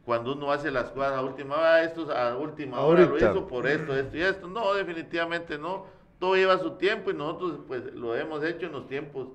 cuando 0.05 0.33
uno 0.33 0.51
hace 0.51 0.71
las 0.71 0.91
cosas 0.91 1.13
a 1.13 1.23
última 1.23 1.57
hora, 1.57 1.75
ah, 1.77 1.83
esto 1.83 2.13
a 2.13 2.37
última 2.37 2.81
hora 2.81 3.07
lo 3.07 3.17
hizo 3.17 3.47
por 3.47 3.67
esto, 3.67 3.97
esto 3.97 4.17
y 4.17 4.21
esto. 4.21 4.49
No, 4.49 4.75
definitivamente 4.75 5.57
no. 5.59 5.87
Todo 6.19 6.35
lleva 6.35 6.59
su 6.59 6.73
tiempo 6.73 7.11
y 7.11 7.15
nosotros 7.15 7.61
pues 7.67 7.95
lo 7.95 8.17
hemos 8.17 8.45
hecho 8.45 8.67
en 8.67 8.73
los 8.73 8.89
tiempos 8.89 9.29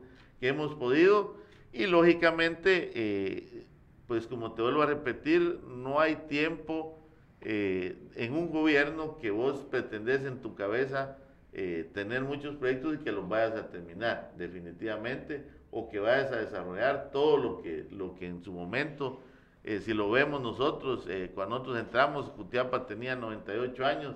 que 0.44 0.50
hemos 0.50 0.76
podido. 0.76 1.38
Y 1.72 1.86
lógicamente, 1.88 2.92
eh, 2.96 3.66
pues 4.08 4.28
como 4.28 4.52
te 4.52 4.62
vuelvo 4.62 4.82
a 4.82 4.88
repetir, 4.88 5.62
no 5.66 6.02
hay 6.02 6.18
tiempo 6.28 7.00
eh, 7.40 7.96
en 8.16 8.34
un 8.34 8.52
gobierno 8.52 9.18
que 9.20 9.32
vos 9.32 9.62
pretendés 9.72 10.26
en 10.26 10.42
tu 10.42 10.54
cabeza 10.54 11.18
eh, 11.54 11.90
tener 11.94 12.24
muchos 12.24 12.58
proyectos 12.58 12.96
y 12.96 12.98
que 12.98 13.14
los 13.14 13.30
vayas 13.30 13.56
a 13.58 13.70
terminar 13.70 14.34
definitivamente 14.38 15.46
o 15.72 15.88
que 15.88 16.00
vayas 16.00 16.30
a 16.34 16.42
desarrollar 16.42 17.12
todo 17.14 17.38
lo 17.38 17.62
que, 17.62 17.88
lo 17.90 18.14
que 18.14 18.28
en 18.28 18.44
su 18.44 18.52
momento, 18.52 19.22
si 19.64 19.94
lo 19.94 20.12
vemos 20.12 20.42
nosotros, 20.42 21.08
cuando 21.34 21.60
nosotros 21.60 21.80
entramos, 21.80 22.30
Cutiapa 22.32 22.86
tenía 22.86 23.16
98 23.16 23.86
años 23.86 24.16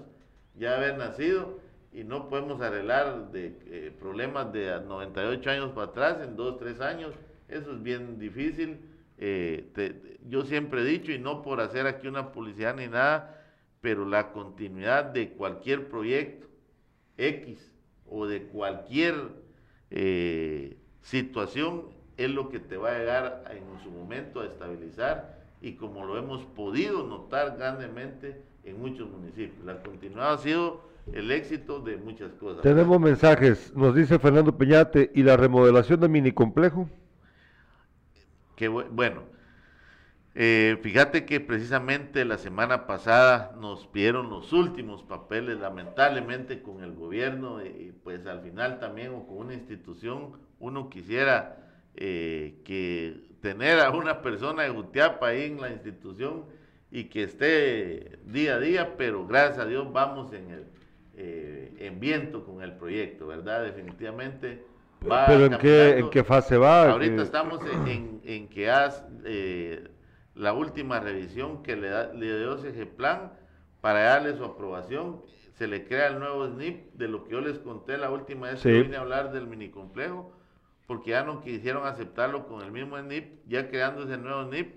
ya 0.55 0.75
haber 0.75 0.97
nacido 0.97 1.57
y 1.92 2.04
no 2.04 2.30
podemos 2.30 2.62
arreglar 2.62 3.32
de 3.32 3.94
problemas 4.00 4.52
de 4.54 4.80
98 4.82 5.50
años 5.50 5.72
para 5.72 5.88
atrás 5.88 6.18
en 6.22 6.36
2, 6.36 6.58
3 6.58 6.82
años, 6.82 7.14
eso 7.48 7.72
es 7.72 7.82
bien 7.82 8.20
difícil 8.20 8.80
eh, 9.18 10.18
yo 10.28 10.44
siempre 10.44 10.82
he 10.82 10.86
dicho, 10.86 11.12
y 11.12 11.20
no 11.20 11.42
por 11.42 11.60
hacer 11.60 11.88
aquí 11.88 12.08
una 12.08 12.32
publicidad 12.32 12.76
ni 12.76 12.88
nada, 12.88 13.44
pero 13.82 14.06
la 14.06 14.32
continuidad 14.32 15.06
de 15.06 15.32
cualquier 15.32 15.88
proyecto 15.90 16.48
X 17.18 17.74
o 18.10 18.28
de 18.28 18.44
cualquier 18.44 19.16
eh, 19.90 20.78
situación 21.02 21.90
es 22.18 22.30
lo 22.30 22.50
que 22.50 22.60
te 22.60 22.78
va 22.78 22.92
a 22.92 23.00
llegar 23.00 23.44
en 23.50 23.84
su 23.84 23.92
momento 23.92 24.42
a 24.42 24.46
estabilizar 24.46 25.38
y 25.62 25.74
como 25.74 26.06
lo 26.06 26.18
hemos 26.18 26.44
podido 26.46 27.04
notar 27.04 27.58
grandemente 27.58 28.42
en 28.64 28.80
muchos 28.80 29.10
municipios. 29.10 29.66
La 29.66 29.82
continuidad 29.82 30.34
ha 30.34 30.38
sido 30.38 30.82
el 31.14 31.32
éxito 31.32 31.80
de 31.80 31.97
muchas 31.97 32.34
cosas. 32.34 32.62
Tenemos 32.62 32.99
mensajes, 32.99 33.74
nos 33.76 33.95
dice 33.95 34.20
Fernando 34.20 34.58
Peñate, 34.58 35.12
¿y 35.14 35.24
la 35.24 35.38
remodelación 35.38 35.99
del 35.99 36.10
mini 36.10 36.32
complejo? 36.32 36.89
que 38.58 38.68
bueno, 38.68 39.22
eh, 40.34 40.80
fíjate 40.82 41.26
que 41.26 41.39
precisamente 41.39 42.26
la 42.26 42.39
semana 42.39 42.88
pasada 42.88 43.55
nos 43.62 43.86
pidieron 43.86 44.32
los 44.32 44.51
últimos 44.51 45.03
papeles, 45.03 45.60
lamentablemente 45.60 46.64
con 46.64 46.84
el 46.84 46.93
gobierno, 46.93 47.64
y 47.64 47.93
pues 48.03 48.26
al 48.26 48.41
final 48.41 48.80
también 48.80 49.14
o 49.14 49.28
con 49.28 49.38
una 49.38 49.53
institución, 49.53 50.39
uno 50.60 50.89
quisiera 50.89 51.70
eh, 51.95 52.60
que 52.66 53.30
tener 53.41 53.80
a 53.80 53.91
una 53.91 54.24
persona 54.24 54.64
de 54.64 54.70
Gutiapa 54.70 55.28
ahí 55.28 55.43
en 55.43 55.62
la 55.62 55.70
institución 55.70 56.45
y 56.89 57.05
que 57.05 57.24
esté 57.24 58.18
día 58.26 58.55
a 58.55 58.60
día, 58.60 58.97
pero 58.97 59.28
gracias 59.28 59.60
a 59.60 59.66
Dios 59.66 59.93
vamos 59.93 60.34
en 60.34 60.49
el 60.49 60.66
eh, 61.18 61.74
en 61.80 61.99
viento 61.99 62.45
con 62.45 62.61
el 62.61 62.74
proyecto, 62.74 63.28
¿verdad? 63.28 63.63
Definitivamente 63.63 64.63
¿Pero 64.99 65.45
en 65.45 65.57
qué, 65.57 65.99
en 65.99 66.09
qué 66.09 66.24
fase 66.24 66.57
va? 66.57 66.91
Ahorita 66.91 67.22
estamos 67.22 67.61
en, 67.86 68.22
en, 68.24 68.47
que 68.47 68.70
haz 68.70 69.05
eh, 69.26 69.88
la 70.36 70.53
última 70.53 70.99
revisión 70.99 71.63
que 71.63 71.76
le, 71.76 71.89
da, 71.89 72.13
le 72.13 72.39
dio 72.39 72.55
ese 72.55 72.86
plan 72.86 73.34
para 73.82 74.01
darle 74.01 74.36
su 74.36 74.43
aprobación. 74.43 75.22
Se 75.53 75.68
le 75.68 75.86
crea 75.86 76.07
el 76.07 76.20
nuevo 76.20 76.47
SNIP 76.47 76.93
de 76.93 77.07
lo 77.07 77.24
que 77.24 77.32
yo 77.32 77.41
les 77.41 77.59
conté 77.59 77.97
la 77.97 78.11
última 78.11 78.51
vez 78.51 78.61
que 78.61 78.82
vine 78.82 78.97
a 78.97 79.01
hablar 79.01 79.32
del 79.32 79.47
minicomplejo, 79.47 80.32
porque 80.86 81.11
ya 81.11 81.24
no 81.24 81.41
quisieron 81.41 81.86
aceptarlo 81.86 82.47
con 82.47 82.61
el 82.61 82.72
mismo 82.72 82.97
SNIP, 82.97 83.47
ya 83.47 83.70
creando 83.70 84.03
ese 84.03 84.18
nuevo 84.18 84.45
SNIP, 84.45 84.76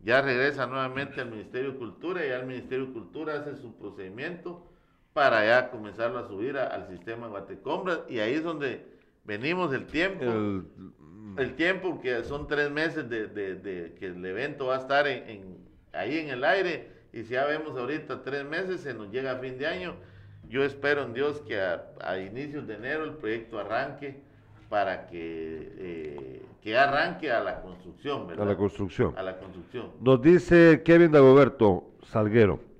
ya 0.00 0.20
regresa 0.20 0.66
nuevamente 0.66 1.20
al 1.20 1.30
Ministerio 1.30 1.72
de 1.72 1.78
Cultura 1.78 2.24
y 2.24 2.28
ya 2.28 2.36
el 2.36 2.46
Ministerio 2.46 2.86
de 2.86 2.92
Cultura 2.92 3.34
hace 3.34 3.56
su 3.56 3.74
procedimiento 3.76 4.66
para 5.14 5.46
ya 5.46 5.70
comenzarlo 5.70 6.18
a 6.18 6.28
subir 6.28 6.58
al 6.58 6.88
sistema 6.88 7.26
de 7.26 7.30
Guatecombras 7.30 8.00
y 8.08 8.18
ahí 8.18 8.34
es 8.34 8.42
donde 8.42 8.84
venimos 9.24 9.72
el 9.72 9.86
tiempo. 9.86 10.24
El, 11.38 11.54
tiempo, 11.54 12.00
que 12.00 12.22
son 12.24 12.46
tres 12.46 12.70
meses 12.70 13.08
de, 13.08 13.94
que 13.98 14.06
el 14.06 14.24
evento 14.26 14.66
va 14.66 14.76
a 14.76 14.78
estar 14.80 15.06
en, 15.06 15.56
ahí 15.92 16.18
en 16.18 16.28
el 16.28 16.44
aire 16.44 16.90
y 17.12 17.22
si 17.22 17.34
ya 17.34 17.46
vemos 17.46 17.78
ahorita 17.78 18.22
tres 18.22 18.44
meses, 18.44 18.80
se 18.80 18.92
nos 18.92 19.10
llega 19.10 19.32
a 19.32 19.36
fin 19.36 19.56
de 19.56 19.68
año. 19.68 19.94
Yo 20.48 20.64
espero 20.64 21.04
en 21.04 21.14
Dios 21.14 21.40
que 21.46 21.60
a, 21.60 22.18
inicios 22.18 22.66
de 22.66 22.74
enero 22.74 23.04
el 23.04 23.12
proyecto 23.12 23.58
arranque 23.58 24.20
para 24.68 25.06
que, 25.06 25.72
eh, 25.78 26.42
que 26.60 26.76
arranque 26.76 27.30
a 27.30 27.38
la 27.40 27.62
construcción, 27.62 28.26
¿verdad? 28.26 28.46
A 28.46 28.50
la 28.50 28.56
construcción. 28.56 29.14
A 29.16 29.22
la 29.22 29.38
construcción. 29.38 29.92
Nos 30.00 30.20
dice 30.20 30.82
Kevin 30.84 31.12
Dagoberto 31.12 31.84
Salguero. 32.02 32.73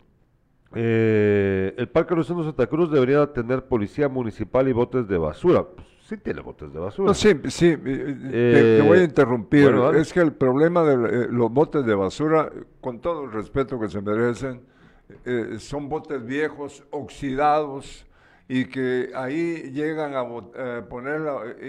Eh, 0.75 1.75
el 1.77 1.89
Parque 1.89 2.15
Rosendo 2.15 2.45
Santa 2.45 2.67
Cruz 2.67 2.91
debería 2.91 3.27
tener 3.33 3.65
policía 3.65 4.09
municipal 4.09 4.69
y 4.69 4.73
botes 4.73 5.07
de 5.09 5.19
basura. 5.19 5.65
Pues, 5.65 5.87
sí 6.07 6.17
tiene 6.17 6.41
botes 6.41 6.73
de 6.73 6.79
basura. 6.79 7.15
sí, 7.15 7.35
sí, 7.49 7.77
te, 7.77 8.83
voy 8.83 8.99
a 8.99 9.01
eh, 9.01 9.05
interrumpir. 9.05 9.75
es 9.97 10.13
que 10.13 10.21
el 10.21 10.33
problema 10.33 10.83
de 10.85 11.29
los 11.29 11.51
botes 11.53 11.85
de 11.85 11.95
basura, 11.95 12.51
con 12.81 13.01
todo 13.01 13.25
el 13.25 13.33
respeto 13.33 13.79
que 13.79 13.89
se 13.89 14.01
merecen, 14.01 14.61
son 15.59 15.89
botes 15.89 16.25
viejos, 16.25 16.83
oxidados, 16.91 18.07
y 18.49 18.67
que 18.67 19.11
ahí 19.15 19.71
llegan 19.73 20.15
a 20.15 20.25
eh, 20.57 20.83
poner, 20.89 21.23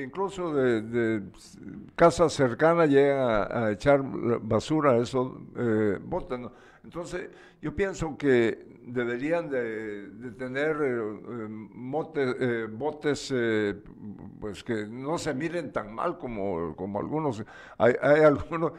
incluso 0.03 0.53
de, 0.53 1.23
casas 1.95 2.33
cercanas 2.33 2.89
llegan 2.89 3.47
a, 3.49 3.71
echar 3.71 4.01
basura 4.41 4.91
a 4.91 4.97
esos 4.97 5.31
eh, 5.57 5.97
botes. 6.01 6.39
Entonces, 6.85 7.29
yo 7.61 7.75
pienso 7.75 8.17
que 8.17 8.79
deberían 8.83 9.49
de, 9.49 10.31
tener 10.37 10.77
eh, 10.81 11.47
motes, 11.49 12.71
botes 12.71 13.33
pues 14.39 14.63
que 14.63 14.85
no 14.87 15.17
se 15.17 15.33
miren 15.33 15.73
tan 15.73 15.93
mal 15.93 16.17
como, 16.17 16.75
como 16.77 16.99
algunos. 16.99 17.43
Hay, 17.77 17.95
hay 18.01 18.21
algunos, 18.21 18.71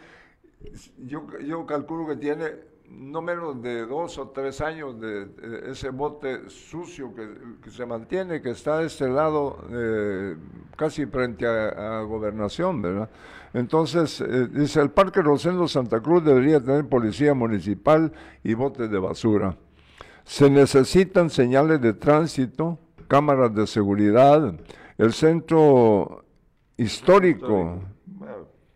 yo, 0.98 1.26
yo 1.40 1.66
calculo 1.66 2.06
que 2.06 2.16
tiene 2.16 2.76
no 2.90 3.20
menos 3.20 3.60
de 3.62 3.86
dos 3.86 4.18
o 4.18 4.28
tres 4.28 4.60
años 4.60 5.00
de, 5.00 5.28
ese 5.70 5.90
bote 5.90 6.48
sucio 6.50 7.12
que, 7.14 7.70
se 7.70 7.86
mantiene, 7.86 8.40
que 8.40 8.50
está 8.50 8.78
de 8.78 8.86
este 8.86 9.08
lado, 9.08 9.64
eh, 9.70 10.36
casi 10.76 11.06
frente 11.06 11.46
a, 11.46 12.00
gobernación, 12.02 12.82
¿verdad? 12.82 13.10
Entonces, 13.56 14.20
eh, 14.20 14.48
dice, 14.52 14.82
el 14.82 14.90
Parque 14.90 15.22
Rosendo 15.22 15.66
Santa 15.66 16.00
Cruz 16.00 16.22
debería 16.22 16.62
tener 16.62 16.86
policía 16.90 17.32
municipal 17.32 18.12
y 18.44 18.52
botes 18.52 18.90
de 18.90 18.98
basura. 18.98 19.56
Se 20.24 20.50
necesitan 20.50 21.30
señales 21.30 21.80
de 21.80 21.94
tránsito, 21.94 22.78
cámaras 23.08 23.54
de 23.54 23.66
seguridad, 23.66 24.54
el 24.98 25.12
centro 25.14 26.26
histórico. 26.76 27.80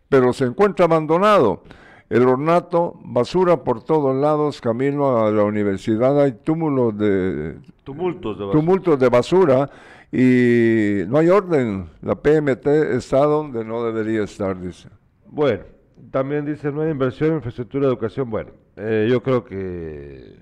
pero 0.09 0.33
se 0.33 0.45
encuentra 0.45 0.85
abandonado. 0.85 1.61
El 2.09 2.27
ornato, 2.27 2.99
basura 3.03 3.63
por 3.63 3.83
todos 3.83 4.15
lados, 4.15 4.61
camino 4.61 5.23
a 5.23 5.31
la 5.31 5.43
universidad 5.43 6.19
hay 6.19 6.31
túmulos 6.31 6.97
de 6.97 7.59
tumultos 7.83 8.37
de 8.37 8.45
basura. 8.45 8.59
tumultos 8.59 8.99
de 8.99 9.09
basura 9.09 9.69
y 10.11 11.03
no 11.07 11.17
hay 11.17 11.29
orden. 11.29 11.89
La 12.01 12.15
PMT 12.15 12.67
está 12.95 13.25
donde 13.25 13.63
no 13.63 13.83
debería 13.83 14.23
estar, 14.23 14.59
dice. 14.59 14.89
Bueno, 15.27 15.63
también 16.11 16.45
dice 16.45 16.71
no 16.71 16.81
hay 16.81 16.91
inversión 16.91 17.29
en 17.29 17.35
infraestructura 17.37 17.87
de 17.87 17.93
educación. 17.93 18.29
Bueno, 18.29 18.51
eh, 18.75 19.07
yo 19.09 19.23
creo 19.23 19.43
que, 19.43 20.37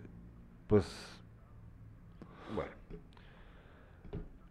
pues, 0.68 0.86
bueno, 2.56 2.72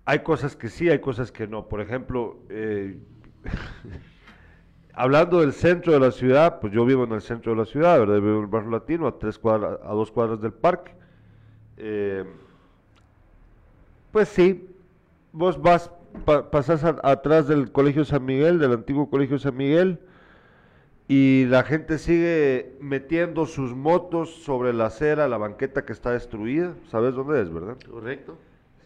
hay 0.04 0.20
cosas 0.20 0.54
que 0.54 0.68
sí, 0.68 0.88
hay 0.88 1.00
cosas 1.00 1.32
que 1.32 1.46
no. 1.46 1.68
Por 1.68 1.80
ejemplo, 1.80 2.38
eh, 2.48 2.98
Hablando 5.00 5.42
del 5.42 5.52
centro 5.52 5.92
de 5.92 6.00
la 6.00 6.10
ciudad, 6.10 6.58
pues 6.58 6.72
yo 6.72 6.84
vivo 6.84 7.04
en 7.04 7.12
el 7.12 7.22
centro 7.22 7.52
de 7.52 7.58
la 7.58 7.66
ciudad, 7.66 8.00
¿verdad? 8.00 8.16
Vivo 8.16 8.38
en 8.38 8.42
el 8.42 8.46
barrio 8.48 8.70
latino, 8.70 9.06
a, 9.06 9.16
tres 9.16 9.38
cuadras, 9.38 9.78
a 9.84 9.92
dos 9.92 10.10
cuadras 10.10 10.40
del 10.40 10.52
parque. 10.52 10.92
Eh, 11.76 12.24
pues 14.10 14.28
sí, 14.28 14.68
vos 15.32 15.60
vas, 15.60 15.90
pasás 16.50 16.84
atrás 16.84 17.48
del 17.48 17.72
Colegio 17.72 18.04
San 18.04 18.24
Miguel, 18.24 18.58
del 18.58 18.72
antiguo 18.72 19.10
Colegio 19.10 19.38
San 19.38 19.56
Miguel, 19.56 20.00
y 21.06 21.46
la 21.46 21.62
gente 21.64 21.98
sigue 21.98 22.76
metiendo 22.80 23.46
sus 23.46 23.74
motos 23.74 24.42
sobre 24.42 24.72
la 24.72 24.86
acera, 24.86 25.26
la 25.28 25.38
banqueta 25.38 25.86
que 25.86 25.92
está 25.92 26.10
destruida. 26.12 26.74
¿Sabes 26.90 27.14
dónde 27.14 27.40
es, 27.40 27.50
verdad? 27.50 27.76
Correcto. 27.90 28.36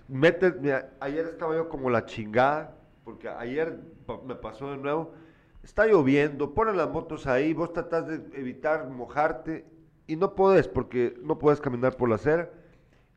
Mete, 0.07 0.55
ayer 1.01 1.27
estaba 1.27 1.57
yo 1.57 1.69
como 1.69 1.91
la 1.91 2.07
chingada, 2.07 2.77
porque 3.05 3.29
ayer 3.29 3.81
me 4.25 4.37
pasó 4.37 4.71
de 4.71 4.77
nuevo 4.77 5.15
está 5.63 5.87
lloviendo, 5.87 6.55
ponen 6.55 6.77
las 6.77 6.91
motos 6.91 7.27
ahí, 7.27 7.53
vos 7.53 7.73
tratás 7.73 8.07
de 8.07 8.15
evitar 8.39 8.89
mojarte 8.89 9.65
y 10.07 10.17
no 10.17 10.35
podés 10.35 10.69
porque 10.69 11.15
no 11.23 11.39
puedes 11.39 11.61
caminar 11.61 11.97
por 11.97 12.09
la 12.09 12.17
acera. 12.17 12.51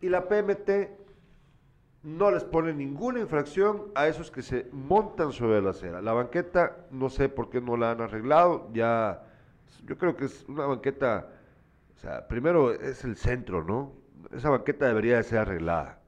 Y 0.01 0.09
la 0.09 0.27
PMT 0.27 0.69
no 2.05 2.29
les 2.29 2.43
pone 2.43 2.71
ninguna 2.71 3.19
infracción 3.19 3.85
a 3.95 4.07
esos 4.07 4.29
que 4.29 4.43
se 4.43 4.67
montan 4.71 5.31
sobre 5.31 5.59
la 5.59 5.71
acera. 5.71 6.03
La 6.03 6.13
banqueta, 6.13 6.85
no 6.91 7.09
sé 7.09 7.29
por 7.29 7.49
qué 7.49 7.59
no 7.59 7.75
la 7.77 7.91
han 7.91 8.01
arreglado, 8.01 8.69
ya, 8.73 9.23
yo 9.85 9.97
creo 9.97 10.15
que 10.15 10.25
es 10.25 10.45
una 10.47 10.67
banqueta, 10.67 11.31
o 11.95 11.99
sea, 11.99 12.27
primero 12.27 12.71
es 12.71 13.03
el 13.03 13.15
centro, 13.17 13.63
¿no? 13.63 13.93
Esa 14.31 14.51
banqueta 14.51 14.85
debería 14.85 15.17
de 15.17 15.23
ser 15.23 15.39
arreglada. 15.39 15.99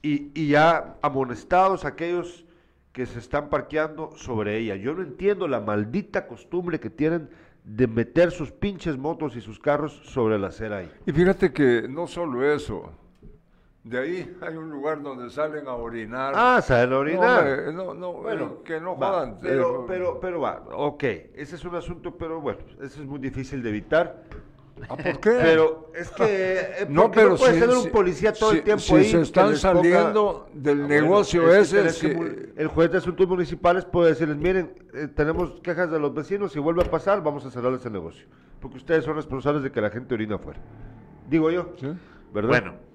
Y, 0.00 0.32
y 0.34 0.48
ya 0.48 0.96
amonestados 1.02 1.84
aquellos 1.84 2.46
que 2.92 3.04
se 3.04 3.18
están 3.18 3.50
parqueando 3.50 4.12
sobre 4.16 4.56
ella. 4.56 4.74
Yo 4.76 4.94
no 4.94 5.02
entiendo 5.02 5.46
la 5.48 5.60
maldita 5.60 6.26
costumbre 6.26 6.80
que 6.80 6.88
tienen 6.88 7.28
de 7.62 7.86
meter 7.86 8.30
sus 8.30 8.52
pinches 8.52 8.96
motos 8.96 9.36
y 9.36 9.42
sus 9.42 9.58
carros 9.58 10.00
sobre 10.06 10.38
la 10.38 10.46
acera 10.46 10.78
ahí. 10.78 10.90
Y 11.04 11.12
fíjate 11.12 11.52
que 11.52 11.86
no 11.90 12.06
solo 12.06 12.42
eso, 12.50 12.90
de 13.86 13.98
ahí 14.00 14.36
hay 14.40 14.56
un 14.56 14.68
lugar 14.68 15.00
donde 15.00 15.30
salen 15.30 15.68
a 15.68 15.74
orinar. 15.74 16.32
Ah, 16.36 16.60
salen 16.60 16.92
a 16.92 16.98
orinar. 16.98 17.72
No, 17.72 17.94
no, 17.94 18.14
bueno, 18.14 18.62
que 18.64 18.80
no 18.80 18.96
jodan. 18.96 19.38
Pero, 19.40 19.86
pero, 19.86 20.18
pero 20.18 20.40
va, 20.40 20.64
ok, 20.72 21.04
ese 21.34 21.54
es 21.54 21.64
un 21.64 21.76
asunto, 21.76 22.16
pero 22.16 22.40
bueno, 22.40 22.58
ese 22.80 23.00
es 23.00 23.06
muy 23.06 23.20
difícil 23.20 23.62
de 23.62 23.68
evitar. 23.68 24.24
¿Ah, 24.88 24.96
¿Por 24.96 25.20
qué? 25.20 25.30
Pero 25.40 25.92
es 25.94 26.10
que 26.10 26.24
eh, 26.26 26.86
no, 26.88 27.12
pero 27.12 27.30
no 27.30 27.36
puede 27.36 27.54
si, 27.54 27.60
tener 27.60 27.76
un 27.76 27.90
policía 27.90 28.32
todo 28.32 28.50
el 28.50 28.62
tiempo 28.62 28.82
si 28.82 28.94
ahí. 28.96 29.04
se 29.04 29.22
están 29.22 29.56
saliendo 29.56 30.48
del 30.52 30.84
ah, 30.84 30.88
negocio 30.88 31.54
ese. 31.54 31.86
el 32.56 32.66
juez 32.66 32.90
de 32.90 32.98
asuntos 32.98 33.28
municipales 33.28 33.84
puede 33.84 34.10
decirles, 34.10 34.36
miren, 34.36 34.74
eh, 34.94 35.06
tenemos 35.14 35.60
quejas 35.60 35.92
de 35.92 36.00
los 36.00 36.12
vecinos, 36.12 36.50
si 36.50 36.58
vuelve 36.58 36.82
a 36.82 36.90
pasar, 36.90 37.22
vamos 37.22 37.46
a 37.46 37.52
cerrarles 37.52 37.86
el 37.86 37.92
negocio. 37.92 38.26
Porque 38.60 38.78
ustedes 38.78 39.04
son 39.04 39.14
responsables 39.14 39.62
de 39.62 39.70
que 39.70 39.80
la 39.80 39.90
gente 39.90 40.12
orina 40.12 40.34
afuera. 40.34 40.58
Digo 41.30 41.52
yo. 41.52 41.72
¿Verdad? 42.34 42.48
Bueno. 42.48 42.85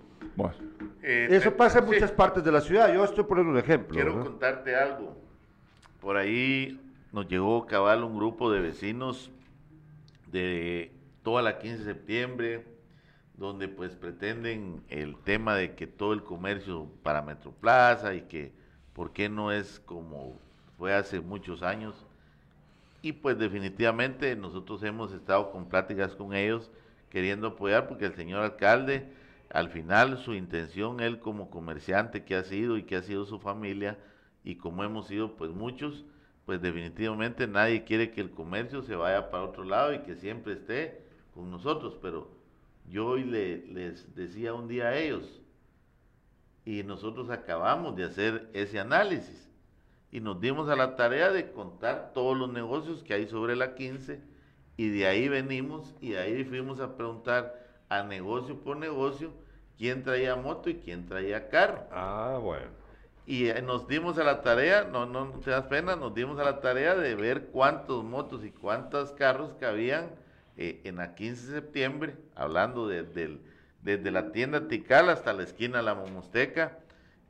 Eh, 1.03 1.27
Eso 1.31 1.55
pasa 1.55 1.79
en 1.79 1.85
muchas 1.85 2.11
partes 2.11 2.43
de 2.43 2.51
la 2.51 2.61
ciudad. 2.61 2.93
Yo 2.93 3.03
estoy 3.03 3.23
poniendo 3.23 3.51
un 3.51 3.57
ejemplo. 3.57 3.93
Quiero 3.93 4.23
contarte 4.23 4.75
algo. 4.75 5.15
Por 5.99 6.17
ahí 6.17 6.79
nos 7.11 7.27
llegó 7.27 7.65
cabal 7.65 8.03
un 8.03 8.15
grupo 8.15 8.51
de 8.51 8.61
vecinos 8.61 9.31
de 10.31 10.91
toda 11.23 11.41
la 11.41 11.59
15 11.59 11.79
de 11.79 11.83
septiembre, 11.83 12.65
donde 13.35 13.67
pues 13.67 13.95
pretenden 13.95 14.81
el 14.89 15.15
tema 15.17 15.55
de 15.55 15.75
que 15.75 15.87
todo 15.87 16.13
el 16.13 16.23
comercio 16.23 16.87
para 17.03 17.21
Metroplaza 17.21 18.13
y 18.13 18.21
que 18.21 18.51
por 18.93 19.11
qué 19.11 19.29
no 19.29 19.51
es 19.51 19.79
como 19.85 20.37
fue 20.77 20.93
hace 20.93 21.19
muchos 21.19 21.63
años. 21.63 22.05
Y 23.01 23.13
pues 23.13 23.37
definitivamente 23.37 24.35
nosotros 24.35 24.83
hemos 24.83 25.11
estado 25.11 25.51
con 25.51 25.65
pláticas 25.65 26.15
con 26.15 26.33
ellos 26.33 26.71
queriendo 27.09 27.47
apoyar 27.47 27.87
porque 27.87 28.05
el 28.05 28.15
señor 28.15 28.43
alcalde, 28.43 29.05
al 29.53 29.69
final 29.69 30.17
su 30.17 30.33
intención, 30.33 30.99
él 30.99 31.19
como 31.19 31.49
comerciante 31.49 32.23
que 32.23 32.35
ha 32.35 32.43
sido 32.43 32.77
y 32.77 32.83
que 32.83 32.95
ha 32.95 33.03
sido 33.03 33.25
su 33.25 33.39
familia 33.39 33.97
y 34.43 34.55
como 34.55 34.83
hemos 34.83 35.07
sido 35.07 35.35
pues 35.35 35.51
muchos, 35.51 36.05
pues 36.45 36.61
definitivamente 36.61 37.47
nadie 37.47 37.83
quiere 37.83 38.11
que 38.11 38.21
el 38.21 38.31
comercio 38.31 38.81
se 38.81 38.95
vaya 38.95 39.29
para 39.29 39.43
otro 39.43 39.63
lado 39.63 39.93
y 39.93 39.99
que 39.99 40.15
siempre 40.15 40.53
esté 40.53 41.05
con 41.33 41.51
nosotros, 41.51 41.97
pero 42.01 42.29
yo 42.89 43.07
hoy 43.07 43.23
le, 43.23 43.65
les 43.67 44.15
decía 44.15 44.53
un 44.53 44.67
día 44.67 44.87
a 44.87 44.97
ellos, 44.97 45.41
y 46.65 46.83
nosotros 46.83 47.29
acabamos 47.29 47.95
de 47.95 48.03
hacer 48.03 48.49
ese 48.53 48.79
análisis, 48.79 49.49
y 50.11 50.19
nos 50.19 50.41
dimos 50.41 50.69
a 50.69 50.75
la 50.75 50.95
tarea 50.95 51.31
de 51.31 51.51
contar 51.51 52.11
todos 52.13 52.37
los 52.37 52.51
negocios 52.51 53.03
que 53.03 53.13
hay 53.13 53.27
sobre 53.27 53.55
la 53.55 53.75
15, 53.75 54.21
y 54.77 54.89
de 54.89 55.07
ahí 55.07 55.29
venimos, 55.29 55.95
y 56.01 56.11
de 56.11 56.19
ahí 56.19 56.43
fuimos 56.43 56.79
a 56.79 56.97
preguntar 56.97 57.61
a 57.87 58.03
negocio 58.03 58.59
por 58.61 58.77
negocio, 58.77 59.31
quién 59.81 60.03
traía 60.03 60.35
moto 60.35 60.69
y 60.69 60.75
quién 60.75 61.07
traía 61.07 61.49
carro. 61.49 61.87
Ah, 61.89 62.37
bueno. 62.39 62.67
Y 63.25 63.47
eh, 63.47 63.63
nos 63.63 63.87
dimos 63.87 64.19
a 64.19 64.23
la 64.23 64.43
tarea, 64.43 64.83
no, 64.83 65.07
no 65.07 65.31
te 65.39 65.49
das 65.49 65.65
pena, 65.65 65.95
nos 65.95 66.13
dimos 66.13 66.37
a 66.37 66.43
la 66.43 66.59
tarea 66.59 66.93
de 66.93 67.15
ver 67.15 67.47
cuántos 67.47 68.03
motos 68.03 68.45
y 68.45 68.51
cuántos 68.51 69.11
carros 69.13 69.55
cabían 69.59 70.11
eh, 70.55 70.81
en 70.83 70.97
la 70.97 71.15
15 71.15 71.47
de 71.47 71.61
septiembre, 71.61 72.15
hablando 72.35 72.87
desde 72.87 74.11
la 74.11 74.31
tienda 74.31 74.67
Tical 74.67 75.09
hasta 75.09 75.33
la 75.33 75.41
esquina 75.41 75.77
de 75.77 75.83
la 75.83 75.95
Momosteca, 75.95 76.77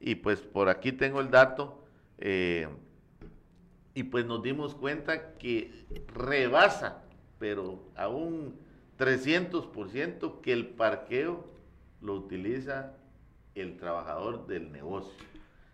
y 0.01 0.15
pues 0.15 0.41
por 0.41 0.67
aquí 0.67 0.91
tengo 0.91 1.21
el 1.21 1.31
dato, 1.31 1.85
eh, 2.17 2.67
y 3.93 4.03
pues 4.03 4.25
nos 4.25 4.43
dimos 4.43 4.75
cuenta 4.75 5.35
que 5.35 5.85
rebasa, 6.13 7.01
pero 7.39 7.81
a 7.95 8.09
un 8.09 8.59
300% 8.97 10.41
que 10.41 10.51
el 10.51 10.67
parqueo 10.67 11.50
lo 12.01 12.15
utiliza 12.15 12.93
el 13.55 13.77
trabajador 13.77 14.47
del 14.47 14.71
negocio. 14.71 15.25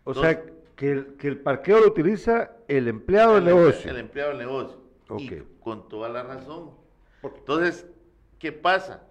O 0.04 0.14
sea, 0.14 0.44
que 0.76 0.92
el, 0.92 1.16
que 1.18 1.28
el 1.28 1.40
parqueo 1.40 1.80
lo 1.80 1.88
utiliza 1.88 2.52
el 2.68 2.88
empleado 2.88 3.36
del 3.36 3.46
negocio. 3.46 3.90
El 3.90 3.98
empleado 3.98 4.30
del 4.30 4.40
negocio. 4.40 4.78
Y 5.18 5.42
con 5.60 5.88
toda 5.90 6.10
la 6.10 6.24
razón. 6.24 6.72
Entonces, 7.24 7.88
¿qué 8.40 8.52
pasa? 8.52 9.04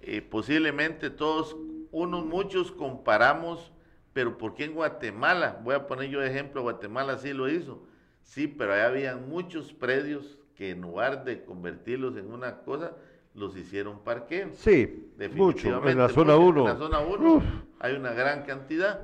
Eh, 0.00 0.20
posiblemente 0.20 1.10
todos, 1.10 1.56
unos 1.90 2.26
muchos 2.26 2.70
comparamos, 2.70 3.72
pero 4.12 4.36
¿por 4.36 4.54
qué 4.54 4.64
en 4.64 4.74
Guatemala? 4.74 5.60
Voy 5.62 5.74
a 5.74 5.86
poner 5.86 6.10
yo 6.10 6.22
ejemplo, 6.22 6.62
Guatemala 6.62 7.18
sí 7.18 7.32
lo 7.32 7.48
hizo. 7.48 7.82
Sí, 8.22 8.46
pero 8.46 8.74
ahí 8.74 8.80
había 8.80 9.16
muchos 9.16 9.72
predios 9.72 10.38
que 10.56 10.70
en 10.70 10.82
lugar 10.82 11.24
de 11.24 11.44
convertirlos 11.44 12.16
en 12.16 12.32
una 12.32 12.62
cosa, 12.62 12.92
los 13.34 13.56
hicieron 13.56 13.98
parqueo. 14.00 14.50
Sí, 14.54 15.12
mucho. 15.34 15.86
En 15.86 15.98
la 15.98 16.08
zona 16.08 16.36
1. 16.36 16.60
En 16.60 16.66
la 16.66 16.76
zona 16.76 17.00
1 17.00 17.42
hay 17.80 17.94
una 17.94 18.12
gran 18.12 18.44
cantidad. 18.44 19.00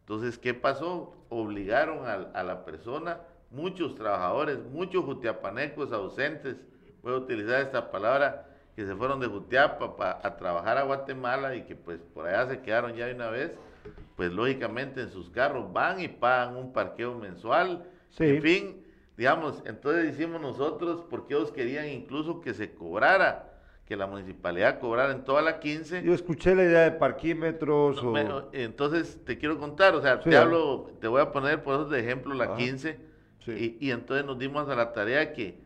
Entonces, 0.00 0.38
¿qué 0.38 0.54
pasó? 0.54 1.16
Obligaron 1.28 2.06
a, 2.06 2.42
la 2.42 2.64
persona, 2.64 3.20
muchos 3.50 3.94
trabajadores, 3.94 4.58
muchos 4.70 5.04
jutiapanecos 5.04 5.92
ausentes, 5.92 6.56
voy 7.02 7.14
a 7.14 7.16
utilizar 7.16 7.60
esta 7.62 7.90
palabra, 7.90 8.48
que 8.76 8.86
se 8.86 8.94
fueron 8.94 9.20
de 9.20 9.26
Jutiapa 9.26 10.18
a 10.22 10.36
trabajar 10.36 10.78
a 10.78 10.84
Guatemala 10.84 11.54
y 11.56 11.62
que 11.62 11.76
pues 11.76 12.00
por 12.14 12.26
allá 12.26 12.48
se 12.48 12.60
quedaron 12.60 12.94
ya 12.94 13.06
de 13.06 13.14
una 13.14 13.28
vez, 13.28 13.52
pues 14.16 14.32
lógicamente 14.32 15.02
en 15.02 15.10
sus 15.10 15.28
carros 15.30 15.72
van 15.72 16.00
y 16.00 16.08
pagan 16.08 16.56
un 16.56 16.72
parqueo 16.72 17.14
mensual. 17.14 17.84
En 18.18 18.42
fin, 18.42 18.86
digamos, 19.16 19.62
entonces 19.66 20.14
hicimos 20.14 20.40
nosotros 20.40 21.04
porque 21.10 21.34
ellos 21.34 21.52
querían 21.52 21.88
incluso 21.88 22.40
que 22.40 22.54
se 22.54 22.74
cobrara 22.74 23.51
que 23.86 23.96
la 23.96 24.06
municipalidad 24.06 24.78
cobrara 24.78 25.12
en 25.12 25.24
toda 25.24 25.42
la 25.42 25.60
15. 25.60 26.02
Yo 26.02 26.14
escuché 26.14 26.54
la 26.54 26.62
idea 26.62 26.80
de 26.82 26.92
parquímetros. 26.92 28.02
entonces 28.52 29.20
te 29.24 29.38
quiero 29.38 29.58
contar, 29.58 29.94
o 29.94 30.02
sea, 30.02 30.20
te 30.20 30.36
hablo, 30.36 30.90
te 31.00 31.08
voy 31.08 31.20
a 31.20 31.32
poner 31.32 31.62
por 31.62 31.74
eso 31.74 31.88
de 31.88 32.00
ejemplo 32.00 32.34
la 32.34 32.54
15. 32.54 33.12
Y, 33.46 33.76
y, 33.80 33.90
entonces 33.90 34.24
nos 34.24 34.38
dimos 34.38 34.68
a 34.68 34.76
la 34.76 34.92
tarea 34.92 35.32
que 35.32 35.58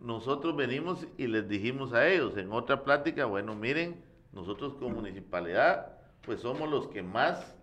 nosotros 0.00 0.56
venimos 0.56 1.06
y 1.16 1.28
les 1.28 1.48
dijimos 1.48 1.92
a 1.92 2.08
ellos 2.08 2.36
en 2.36 2.52
otra 2.52 2.82
plática, 2.82 3.24
bueno, 3.24 3.54
miren, 3.54 4.02
nosotros 4.32 4.74
como 4.74 4.96
municipalidad, 4.96 5.92
pues 6.22 6.40
somos 6.40 6.68
los 6.68 6.88
que 6.88 7.02
más 7.02 7.54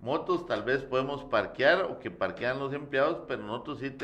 motos 0.00 0.46
tal 0.46 0.62
vez 0.62 0.82
podemos 0.82 1.24
parquear 1.24 1.84
o 1.84 1.98
que 1.98 2.10
parquean 2.10 2.58
los 2.58 2.72
empleados, 2.72 3.22
pero 3.28 3.42
nosotros 3.42 3.78
sí, 3.78 3.96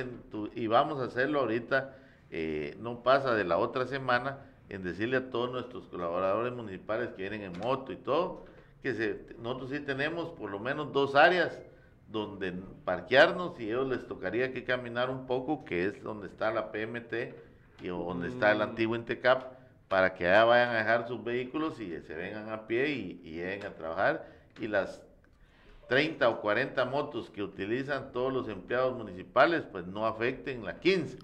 y 0.55 0.67
vamos 0.67 1.01
a 1.01 1.05
hacerlo 1.05 1.41
ahorita, 1.41 1.97
eh, 2.31 2.77
no 2.81 3.03
pasa 3.03 3.35
de 3.35 3.45
la 3.45 3.59
otra 3.59 3.87
semana, 3.87 4.39
en 4.69 4.83
decirle 4.83 5.19
a 5.19 5.31
todos 5.31 5.51
nuestros 5.51 5.87
colaboradores 5.87 6.53
municipales 6.53 7.11
que 7.11 7.29
vienen 7.29 7.43
en 7.43 7.59
moto 7.59 7.93
y 7.93 7.97
todo, 7.97 8.45
que 8.83 8.95
se, 8.95 9.27
nosotros 9.39 9.71
sí 9.71 9.81
tenemos 9.81 10.31
por 10.31 10.51
lo 10.51 10.59
menos 10.59 10.93
dos 10.93 11.15
áreas 11.15 11.59
donde 12.09 12.53
parquearnos 12.85 13.59
y 13.59 13.65
a 13.65 13.67
ellos 13.67 13.89
les 13.89 14.07
tocaría 14.07 14.53
que 14.53 14.65
caminar 14.65 15.11
un 15.11 15.27
poco, 15.27 15.65
que 15.65 15.87
es 15.87 16.03
donde 16.03 16.29
está 16.29 16.51
la 16.53 16.71
PMT 16.71 17.35
y 17.83 17.89
donde 17.89 18.29
está 18.29 18.53
el 18.53 18.59
mm. 18.59 18.63
antiguo 18.63 18.97
Intecap, 18.97 19.57
para 19.89 20.15
que 20.15 20.27
allá 20.27 20.45
vayan 20.45 20.71
a 20.71 20.79
dejar 20.79 21.07
sus 21.07 21.23
vehículos 21.23 21.81
y 21.81 22.01
se 22.01 22.15
vengan 22.15 22.49
a 22.51 22.67
pie 22.67 22.91
y, 22.91 23.21
y 23.25 23.31
lleguen 23.33 23.67
a 23.67 23.75
trabajar. 23.75 24.27
Y 24.61 24.67
las 24.67 25.03
30 25.89 26.29
o 26.29 26.41
40 26.41 26.85
motos 26.87 27.31
que 27.31 27.43
utilizan 27.43 28.13
todos 28.13 28.33
los 28.33 28.49
empleados 28.49 28.97
municipales, 28.97 29.63
pues 29.71 29.87
no 29.87 30.07
afecten 30.07 30.65
la 30.65 30.81
15 30.81 31.19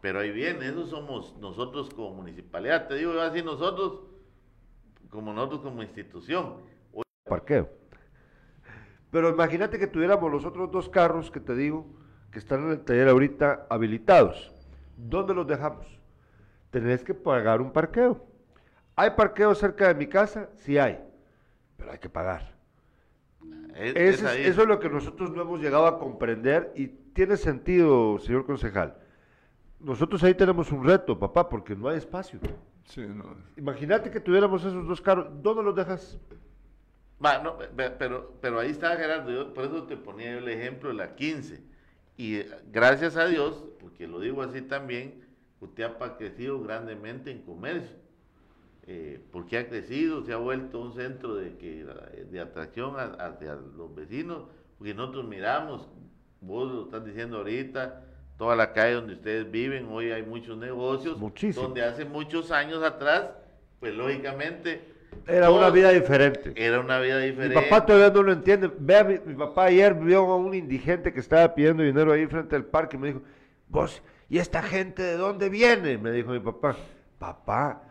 pero 0.00 0.20
ahí 0.20 0.30
viene, 0.30 0.68
eso 0.68 0.86
somos 0.86 1.36
nosotros 1.38 1.90
como 1.90 2.16
municipalidad. 2.16 2.86
Te 2.86 2.94
digo 2.94 3.20
así 3.20 3.42
nosotros, 3.42 4.00
como 5.10 5.32
nosotros 5.32 5.62
como 5.62 5.82
institución. 5.82 6.56
Parqueo. 7.24 7.68
Pero 9.10 9.30
imagínate 9.30 9.78
que 9.78 9.86
tuviéramos 9.86 10.30
los 10.30 10.44
otros 10.44 10.70
dos 10.70 10.88
carros 10.88 11.30
que 11.30 11.40
te 11.40 11.54
digo, 11.54 11.86
que 12.30 12.38
están 12.38 12.64
en 12.64 12.70
el 12.72 12.80
taller 12.84 13.08
ahorita 13.08 13.66
habilitados. 13.68 14.52
¿Dónde 14.96 15.34
los 15.34 15.46
dejamos? 15.46 15.86
Tenés 16.70 17.02
que 17.02 17.14
pagar 17.14 17.60
un 17.60 17.72
parqueo. 17.72 18.24
¿Hay 18.94 19.10
parqueo 19.10 19.54
cerca 19.54 19.88
de 19.88 19.94
mi 19.94 20.06
casa? 20.06 20.50
Sí 20.56 20.78
hay, 20.78 20.98
pero 21.76 21.92
hay 21.92 21.98
que 21.98 22.08
pagar. 22.08 22.54
eso 23.74 24.28
es 24.28 24.56
lo 24.56 24.78
que 24.78 24.88
nosotros 24.88 25.30
no 25.30 25.42
hemos 25.42 25.60
llegado 25.60 25.86
a 25.86 25.98
comprender 25.98 26.72
y 26.76 26.88
tiene 26.88 27.36
sentido, 27.36 28.18
señor 28.18 28.46
concejal 28.46 28.96
nosotros 29.80 30.22
ahí 30.24 30.34
tenemos 30.34 30.72
un 30.72 30.84
reto, 30.84 31.18
papá, 31.18 31.48
porque 31.48 31.74
no 31.74 31.88
hay 31.88 31.98
espacio. 31.98 32.40
Imagínate 33.56 34.10
que 34.10 34.20
tuviéramos 34.20 34.64
esos 34.64 34.86
dos 34.86 35.00
carros, 35.00 35.28
¿dónde 35.42 35.62
los 35.62 35.74
dejas? 35.74 36.18
pero, 37.98 38.34
pero 38.40 38.60
ahí 38.60 38.70
está 38.70 38.96
Gerardo, 38.96 39.52
por 39.52 39.64
eso 39.64 39.84
te 39.84 39.96
ponía 39.96 40.38
el 40.38 40.48
ejemplo 40.48 40.88
de 40.88 40.94
la 40.94 41.14
15. 41.14 41.62
Y 42.16 42.36
eh, 42.36 42.50
gracias 42.72 43.16
a 43.16 43.26
Dios, 43.26 43.64
porque 43.80 44.06
lo 44.06 44.20
digo 44.20 44.42
así 44.42 44.62
también, 44.62 45.24
Jutiapa 45.60 46.06
ha 46.06 46.16
crecido 46.16 46.60
grandemente 46.60 47.30
en 47.30 47.42
comercio. 47.42 47.96
Eh, 48.90 49.20
porque 49.30 49.58
ha 49.58 49.68
crecido, 49.68 50.24
se 50.24 50.32
ha 50.32 50.38
vuelto 50.38 50.80
un 50.80 50.94
centro 50.94 51.34
de, 51.34 51.58
que, 51.58 51.84
de 51.84 52.40
atracción 52.40 52.94
hacia 52.96 53.54
los 53.54 53.94
vecinos, 53.94 54.44
porque 54.78 54.94
nosotros 54.94 55.26
miramos, 55.26 55.88
vos 56.40 56.72
lo 56.72 56.84
estás 56.84 57.04
diciendo 57.04 57.36
ahorita, 57.36 58.07
toda 58.38 58.54
la 58.54 58.72
calle 58.72 58.94
donde 58.94 59.14
ustedes 59.14 59.50
viven, 59.50 59.88
hoy 59.90 60.12
hay 60.12 60.22
muchos 60.22 60.56
negocios, 60.56 61.18
donde 61.54 61.82
hace 61.82 62.04
muchos 62.04 62.52
años 62.52 62.82
atrás, 62.82 63.30
pues 63.80 63.94
lógicamente... 63.94 64.96
Era 65.26 65.50
una 65.50 65.70
vida 65.70 65.90
diferente. 65.90 66.52
Era 66.54 66.78
una 66.78 67.00
vida 67.00 67.18
diferente. 67.18 67.56
Mi 67.56 67.62
papá 67.62 67.84
todavía 67.84 68.10
no 68.10 68.22
lo 68.22 68.32
entiende. 68.32 68.70
Vea, 68.78 69.02
mi, 69.02 69.34
papá 69.34 69.64
ayer 69.64 69.92
vio 69.94 70.20
a 70.20 70.36
un 70.36 70.54
indigente 70.54 71.12
que 71.12 71.18
estaba 71.18 71.52
pidiendo 71.54 71.82
dinero 71.82 72.12
ahí 72.12 72.26
frente 72.26 72.54
al 72.54 72.64
parque 72.64 72.96
y 72.96 73.00
me 73.00 73.08
dijo, 73.08 73.22
vos, 73.68 74.02
¿y 74.28 74.38
esta 74.38 74.62
gente 74.62 75.02
de 75.02 75.16
dónde 75.16 75.48
viene? 75.48 75.98
Me 75.98 76.12
dijo 76.12 76.30
mi 76.30 76.40
papá. 76.40 76.76
Papá, 77.18 77.82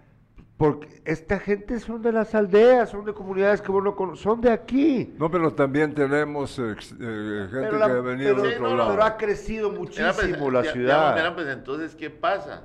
porque 0.58 1.02
esta 1.06 1.40
gente 1.40 1.80
son 1.80 2.02
de 2.02 2.12
las 2.12 2.34
aldeas, 2.34 2.90
son 2.90 3.06
de 3.06 3.14
comunidades 3.14 3.62
que 3.62 3.72
bueno 3.72 3.96
son 4.16 4.42
de 4.42 4.50
aquí. 4.50 5.14
No, 5.20 5.30
pero 5.30 5.54
también 5.54 5.94
tenemos 5.94 6.58
eh, 6.58 6.76
eh, 7.00 7.48
gente 7.52 7.78
que 7.78 7.84
ha 7.84 7.88
venido 8.02 8.42
de 8.42 8.56
otro 8.56 8.76
lado. 8.76 8.92
Pero 8.92 9.04
ha 9.04 9.18
crecido 9.18 9.72
muchísimo 9.72 10.50
la 10.50 10.64
ciudad. 10.64 11.34
pues 11.36 11.48
entonces, 11.48 11.96
¿qué 11.96 12.10
pasa? 12.10 12.64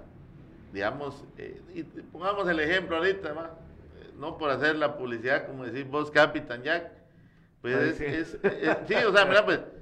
Digamos, 0.73 1.23
eh, 1.37 1.61
pongamos 2.11 2.49
el 2.49 2.61
ejemplo 2.61 2.97
ahorita, 2.97 3.35
no 4.19 4.39
por 4.39 4.49
hacer 4.49 4.77
la 4.77 4.97
publicidad, 4.97 5.47
como 5.47 5.67
decís 5.67 5.89
vos, 5.91 6.11
Capitán 6.11 6.63
Jack. 6.63 6.91
Pues 7.61 8.01
es, 8.01 8.39
sí, 8.89 8.95
o 8.95 9.13
sea, 9.13 9.27
mira, 9.27 9.45
pues 9.45 9.61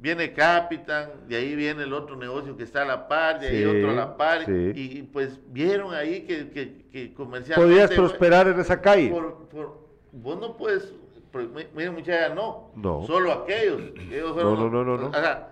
viene 0.00 0.32
Capitan, 0.32 1.10
de 1.28 1.36
ahí 1.36 1.54
viene 1.54 1.82
el 1.82 1.92
otro 1.92 2.16
negocio 2.16 2.56
que 2.56 2.62
está 2.62 2.82
a 2.82 2.86
la 2.86 3.06
par, 3.06 3.38
de 3.38 3.48
ahí 3.48 3.64
otro 3.64 3.90
a 3.90 3.94
la 3.94 4.16
par, 4.16 4.48
y, 4.48 5.02
pues 5.12 5.38
vieron 5.48 5.94
ahí 5.94 6.22
que, 6.22 6.48
que, 6.48 6.86
que 6.90 7.12
comercialmente... 7.12 7.74
Podías 7.74 7.90
prosperar 7.90 8.48
en 8.48 8.58
esa 8.58 8.80
calle. 8.80 9.10
vos 10.12 10.40
no 10.40 10.56
puedes, 10.56 10.92
miren 11.74 11.94
muchachos, 11.94 12.34
no, 12.34 12.70
no, 12.76 13.06
solo 13.06 13.32
aquellos. 13.32 13.80
no, 14.36 14.56
no, 14.56 14.70
no, 14.70 14.84
no, 14.84 14.96
no. 14.96 15.08
O 15.08 15.12
sea, 15.12 15.50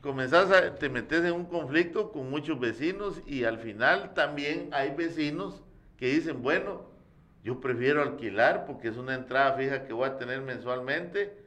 comenzás 0.00 0.50
a, 0.50 0.74
te 0.76 0.88
metes 0.88 1.22
en 1.24 1.32
un 1.32 1.44
conflicto 1.44 2.10
con 2.10 2.30
muchos 2.30 2.58
vecinos 2.58 3.20
y 3.26 3.44
al 3.44 3.58
final 3.58 4.14
también 4.14 4.70
hay 4.72 4.94
vecinos 4.94 5.62
que 5.98 6.06
dicen, 6.06 6.42
bueno, 6.42 6.88
yo 7.44 7.60
prefiero 7.60 8.02
alquilar 8.02 8.64
porque 8.64 8.88
es 8.88 8.96
una 8.96 9.14
entrada 9.14 9.52
fija 9.52 9.84
que 9.84 9.92
voy 9.92 10.08
a 10.08 10.16
tener 10.16 10.40
mensualmente 10.40 11.39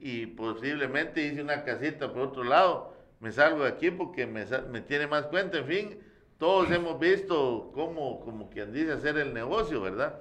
y 0.00 0.26
posiblemente 0.26 1.22
hice 1.22 1.42
una 1.42 1.62
casita 1.62 2.12
por 2.12 2.22
otro 2.22 2.42
lado, 2.42 2.96
me 3.20 3.30
salgo 3.30 3.64
de 3.64 3.68
aquí 3.68 3.90
porque 3.90 4.26
me, 4.26 4.46
me 4.70 4.80
tiene 4.80 5.06
más 5.06 5.26
cuenta, 5.26 5.58
en 5.58 5.66
fin, 5.66 5.98
todos 6.38 6.70
hemos 6.72 6.98
visto 6.98 7.70
cómo, 7.74 8.20
como 8.20 8.48
quien 8.50 8.72
dice, 8.72 8.92
hacer 8.92 9.18
el 9.18 9.34
negocio, 9.34 9.80
¿verdad? 9.80 10.20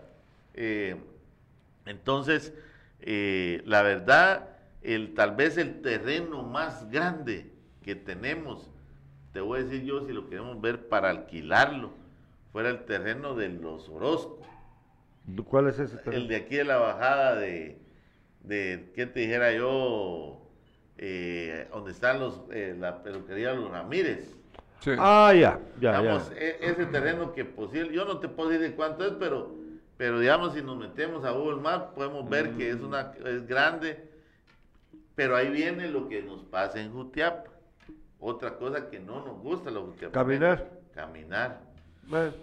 Eh, 0.54 0.98
entonces, 1.86 2.54
eh, 3.00 3.64
la 3.66 3.82
verdad, 3.82 4.50
el, 4.82 5.14
tal 5.14 5.36
vez 5.36 5.58
el 5.58 5.82
terreno 5.82 6.44
más 6.44 6.92
grande 6.92 7.50
que 7.82 7.96
tenemos, 7.96 8.70
te 9.32 9.40
voy 9.40 9.62
a 9.62 9.64
decir 9.64 9.84
yo 9.84 10.06
si 10.06 10.12
lo 10.12 10.28
queremos 10.28 10.60
ver 10.60 10.90
para 10.90 11.10
alquilarlo, 11.10 11.92
fuera 12.52 12.70
el 12.70 12.84
terreno 12.84 13.34
de 13.34 13.48
los 13.48 13.88
Orozco. 13.88 14.42
¿Cuál 15.46 15.70
es 15.70 15.80
ese 15.80 15.98
terreno? 15.98 16.24
El 16.24 16.28
de 16.28 16.36
aquí 16.36 16.58
de 16.58 16.64
la 16.66 16.78
bajada 16.78 17.36
de, 17.36 17.80
de, 18.42 18.92
¿qué 18.96 19.06
te 19.06 19.22
dijera 19.22 19.52
yo? 19.54 20.42
Eh, 20.98 21.68
donde 21.72 21.92
están 21.92 22.20
los, 22.20 22.42
eh, 22.52 22.76
la 22.78 23.02
peluquería 23.02 23.52
de 23.52 23.56
los 23.56 23.72
Ramírez. 23.72 24.36
Ah, 24.98 25.34
ya, 25.34 25.60
ya, 25.80 26.00
digamos, 26.00 26.32
e, 26.32 26.58
ese 26.62 26.86
terreno 26.86 27.34
que 27.34 27.46
posible, 27.46 27.94
yo 27.94 28.06
no 28.06 28.20
te 28.20 28.28
puedo 28.28 28.50
decir 28.50 28.70
de 28.70 28.76
cuánto 28.76 29.06
es, 29.06 29.14
pero, 29.20 29.56
pero 29.98 30.20
digamos, 30.20 30.54
si 30.54 30.62
nos 30.62 30.78
metemos 30.78 31.26
a 31.26 31.32
Google 31.32 31.62
Maps, 31.62 31.94
podemos 31.96 32.30
ver 32.30 32.52
que 32.52 32.70
es, 32.70 32.82
una, 32.82 33.14
es 33.26 33.46
grande, 33.48 34.10
pero 35.16 35.36
ahí 35.36 35.50
viene 35.50 35.88
lo 35.90 36.08
que 36.08 36.22
nos 36.22 36.44
pasa 36.44 36.80
en 36.80 36.92
Jutiapa. 36.92 37.50
Otra 38.22 38.56
cosa 38.58 38.90
que 38.90 39.00
no 39.00 39.26
nos 39.26 39.40
gusta 39.40 39.72
los 39.72 39.84
Jutiapa. 39.84 40.14
Caminar. 40.14 40.70
Caminar. 40.94 41.62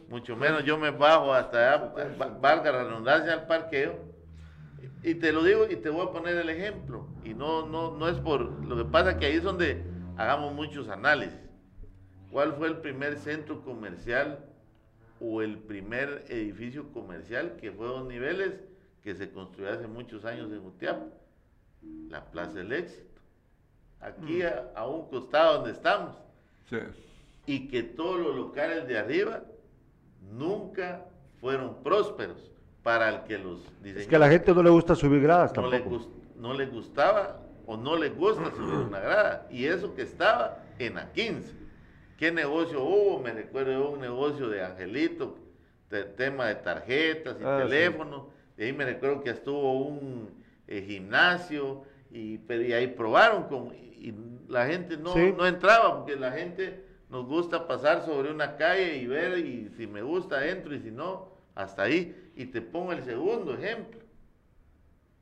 Mucho 0.09 0.37
menos 0.37 0.65
yo 0.65 0.79
me 0.79 0.91
bajo 0.91 1.33
hasta 1.33 1.75
allá, 1.75 1.93
valga 2.41 2.73
la 2.73 2.85
redundancia 2.85 3.33
al 3.33 3.47
parqueo. 3.47 4.16
Y 5.03 5.15
te 5.15 5.33
lo 5.33 5.43
digo 5.45 5.67
y 5.71 5.77
te 5.77 5.91
voy 5.91 6.07
a 6.07 6.13
poner 6.13 6.37
el 6.37 6.49
ejemplo. 6.49 7.07
Y 7.25 7.35
no, 7.35 7.67
no, 7.67 7.97
no 7.97 8.09
es 8.09 8.19
por. 8.19 8.65
Lo 8.65 8.77
que 8.77 8.85
pasa 8.85 9.19
que 9.19 9.27
ahí 9.27 9.37
es 9.37 9.43
donde 9.43 9.85
hagamos 10.17 10.55
muchos 10.55 10.89
análisis. 10.89 11.39
¿Cuál 12.31 12.55
fue 12.55 12.69
el 12.69 12.79
primer 12.79 13.17
centro 13.19 13.63
comercial 13.63 14.45
o 15.21 15.43
el 15.43 15.59
primer 15.59 16.25
edificio 16.29 16.93
comercial 16.93 17.57
que 17.61 17.73
fue 17.73 17.87
dos 17.87 18.07
niveles 18.07 18.55
que 19.03 19.15
se 19.15 19.31
construyó 19.31 19.71
hace 19.71 19.87
muchos 19.87 20.25
años 20.25 20.51
en 20.51 20.61
Jutiapa? 20.63 21.07
la 22.09 22.25
Plaza 22.31 22.55
del 22.55 22.73
Éxito, 22.73 23.21
aquí 24.01 24.43
mm. 24.43 24.77
a, 24.77 24.87
un 24.87 25.09
costado 25.09 25.57
donde 25.59 25.73
estamos. 25.73 26.17
Y 27.47 27.69
que 27.69 27.83
todos 27.83 28.19
los 28.19 28.35
locales 28.35 28.89
de 28.89 28.99
arriba 28.99 29.45
nunca 30.33 31.07
fueron 31.41 31.83
prósperos 31.83 32.51
para 32.87 33.09
el 33.09 33.25
que 33.25 33.37
los 33.37 33.65
diseñó. 33.83 34.01
Es 34.01 34.07
que 34.07 34.15
a 34.15 34.21
la 34.21 34.29
gente 34.29 34.55
no 34.55 34.63
le 34.63 34.71
gusta 34.71 34.95
subir 34.95 35.21
gradas 35.21 35.53
no 35.57 35.69
Le 35.69 35.83
no 36.37 36.55
le 36.55 36.67
gustaba 36.67 37.41
o 37.67 37.77
no 37.77 37.97
le 37.97 38.11
gusta 38.11 38.53
subir 38.53 38.75
una 38.75 39.01
grada. 39.01 39.49
Y 39.51 39.65
eso 39.65 39.93
que 39.97 40.03
estaba 40.03 40.63
en 40.79 40.97
a 40.97 41.11
15. 41.11 41.53
¿Qué 42.17 42.31
negocio 42.31 42.81
hubo? 42.85 43.19
Me 43.19 43.33
recuerdo 43.33 43.91
un 43.91 44.01
negocio 44.01 44.49
de 44.49 44.63
Angelito, 44.63 45.37
tema 46.17 46.47
de 46.47 46.55
tarjetas 46.55 47.37
y 47.41 47.45
ah, 47.45 47.59
teléfonos. 47.59 48.27
De 48.57 48.67
ahí 48.67 48.73
me 48.73 48.85
recuerdo 48.85 49.21
que 49.25 49.31
estuvo 49.31 49.81
un 49.81 50.31
el 50.69 50.85
gimnasio, 50.85 51.83
y, 52.13 52.41
y 52.49 52.73
ahí 52.73 52.87
probaron, 52.87 53.45
con, 53.49 53.75
y 53.75 54.15
la 54.49 54.67
gente 54.67 54.97
no, 54.97 55.17
no 55.17 55.45
entraba, 55.47 55.97
porque 55.97 56.15
la 56.15 56.31
gente 56.31 56.85
nos 57.09 57.27
gusta 57.27 57.67
pasar 57.67 58.05
sobre 58.05 58.31
una 58.31 58.57
calle 58.57 58.97
y 58.97 59.09
ver, 59.09 59.39
y 59.39 59.71
si 59.77 59.89
me 59.89 60.03
gusta 60.03 60.47
entro, 60.47 60.73
y 60.73 60.79
si 60.79 60.93
no, 60.93 61.33
hasta 61.57 61.83
ahí. 61.83 62.26
Y 62.37 62.45
te 62.47 62.61
pongo 62.61 62.93
el 62.93 63.03
segundo 63.03 63.55
ejemplo, 63.55 63.99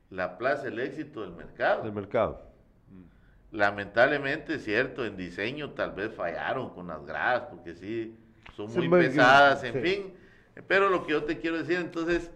la 0.09 0.37
Plaza 0.37 0.67
El 0.67 0.79
Éxito 0.79 1.21
del 1.21 1.31
Mercado. 1.31 1.83
Del 1.83 1.93
mercado. 1.93 2.41
Lamentablemente, 3.51 4.59
cierto, 4.59 5.05
en 5.05 5.15
diseño 5.15 5.71
tal 5.71 5.93
vez 5.93 6.13
fallaron 6.13 6.71
con 6.71 6.87
las 6.87 7.05
gradas, 7.05 7.43
porque 7.49 7.73
sí, 7.73 8.17
son 8.57 8.69
muy 8.73 8.89
pesadas, 8.89 9.63
en 9.63 9.81
fin. 9.81 10.13
Pero 10.67 10.89
lo 10.89 11.05
que 11.05 11.13
yo 11.13 11.23
te 11.23 11.39
quiero 11.39 11.57
decir, 11.57 11.77
entonces, 11.77 12.29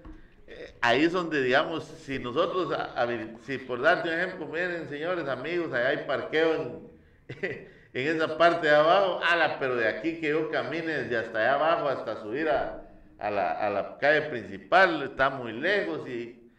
ahí 0.80 1.04
es 1.04 1.12
donde, 1.12 1.44
digamos, 1.44 1.84
si 1.84 2.18
nosotros, 2.18 2.72
a, 2.72 3.06
si 3.42 3.58
por 3.58 3.82
darte 3.82 4.08
un 4.08 4.16
ejemplo, 4.16 4.48
miren, 4.48 4.88
señores, 4.88 5.28
amigos, 5.28 5.74
allá 5.74 5.90
hay 5.90 6.06
parqueo 6.08 6.54
en, 6.54 6.88
en 7.94 8.16
esa 8.16 8.38
parte 8.38 8.68
de 8.68 8.76
abajo, 8.76 9.20
ala, 9.30 9.60
pero 9.60 9.76
de 9.76 9.90
aquí 9.90 10.22
que 10.22 10.30
yo 10.30 10.50
camine 10.50 11.04
desde 11.04 11.18
hasta 11.18 11.40
allá 11.40 11.56
abajo 11.56 11.90
hasta 11.90 12.22
subir 12.22 12.48
a, 12.48 12.89
a, 13.20 13.30
la, 13.30 13.52
a 13.52 13.70
la 13.70 13.98
calle 13.98 14.24
principal, 14.30 15.04
está 15.04 15.30
muy 15.30 15.54
lejos 15.54 16.08
y 16.08 16.52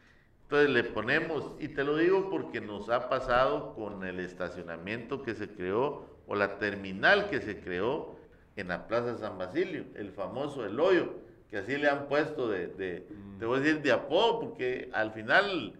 entonces 0.42 0.70
le 0.70 0.84
ponemos, 0.84 1.54
y 1.60 1.68
te 1.68 1.84
lo 1.84 1.96
digo 1.96 2.28
porque 2.28 2.60
nos 2.60 2.88
ha 2.90 3.08
pasado 3.08 3.74
con 3.74 4.04
el 4.04 4.18
estacionamiento 4.18 5.22
que 5.22 5.34
se 5.34 5.48
creó 5.48 6.06
o 6.26 6.34
la 6.34 6.58
terminal 6.58 7.30
que 7.30 7.40
se 7.40 7.60
creó 7.60 8.16
en 8.56 8.68
la 8.68 8.88
Plaza 8.88 9.16
San 9.16 9.38
Basilio, 9.38 9.84
el 9.94 10.10
famoso 10.10 10.66
El 10.66 10.78
Hoyo 10.80 11.14
que 11.50 11.58
así 11.58 11.76
le 11.76 11.88
han 11.88 12.06
puesto 12.06 12.48
de, 12.48 12.68
de 12.68 13.06
te 13.38 13.44
voy 13.44 13.58
a 13.58 13.60
decir 13.60 13.82
de 13.82 13.90
apodo, 13.90 14.40
porque 14.40 14.88
al 14.92 15.12
final 15.12 15.74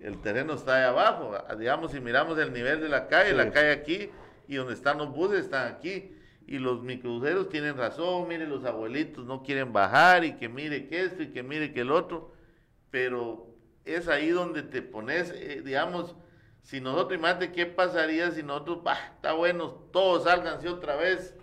el 0.00 0.20
terreno 0.20 0.54
está 0.54 0.78
ahí 0.78 0.84
abajo. 0.84 1.32
Digamos, 1.56 1.92
si 1.92 2.00
miramos 2.00 2.36
el 2.38 2.52
nivel 2.52 2.80
de 2.80 2.88
la 2.88 3.06
calle, 3.06 3.32
la 3.32 3.50
calle 3.52 3.70
aquí 3.70 4.10
y 4.48 4.56
donde 4.56 4.74
están 4.74 4.98
los 4.98 5.12
buses 5.12 5.44
están 5.44 5.72
aquí. 5.72 6.12
Y 6.52 6.58
los 6.58 6.82
microbuseros 6.82 7.48
tienen 7.48 7.78
razón, 7.78 8.28
mire, 8.28 8.46
los 8.46 8.62
abuelitos 8.66 9.24
no 9.24 9.42
quieren 9.42 9.72
bajar 9.72 10.22
y 10.22 10.34
que 10.34 10.50
mire 10.50 10.86
que 10.86 11.02
esto 11.02 11.22
y 11.22 11.28
que 11.28 11.42
mire 11.42 11.72
que 11.72 11.80
el 11.80 11.90
otro. 11.90 12.30
Pero 12.90 13.46
es 13.86 14.06
ahí 14.06 14.28
donde 14.28 14.62
te 14.62 14.82
pones, 14.82 15.30
eh, 15.30 15.62
digamos, 15.64 16.14
si 16.60 16.78
nosotros, 16.82 17.18
imagínate 17.18 17.52
qué 17.52 17.64
pasaría 17.64 18.30
si 18.32 18.42
nosotros, 18.42 18.82
bah, 18.82 18.98
está 19.14 19.32
bueno, 19.32 19.70
todos 19.94 20.24
salganse 20.24 20.68
otra 20.68 20.94
vez 20.96 21.34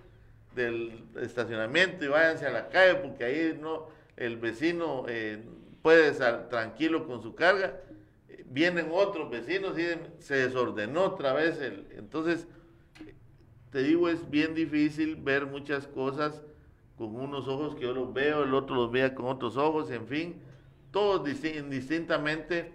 del 0.54 1.04
estacionamiento 1.20 2.06
y 2.06 2.08
váyanse 2.10 2.46
a 2.46 2.52
la 2.52 2.70
calle 2.70 2.94
porque 2.94 3.24
ahí 3.24 3.58
no 3.60 3.88
el 4.16 4.38
vecino 4.38 5.06
eh, 5.08 5.42
puede 5.82 6.10
estar 6.10 6.50
tranquilo 6.50 7.08
con 7.08 7.24
su 7.24 7.34
carga. 7.34 7.82
Vienen 8.46 8.90
otros 8.92 9.32
vecinos 9.32 9.76
y 9.80 9.88
se 10.20 10.36
desordenó 10.36 11.06
otra 11.06 11.34
vez. 11.34 11.60
El, 11.60 11.88
entonces, 11.98 12.46
te 13.72 13.84
digo, 13.84 14.10
es 14.10 14.30
bien 14.30 14.56
difícil 14.56 15.16
ver 15.16 15.46
muchas 15.46 15.88
cosas 15.88 16.42
con 16.98 17.16
unos 17.16 17.48
ojos 17.48 17.76
que 17.76 17.84
yo 17.84 17.94
los 17.94 18.14
veo, 18.14 18.44
el 18.44 18.54
otro 18.54 18.76
los 18.76 18.92
vea 18.92 19.16
con 19.16 19.28
otros 19.28 19.58
ojos, 19.58 19.90
en 19.92 20.08
fin, 20.08 20.42
todos 20.92 21.24
distintamente. 21.24 22.74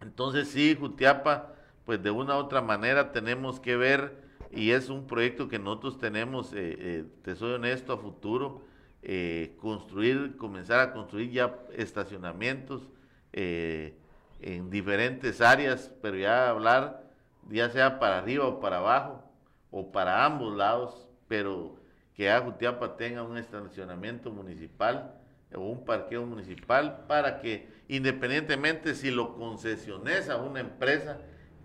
Entonces 0.00 0.48
sí, 0.48 0.76
Jutiapa, 0.78 1.54
pues 1.84 2.02
de 2.02 2.10
una 2.10 2.36
u 2.36 2.40
otra 2.40 2.62
manera 2.62 3.12
tenemos 3.12 3.60
que 3.60 3.76
ver 3.76 4.28
y 4.50 4.70
es 4.70 4.88
un 4.88 5.06
proyecto 5.06 5.48
que 5.48 5.58
nosotros 5.58 5.98
tenemos, 5.98 6.52
eh, 6.52 6.76
eh, 6.78 7.04
te 7.22 7.36
soy 7.36 7.52
honesto, 7.52 7.92
a 7.92 7.98
futuro, 7.98 8.62
eh, 9.02 9.56
construir, 9.60 10.36
comenzar 10.36 10.80
a 10.80 10.92
construir 10.92 11.30
ya 11.30 11.58
estacionamientos 11.76 12.88
en 13.32 14.70
diferentes 14.70 15.40
áreas, 15.40 15.92
pero 16.02 16.16
ya 16.16 16.48
hablar, 16.48 17.04
ya 17.50 17.70
sea 17.70 18.00
para 18.00 18.18
arriba 18.18 18.46
o 18.46 18.58
para 18.58 18.78
abajo, 18.78 19.27
o 19.70 19.92
para 19.92 20.24
ambos 20.24 20.56
lados, 20.56 21.08
pero 21.28 21.76
que 22.14 22.30
Ajutiapa 22.30 22.96
tenga 22.96 23.22
un 23.22 23.36
estacionamiento 23.36 24.30
municipal 24.30 25.14
o 25.54 25.60
un 25.60 25.84
parqueo 25.84 26.26
municipal 26.26 27.04
para 27.06 27.40
que 27.40 27.68
independientemente 27.88 28.94
si 28.94 29.10
lo 29.10 29.36
concesiones 29.36 30.28
a 30.28 30.36
una 30.36 30.60
empresa, 30.60 31.18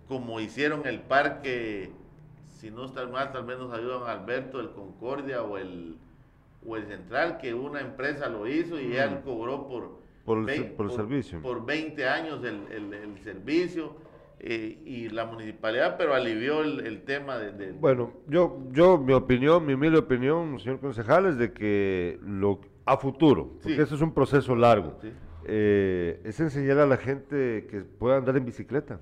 como 0.06 0.40
hicieron 0.40 0.86
el 0.86 1.00
parque 1.00 1.92
si 2.64 2.70
no 2.70 2.86
está 2.86 3.06
mal, 3.06 3.30
tal 3.30 3.44
vez 3.44 3.58
nos 3.58 3.74
ayudan 3.74 4.08
Alberto 4.08 4.58
el 4.58 4.70
Concordia 4.70 5.42
o 5.42 5.58
el, 5.58 5.98
o 6.66 6.76
el 6.76 6.86
Central, 6.86 7.36
que 7.36 7.52
una 7.52 7.82
empresa 7.82 8.26
lo 8.30 8.48
hizo 8.48 8.80
y 8.80 8.96
él 8.96 9.20
cobró 9.22 9.68
por, 9.68 10.00
por, 10.24 10.48
el, 10.48 10.74
servicio. 10.90 11.42
Por 11.42 11.66
20 11.66 12.08
años 12.08 12.42
el, 12.42 13.20
servicio. 13.22 13.96
Eh, 14.46 14.82
y 14.84 15.08
la 15.08 15.24
municipalidad, 15.24 15.96
pero 15.96 16.12
alivió 16.12 16.60
el, 16.60 17.00
tema 17.04 17.38
de, 17.38 17.72
Bueno, 17.72 18.12
yo, 18.28 18.58
yo, 18.72 18.98
mi 18.98 19.14
opinión, 19.14 19.64
mi 19.64 19.72
humilde 19.72 19.96
opinión, 19.96 20.60
señor 20.60 20.80
concejal, 20.80 21.24
es 21.24 21.38
de 21.38 21.54
que 21.54 22.20
lo 22.22 22.60
a 22.84 22.98
futuro, 22.98 23.54
porque 23.62 23.80
eso 23.80 23.94
es 23.94 24.02
un 24.02 24.12
proceso 24.12 24.54
largo, 24.54 24.98
eh, 25.46 26.20
es 26.24 26.38
enseñar 26.40 26.76
a 26.76 26.84
la 26.84 26.98
gente 26.98 27.66
que 27.70 27.84
pueda 27.84 28.18
andar 28.18 28.36
en 28.36 28.44
bicicleta. 28.44 29.00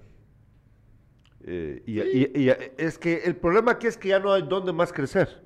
Eh, 1.42 1.82
y, 1.86 2.48
es 2.80 2.96
que 2.96 3.22
el 3.24 3.34
problema 3.34 3.72
aquí 3.72 3.88
es 3.88 3.96
que 3.96 4.10
ya 4.10 4.20
no 4.20 4.32
hay 4.32 4.42
dónde 4.42 4.72
más 4.72 4.92
crecer. 4.92 5.42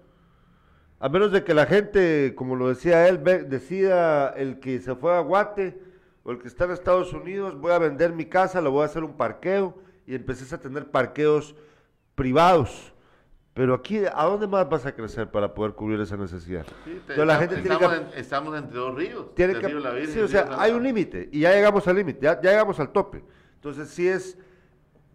A 1.00 1.08
menos 1.08 1.32
de 1.32 1.42
que 1.42 1.54
la 1.54 1.64
gente, 1.64 2.34
como 2.36 2.54
lo 2.54 2.68
decía 2.68 3.08
él, 3.08 3.24
decida 3.48 4.28
el 4.36 4.60
que 4.60 4.78
se 4.78 4.94
fue 4.94 5.16
a 5.16 5.20
Guate 5.20 5.80
o 6.22 6.32
el 6.32 6.38
que 6.38 6.48
está 6.48 6.66
en 6.66 6.72
Estados 6.72 7.14
Unidos, 7.14 7.58
voy 7.58 7.72
a 7.72 7.78
vender 7.78 8.12
mi 8.12 8.26
casa, 8.26 8.60
lo 8.60 8.72
voy 8.72 8.82
a 8.82 8.84
hacer 8.84 9.02
un 9.02 9.16
parqueo 9.16 9.85
y 10.06 10.14
empecé 10.14 10.54
a 10.54 10.58
tener 10.58 10.90
parqueos 10.90 11.54
privados. 12.14 12.92
Pero 13.54 13.74
aquí, 13.74 14.02
¿a 14.04 14.24
dónde 14.24 14.46
más 14.46 14.68
vas 14.68 14.84
a 14.84 14.94
crecer 14.94 15.30
para 15.30 15.54
poder 15.54 15.72
cubrir 15.72 15.98
esa 16.00 16.16
necesidad? 16.16 16.66
la 17.16 17.38
gente 17.38 17.56
estamos, 18.16 18.56
entre 18.56 18.78
dos 18.78 18.94
ríos. 18.94 19.28
sí, 20.08 20.20
o 20.20 20.28
sea, 20.28 20.48
hay 20.58 20.72
un 20.72 20.82
límite 20.82 21.30
y 21.32 21.40
ya 21.40 21.52
llegamos 21.52 21.88
al 21.88 21.96
límite, 21.96 22.20
ya, 22.22 22.40
ya 22.40 22.50
llegamos 22.50 22.78
al 22.78 22.90
tope. 22.90 23.24
Entonces, 23.54 23.88
sí 23.88 24.06
es 24.06 24.38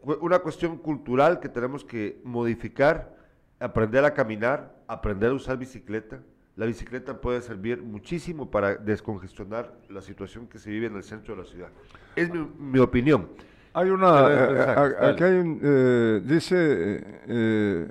una 0.02 0.40
cuestión 0.40 0.78
cultural 0.78 1.40
que 1.40 1.50
tenemos 1.50 1.86
que 1.86 2.20
modificar, 2.24 3.16
aprender 3.60 4.04
a 4.04 4.14
caminar, 4.14 4.76
aprender 4.88 5.30
a 5.30 5.34
usar 5.34 5.58
bicicleta. 5.58 6.22
La 6.56 6.66
bicicleta 6.66 7.22
puede 7.22 7.42
servir 7.42 7.82
muchísimo 7.82 8.50
para 8.50 8.76
descongestionar 8.76 9.74
la 9.90 10.02
situación 10.02 10.48
que 10.48 10.60
se 10.60 10.70
vive 10.70 10.88
en 10.88 10.96
el 10.96 11.04
centro 11.04 11.36
de 11.36 11.44
la 11.44 11.48
ciudad. 11.48 11.70
Es 12.16 12.30
mi, 12.58 12.80
opinión. 12.80 13.30
Hay 13.74 13.90
una, 13.90 14.28
eh, 14.30 15.06
aquí 15.12 15.24
hay 15.24 15.36
un, 15.36 15.60
eh, 15.64 16.22
dice 16.26 17.04
eh, 17.28 17.88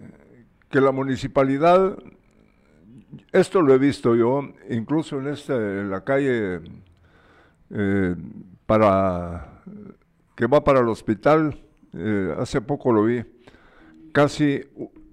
que 0.69 0.81
la 0.81 0.93
municipalidad, 0.93 1.97
esto 3.33 3.63
lo 3.63 3.75
he 3.75 3.79
visto 3.79 4.15
yo, 4.15 4.43
incluso 4.69 5.19
en, 5.19 5.29
esta, 5.29 5.55
en 5.55 5.91
la 5.91 6.03
calle 6.03 6.61
para 8.67 9.61
que 10.41 10.47
va 10.47 10.65
para 10.65 10.81
el 10.81 10.89
hospital, 10.89 11.61
eh, 11.93 12.35
hace 12.39 12.63
poco 12.63 12.93
lo 12.93 13.05
vi, 13.05 13.23
casi 14.11 14.63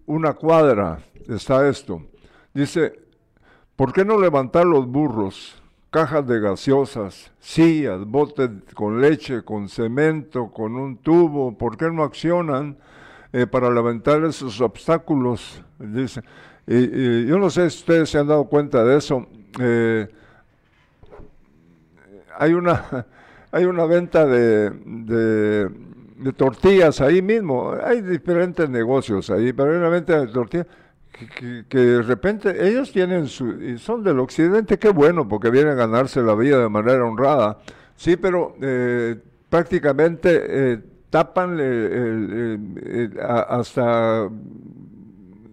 una 0.05 0.33
cuadra 0.33 0.99
está 1.27 1.67
esto. 1.67 2.01
Dice, 2.53 2.93
¿por 3.75 3.91
qué 3.91 4.05
no 4.05 4.17
levantar 4.19 4.65
los 4.65 4.87
burros? 4.87 5.61
Cajas 5.97 6.27
de 6.27 6.39
gaseosas, 6.39 7.31
sillas, 7.39 8.05
botes 8.05 8.51
con 8.75 9.01
leche, 9.01 9.41
con 9.41 9.67
cemento, 9.67 10.51
con 10.51 10.75
un 10.75 10.97
tubo, 10.97 11.57
¿por 11.57 11.75
qué 11.75 11.89
no 11.89 12.03
accionan 12.03 12.77
eh, 13.33 13.47
para 13.47 13.71
levantar 13.71 14.23
esos 14.23 14.61
obstáculos? 14.61 15.63
Dice, 15.79 16.21
y, 16.67 17.25
yo 17.25 17.39
no 17.39 17.49
sé 17.49 17.67
si 17.71 17.79
ustedes 17.79 18.11
se 18.11 18.19
han 18.19 18.27
dado 18.27 18.45
cuenta 18.45 18.83
de 18.83 18.95
eso. 18.95 19.25
Eh, 19.59 20.07
hay 22.37 22.53
una 22.53 23.07
hay 23.51 23.65
una 23.65 23.85
venta 23.85 24.27
de, 24.27 24.69
de, 24.69 26.33
tortillas 26.33 27.01
ahí 27.01 27.23
mismo. 27.23 27.73
Hay 27.83 28.01
diferentes 28.01 28.69
negocios 28.69 29.31
ahí, 29.31 29.51
pero 29.51 29.71
hay 29.71 29.77
una 29.77 29.89
venta 29.89 30.19
de 30.19 30.27
tortillas 30.27 30.67
que, 31.67 31.77
de 31.77 32.01
repente 32.01 32.67
ellos 32.67 32.91
tienen 32.91 33.27
su, 33.27 33.61
y 33.61 33.77
son 33.77 34.03
del 34.03 34.19
occidente, 34.19 34.77
qué 34.77 34.89
bueno, 34.89 35.27
porque 35.27 35.49
vienen 35.49 35.73
a 35.73 35.75
ganarse 35.75 36.21
la 36.21 36.35
vida 36.35 36.59
de 36.59 36.69
manera 36.69 37.03
honrada. 37.03 37.57
Sí, 37.95 38.15
pero 38.15 38.55
eh, 38.61 39.15
prácticamente 39.49 40.73
eh, 40.73 40.79
tapan 41.09 41.59
hasta 43.19 44.29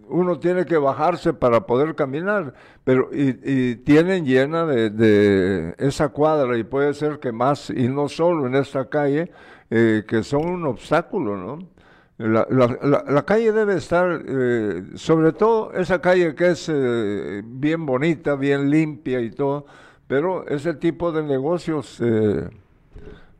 uno 0.08 0.38
tiene 0.38 0.64
que 0.64 0.76
bajarse 0.76 1.32
para 1.32 1.66
poder 1.66 1.94
caminar, 1.94 2.54
pero 2.84 3.10
y, 3.12 3.76
tienen 3.76 4.24
llena 4.24 4.66
de, 4.66 5.74
esa 5.78 6.10
cuadra 6.10 6.56
y 6.56 6.64
puede 6.64 6.94
ser 6.94 7.18
que 7.18 7.32
más, 7.32 7.70
y 7.70 7.88
no 7.88 8.08
solo 8.08 8.46
en 8.46 8.54
esta 8.54 8.88
calle, 8.88 9.30
eh, 9.70 10.04
que 10.06 10.22
son 10.22 10.46
un 10.46 10.66
obstáculo, 10.66 11.36
¿no? 11.36 11.73
La, 12.16 12.46
la, 12.48 13.24
calle 13.24 13.50
debe 13.50 13.74
estar, 13.76 14.22
eh, 14.24 14.84
sobre 14.94 15.32
todo 15.32 15.72
esa 15.72 16.00
calle 16.00 16.34
que 16.36 16.50
es 16.50 16.68
eh, 16.72 17.42
bien 17.44 17.84
bonita, 17.84 18.36
bien 18.36 18.70
limpia 18.70 19.20
y 19.20 19.30
todo, 19.30 19.66
pero 20.06 20.46
ese 20.46 20.74
tipo 20.74 21.10
de 21.10 21.24
negocios 21.24 22.00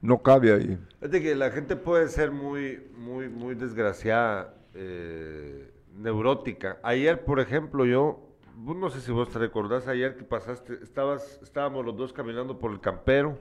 no 0.03 0.23
cabe 0.23 0.53
ahí. 0.53 0.79
Es 1.01 1.11
de 1.11 1.23
que 1.23 1.37
la 1.37 1.51
gente 1.51 1.77
puede 1.77 2.09
ser 2.09 2.33
muy, 2.33 2.83
muy, 2.97 3.29
muy 3.29 3.55
desgraciada. 3.55 4.55
Eh, 4.75 5.71
neurótica. 5.97 6.79
Ayer, 6.83 7.25
por 7.25 7.39
ejemplo, 7.41 7.85
yo, 7.85 8.37
no 8.57 8.91
sé 8.91 9.01
si 9.01 9.13
vos 9.13 9.31
te 9.31 9.39
recordás 9.39 9.87
ayer 9.87 10.17
que 10.17 10.25
pasaste, 10.25 10.79
estabas, 10.83 11.39
estábamos 11.43 11.85
los 11.85 11.97
dos 11.97 12.13
caminando 12.13 12.59
por 12.59 12.73
el 12.73 12.81
campero 12.81 13.39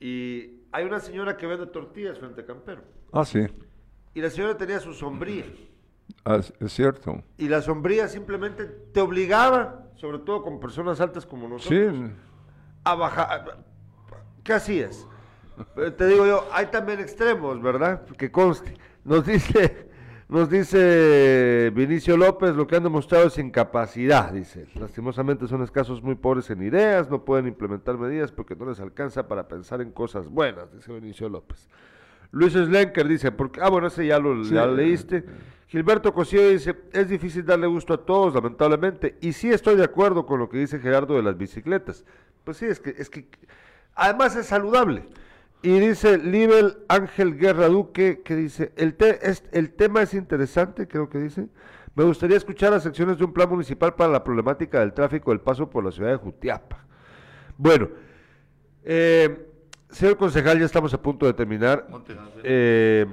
y 0.00 0.57
hay 0.72 0.84
una 0.84 1.00
señora 1.00 1.36
que 1.36 1.46
vende 1.46 1.66
tortillas 1.66 2.18
frente 2.18 2.40
al 2.42 2.46
campero. 2.46 2.82
Ah, 3.12 3.24
sí. 3.24 3.46
Y 4.14 4.20
la 4.20 4.30
señora 4.30 4.56
tenía 4.56 4.80
su 4.80 4.92
sombría. 4.94 5.44
Ah, 6.24 6.40
es 6.60 6.72
cierto. 6.72 7.22
Y 7.36 7.48
la 7.48 7.62
sombría 7.62 8.08
simplemente 8.08 8.64
te 8.66 9.00
obligaba, 9.00 9.86
sobre 9.96 10.18
todo 10.18 10.42
con 10.42 10.60
personas 10.60 11.00
altas 11.00 11.26
como 11.26 11.48
nosotros, 11.48 12.10
a 12.84 12.94
bajar. 12.94 13.64
¿Qué 14.42 14.52
hacías? 14.52 15.06
Te 15.96 16.06
digo 16.06 16.26
yo, 16.26 16.46
hay 16.52 16.66
también 16.66 17.00
extremos, 17.00 17.60
¿verdad? 17.60 18.04
Que 18.16 18.30
conste. 18.30 18.76
Nos 19.04 19.26
dice 19.26 19.87
nos 20.28 20.50
dice 20.50 21.72
Vinicio 21.74 22.16
López, 22.16 22.54
lo 22.54 22.66
que 22.66 22.76
han 22.76 22.82
demostrado 22.82 23.26
es 23.28 23.38
incapacidad, 23.38 24.32
dice. 24.32 24.66
Lastimosamente 24.74 25.46
son 25.46 25.62
escasos 25.62 26.02
muy 26.02 26.16
pobres 26.16 26.50
en 26.50 26.62
ideas, 26.62 27.08
no 27.08 27.24
pueden 27.24 27.46
implementar 27.46 27.96
medidas 27.96 28.30
porque 28.30 28.54
no 28.54 28.66
les 28.66 28.80
alcanza 28.80 29.26
para 29.26 29.48
pensar 29.48 29.80
en 29.80 29.90
cosas 29.90 30.28
buenas, 30.28 30.72
dice 30.72 30.92
Vinicio 30.92 31.28
López. 31.28 31.68
Luis 32.30 32.52
Slenker 32.52 33.08
dice, 33.08 33.32
porque, 33.32 33.60
ah, 33.62 33.70
bueno, 33.70 33.86
ese 33.86 34.06
ya 34.06 34.18
lo 34.18 34.34
leíste. 34.74 35.24
Gilberto 35.68 36.12
Cosío 36.12 36.48
dice, 36.48 36.76
es 36.92 37.08
difícil 37.08 37.44
darle 37.44 37.66
gusto 37.66 37.94
a 37.94 38.04
todos, 38.04 38.34
lamentablemente. 38.34 39.16
Y 39.20 39.32
sí 39.32 39.50
estoy 39.50 39.76
de 39.76 39.84
acuerdo 39.84 40.26
con 40.26 40.38
lo 40.38 40.48
que 40.48 40.58
dice 40.58 40.78
Gerardo 40.78 41.16
de 41.16 41.22
las 41.22 41.36
bicicletas. 41.36 42.04
Pues 42.44 42.56
sí, 42.56 42.66
es 42.66 42.80
que, 42.80 42.90
es 42.96 43.10
que 43.10 43.28
además 43.94 44.36
es 44.36 44.46
saludable. 44.46 45.04
Y 45.62 45.80
dice 45.80 46.18
Libel 46.18 46.78
Ángel 46.88 47.36
Guerra 47.36 47.68
Duque, 47.68 48.22
que 48.24 48.36
dice, 48.36 48.72
el, 48.76 48.96
el 49.52 49.72
tema 49.72 50.02
es 50.02 50.14
interesante, 50.14 50.86
creo 50.86 51.08
que 51.08 51.18
dice. 51.18 51.48
Me 51.96 52.04
gustaría 52.04 52.36
escuchar 52.36 52.70
las 52.70 52.84
secciones 52.84 53.18
de 53.18 53.24
un 53.24 53.32
plan 53.32 53.48
municipal 53.48 53.94
para 53.96 54.12
la 54.12 54.22
problemática 54.22 54.78
del 54.78 54.92
tráfico 54.92 55.32
del 55.32 55.40
paso 55.40 55.68
por 55.68 55.84
la 55.84 55.90
ciudad 55.90 56.10
de 56.10 56.16
Jutiapa. 56.16 56.84
Bueno, 57.56 57.88
eh, 58.84 59.48
señor 59.90 60.16
concejal, 60.16 60.60
ya 60.60 60.66
estamos 60.66 60.94
a 60.94 61.02
punto 61.02 61.26
de 61.26 61.32
terminar. 61.32 61.88
Eh, 62.44 63.04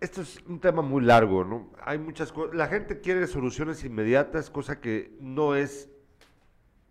esto 0.00 0.20
es 0.20 0.38
un 0.46 0.60
tema 0.60 0.82
muy 0.82 1.02
largo, 1.02 1.44
¿no? 1.44 1.70
Hay 1.82 1.96
muchas 1.96 2.30
cosas. 2.30 2.54
La 2.54 2.66
gente 2.66 3.00
quiere 3.00 3.26
soluciones 3.26 3.82
inmediatas, 3.84 4.50
cosa 4.50 4.78
que 4.78 5.16
no 5.18 5.54
es 5.54 5.88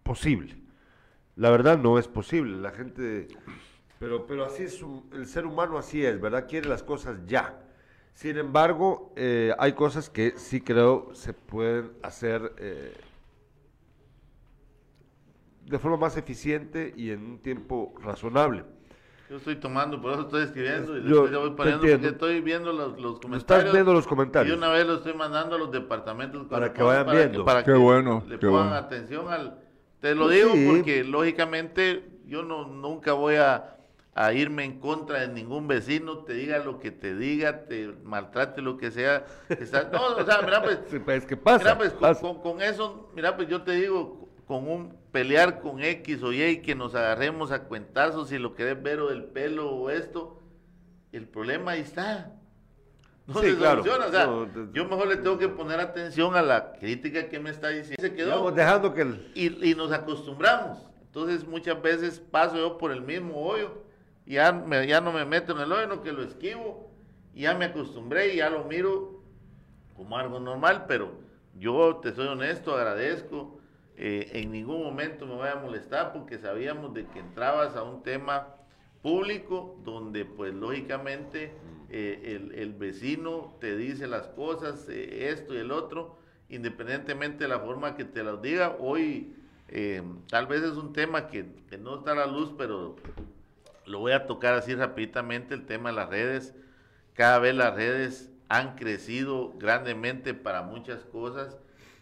posible. 0.02 0.58
La 1.36 1.52
verdad 1.52 1.78
no 1.78 2.00
es 2.00 2.08
posible. 2.08 2.58
La 2.58 2.72
gente 2.72 3.28
pero, 4.02 4.26
pero 4.26 4.46
así 4.46 4.64
es, 4.64 4.84
el 5.14 5.28
ser 5.28 5.46
humano 5.46 5.78
así 5.78 6.04
es, 6.04 6.20
¿verdad? 6.20 6.48
Quiere 6.50 6.68
las 6.68 6.82
cosas 6.82 7.20
ya. 7.28 7.62
Sin 8.16 8.36
embargo, 8.36 9.14
eh, 9.16 9.54
hay 9.60 9.74
cosas 9.74 10.10
que 10.10 10.34
sí 10.38 10.60
creo 10.60 11.12
se 11.14 11.34
pueden 11.34 11.92
hacer 12.02 12.52
eh, 12.58 12.98
de 15.68 15.78
forma 15.78 15.98
más 15.98 16.18
eficiente 16.18 16.92
y 16.98 17.12
en 17.12 17.24
un 17.24 17.38
tiempo 17.44 17.94
razonable. 18.02 18.66
Yo 19.30 19.38
estoy 19.38 19.58
tomando, 19.58 20.02
por 20.02 20.14
eso 20.14 20.22
estoy 20.24 20.44
escribiendo 20.46 20.98
y 20.98 21.08
yo, 21.08 21.30
voy 21.40 21.52
porque 21.52 21.94
estoy 21.94 22.42
viendo 22.42 22.74
los, 22.74 23.00
los, 23.00 23.20
comentarios. 23.20 23.38
Estás 23.38 23.72
viendo 23.72 23.94
los 23.94 24.08
comentarios. 24.08 24.56
Y 24.56 24.58
una 24.58 24.70
vez 24.70 24.88
lo 24.88 24.96
estoy 24.96 25.14
mandando 25.14 25.58
a 25.58 25.60
los 25.60 25.72
departamentos. 25.72 26.48
Para 26.48 26.74
que 26.74 26.82
vayan 26.82 27.06
viendo. 27.06 27.46
para 27.46 27.64
qué 27.64 27.74
bueno. 27.74 28.24
Le 28.28 28.40
pongan 28.40 28.74
atención 28.74 29.32
al... 29.32 29.60
Te 30.00 30.16
lo 30.16 30.28
digo 30.28 30.54
porque 30.68 31.04
lógicamente 31.04 32.18
yo 32.26 32.42
no 32.42 32.66
nunca 32.66 33.14
voy 33.14 33.36
a 33.36 33.78
a 34.14 34.34
irme 34.34 34.66
en 34.66 34.80
contra 34.80 35.22
de 35.22 35.30
ningún 35.30 35.68
vecino, 35.68 36.20
te 36.20 36.34
diga 36.34 36.60
lo 36.60 36.80
que 36.80 36.92
te 36.92 37.16
diga, 37.16 37.66
te 37.66 37.94
maltrate 38.04 38.62
lo 38.62 38.78
que 38.78 38.92
sea. 38.92 39.26
no, 39.92 40.18
o 40.18 40.26
sea, 40.26 40.42
mira, 40.42 40.62
pues, 40.62 40.80
pues 41.06 41.26
¿qué 41.26 41.38
pasa? 41.38 41.76
Mira, 41.76 41.78
pues, 41.78 42.18
Con, 42.20 42.62
eso, 42.62 43.10
mira, 43.16 43.36
pues 43.36 43.48
yo 43.48 43.62
te 43.62 43.72
digo, 43.72 44.30
con 44.48 44.68
un 44.68 44.98
pelear 45.12 45.62
con 45.62 45.82
X 45.82 46.24
o 46.24 46.34
Y, 46.34 46.62
que 46.62 46.76
nos 46.76 46.94
agarremos 46.94 47.52
a 47.52 47.64
cuentazos 47.64 48.30
si 48.30 48.38
lo 48.38 48.54
querés 48.54 48.82
ver 48.82 49.00
o 49.00 49.08
del 49.08 49.24
pelo 49.24 49.70
o 49.72 49.90
esto, 49.90 50.42
el 51.14 51.28
problema 51.28 51.72
ahí 51.72 51.82
está. 51.82 52.34
No 53.28 53.40
se 53.40 53.56
claro. 53.56 53.84
soluciona, 53.84 54.08
o 54.08 54.12
sea, 54.12 54.72
yo 54.74 54.86
mejor 54.86 55.08
le 55.08 55.18
tengo 55.18 55.38
que 55.38 55.48
poner 55.48 55.80
atención 55.80 56.36
a 56.36 56.42
la 56.42 56.74
crítica 56.74 57.30
que 57.30 57.40
me 57.40 57.50
está 57.50 57.70
diciendo. 57.70 58.02
Se 58.02 58.14
quedó. 58.14 58.52
dejando 58.52 58.94
que 58.94 59.04
y, 59.36 59.70
y 59.70 59.76
nos 59.76 59.94
acostumbramos. 59.94 60.80
Entonces 61.04 61.48
muchas 61.48 61.82
veces 61.82 62.20
paso 62.20 62.58
yo 62.58 62.78
por 62.78 62.92
el 62.92 63.02
mismo 63.02 63.40
hoyo 63.42 63.84
ya, 64.32 64.52
me, 64.54 64.88
ya 64.88 65.02
no 65.02 65.12
me 65.12 65.26
meto 65.26 65.52
en 65.54 65.60
el 65.60 65.72
hoyo, 65.72 66.02
que 66.02 66.14
lo 66.14 66.24
esquivo, 66.24 66.90
ya 67.36 67.54
me 67.54 67.66
acostumbré 67.66 68.34
y 68.34 68.38
ya 68.38 68.50
lo 68.50 68.64
miro 68.64 69.22
como 69.96 70.18
algo 70.18 70.40
normal, 70.40 70.86
pero 70.88 71.12
yo 71.60 71.98
te 71.98 72.14
soy 72.14 72.28
honesto, 72.28 72.76
agradezco, 72.76 73.60
eh, 73.98 74.32
en 74.34 74.52
ningún 74.52 74.84
momento 74.84 75.26
me 75.26 75.36
voy 75.36 75.50
a 75.50 75.56
molestar 75.56 76.14
porque 76.14 76.40
sabíamos 76.40 76.94
de 76.94 77.06
que 77.08 77.20
entrabas 77.20 77.76
a 77.76 77.84
un 77.84 78.02
tema 78.04 78.48
público 79.02 79.80
donde 79.84 80.26
pues 80.26 80.54
lógicamente 80.54 81.54
eh, 81.90 82.50
el, 82.56 82.74
vecino 82.74 83.58
te 83.60 83.76
dice 83.76 84.08
las 84.08 84.28
cosas, 84.30 84.88
eh, 84.90 85.30
esto 85.30 85.54
y 85.54 85.58
el 85.58 85.72
otro, 85.72 86.18
independientemente 86.50 87.44
de 87.44 87.50
la 87.50 87.60
forma 87.60 87.96
que 87.96 88.06
te 88.06 88.24
las 88.24 88.42
diga, 88.42 88.78
hoy 88.80 89.36
tal 90.30 90.48
vez 90.48 90.64
es 90.64 90.74
un 90.74 90.92
tema 90.92 91.28
que, 91.28 91.46
que 91.70 91.78
no 91.78 92.00
está 92.00 92.12
a 92.12 92.16
la 92.16 92.26
luz, 92.26 92.54
pero 92.58 92.98
lo 93.92 94.00
voy 94.00 94.14
a 94.14 94.26
tocar 94.26 94.54
así 94.54 94.74
rápidamente, 94.74 95.54
el 95.54 95.66
tema 95.66 95.90
de 95.90 95.96
las 95.96 96.10
redes. 96.10 96.56
Cada 97.14 97.40
vez 97.40 97.54
las 97.54 97.76
redes 97.76 98.32
han 98.48 98.76
crecido 98.76 99.54
grandemente 99.58 100.34
para 100.34 100.62
muchas 100.62 101.02
cosas, 101.04 101.58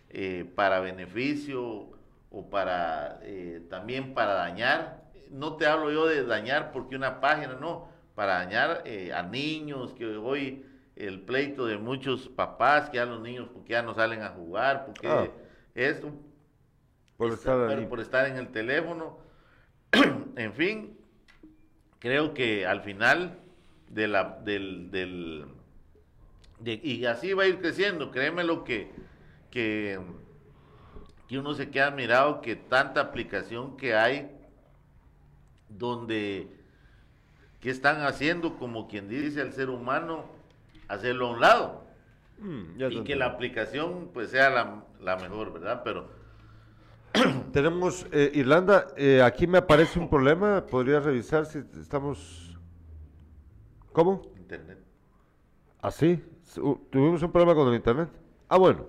eh, 0.09 0.49
para 0.55 0.79
beneficio 0.79 1.89
o 2.29 2.49
para 2.49 3.19
eh, 3.23 3.63
también 3.69 4.13
para 4.13 4.33
dañar. 4.33 5.03
No 5.31 5.57
te 5.57 5.65
hablo 5.65 5.91
yo 5.91 6.05
de 6.05 6.23
dañar 6.23 6.71
porque 6.71 6.95
una 6.95 7.19
página, 7.19 7.55
no, 7.59 7.89
para 8.13 8.33
dañar 8.33 8.83
eh, 8.85 9.11
a 9.11 9.23
niños, 9.23 9.93
que 9.93 10.05
hoy 10.05 10.65
el 10.95 11.21
pleito 11.21 11.65
de 11.65 11.77
muchos 11.79 12.29
papás, 12.29 12.89
que 12.91 12.97
ya 12.97 13.05
los 13.05 13.21
niños 13.21 13.49
porque 13.51 13.71
ya 13.73 13.81
no 13.81 13.95
salen 13.95 14.21
a 14.21 14.29
jugar, 14.29 14.85
porque 14.85 15.07
ah. 15.07 15.27
es 15.73 16.01
por, 17.17 17.35
por 17.89 17.99
estar 17.99 18.27
en 18.27 18.37
el 18.37 18.49
teléfono. 18.49 19.17
en 20.35 20.53
fin, 20.53 20.98
creo 21.99 22.33
que 22.33 22.65
al 22.65 22.81
final 22.81 23.39
de 23.89 24.07
la, 24.07 24.39
del, 24.43 24.91
del 24.91 25.45
y 26.61 27.05
así 27.05 27.33
va 27.33 27.43
a 27.43 27.47
ir 27.47 27.59
creciendo, 27.59 28.11
créeme 28.11 28.43
lo 28.43 28.63
que, 28.65 28.91
que, 29.49 29.99
que 31.27 31.39
uno 31.39 31.53
se 31.53 31.69
queda 31.69 31.87
admirado 31.87 32.41
que 32.41 32.55
tanta 32.55 32.99
aplicación 32.99 33.77
que 33.77 33.95
hay 33.95 34.29
donde 35.69 36.47
que 37.61 37.69
están 37.69 38.01
haciendo 38.03 38.57
como 38.57 38.87
quien 38.87 39.09
dice 39.09 39.41
al 39.41 39.53
ser 39.53 39.69
humano 39.69 40.25
hacerlo 40.87 41.27
a 41.27 41.31
un 41.31 41.41
lado. 41.41 41.83
Mm, 42.39 42.81
y 42.91 43.03
que 43.03 43.15
la 43.15 43.25
aplicación 43.25 44.09
pues 44.13 44.31
sea 44.31 44.49
la, 44.49 44.83
la 45.01 45.17
mejor, 45.17 45.51
¿verdad? 45.51 45.81
Pero 45.83 46.09
tenemos 47.53 48.05
eh, 48.12 48.32
Irlanda, 48.36 48.88
eh, 48.95 49.22
aquí 49.22 49.47
me 49.47 49.57
aparece 49.57 49.99
un 49.99 50.10
problema, 50.10 50.66
podría 50.66 50.99
revisar 50.99 51.45
si 51.45 51.60
estamos... 51.80 52.57
¿Cómo? 53.91 54.22
Internet. 54.38 54.78
¿Ah, 55.82 55.91
sí? 55.91 56.24
¿Tuvimos 56.89 57.22
un 57.24 57.32
problema 57.32 57.55
con 57.55 57.68
el 57.70 57.76
internet? 57.76 58.10
Ah, 58.47 58.57
bueno. 58.57 58.86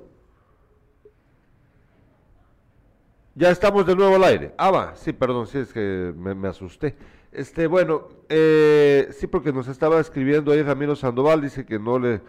Ya 3.35 3.51
estamos 3.51 3.87
de 3.87 3.95
nuevo 3.95 4.17
al 4.17 4.25
aire. 4.25 4.55
Ah, 4.59 4.71
va, 4.71 4.97
sí, 4.97 5.13
perdón, 5.13 5.47
sí, 5.47 5.59
es 5.59 5.73
que 5.73 6.13
me, 6.17 6.49
asusté. 6.49 6.97
Este, 7.33 7.67
bueno, 7.67 8.09
eh, 8.29 9.09
sí, 9.13 9.27
porque 9.27 9.53
nos 9.53 9.69
estaba 9.69 10.01
escribiendo 10.01 10.53
ahí 10.53 10.63
Ramiro 10.63 10.97
Sandoval, 10.97 11.41
dice 11.41 11.65
que 11.65 11.79
no 11.79 11.99
le, 11.99 12.21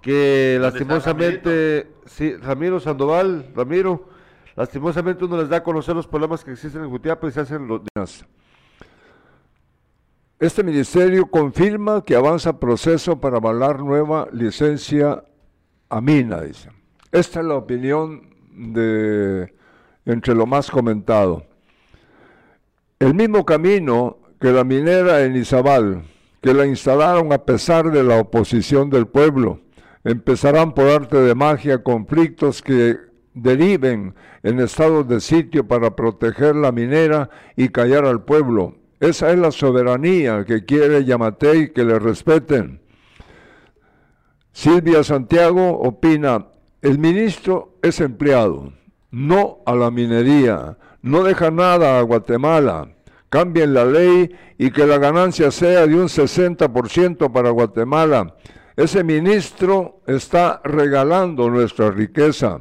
que 0.00 0.58
lastimosamente, 0.60 1.88
sí, 2.06 2.36
Ramiro 2.36 2.78
Sandoval, 2.78 3.50
Ramiro, 3.54 4.08
lastimosamente 4.56 5.24
uno 5.24 5.36
les 5.36 5.48
da 5.48 5.58
a 5.58 5.62
conocer 5.62 5.94
los 5.94 6.06
problemas 6.06 6.42
que 6.42 6.52
existen 6.52 6.82
en 6.82 6.90
Jutiapa 6.90 7.28
y 7.28 7.32
se 7.32 7.40
hacen 7.40 7.68
los 7.68 7.82
días. 7.94 8.24
Este 10.38 10.62
ministerio 10.62 11.26
confirma 11.26 12.04
que 12.04 12.14
avanza 12.14 12.58
proceso 12.58 13.20
para 13.20 13.36
avalar 13.36 13.80
nueva 13.80 14.28
licencia 14.32 15.24
a 15.88 16.00
mina, 16.00 16.40
dice. 16.42 16.70
Esta 17.12 17.40
es 17.40 17.46
la 17.46 17.54
opinión 17.54 18.34
de 18.52 19.54
entre 20.04 20.34
lo 20.34 20.46
más 20.46 20.70
comentado. 20.70 21.46
El 22.98 23.14
mismo 23.14 23.44
camino 23.44 24.18
que 24.40 24.52
la 24.52 24.64
minera 24.64 25.24
en 25.24 25.36
Izabal, 25.36 26.02
que 26.40 26.54
la 26.54 26.66
instalaron 26.66 27.32
a 27.32 27.44
pesar 27.44 27.90
de 27.90 28.02
la 28.02 28.20
oposición 28.20 28.90
del 28.90 29.06
pueblo, 29.06 29.60
empezarán 30.04 30.72
por 30.72 30.88
arte 30.88 31.16
de 31.16 31.34
magia 31.34 31.82
conflictos 31.82 32.62
que 32.62 32.96
deriven 33.36 34.14
en 34.42 34.58
estados 34.58 35.06
de 35.06 35.20
sitio 35.20 35.68
para 35.68 35.94
proteger 35.94 36.56
la 36.56 36.72
minera 36.72 37.30
y 37.54 37.68
callar 37.68 38.06
al 38.06 38.24
pueblo. 38.24 38.74
Esa 38.98 39.30
es 39.30 39.38
la 39.38 39.52
soberanía 39.52 40.44
que 40.44 40.64
quiere 40.64 41.04
Yamatei 41.04 41.72
que 41.72 41.84
le 41.84 41.98
respeten. 41.98 42.80
Silvia 44.52 45.04
Santiago 45.04 45.78
opina, 45.80 46.46
el 46.80 46.98
ministro 46.98 47.78
es 47.82 48.00
empleado, 48.00 48.72
no 49.10 49.58
a 49.66 49.74
la 49.74 49.90
minería, 49.90 50.78
no 51.02 51.22
deja 51.22 51.50
nada 51.50 51.98
a 51.98 52.02
Guatemala. 52.02 52.88
Cambien 53.28 53.74
la 53.74 53.84
ley 53.84 54.34
y 54.56 54.70
que 54.70 54.86
la 54.86 54.96
ganancia 54.98 55.50
sea 55.50 55.86
de 55.86 55.94
un 55.94 56.08
60% 56.08 57.30
para 57.32 57.50
Guatemala. 57.50 58.34
Ese 58.76 59.04
ministro 59.04 60.00
está 60.06 60.62
regalando 60.64 61.50
nuestra 61.50 61.90
riqueza. 61.90 62.60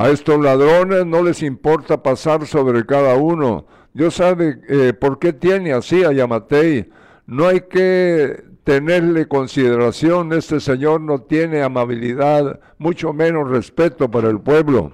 A 0.00 0.08
estos 0.08 0.42
ladrones 0.42 1.04
no 1.04 1.22
les 1.22 1.42
importa 1.42 2.02
pasar 2.02 2.46
sobre 2.46 2.86
cada 2.86 3.16
uno. 3.16 3.66
Dios 3.92 4.14
sabe 4.14 4.58
eh, 4.66 4.94
por 4.94 5.18
qué 5.18 5.34
tiene 5.34 5.74
así 5.74 6.04
a 6.04 6.10
Yamatei. 6.10 6.88
No 7.26 7.46
hay 7.46 7.60
que 7.68 8.42
tenerle 8.64 9.28
consideración. 9.28 10.32
Este 10.32 10.58
señor 10.58 11.02
no 11.02 11.20
tiene 11.20 11.62
amabilidad, 11.62 12.60
mucho 12.78 13.12
menos 13.12 13.50
respeto 13.50 14.10
para 14.10 14.30
el 14.30 14.40
pueblo. 14.40 14.92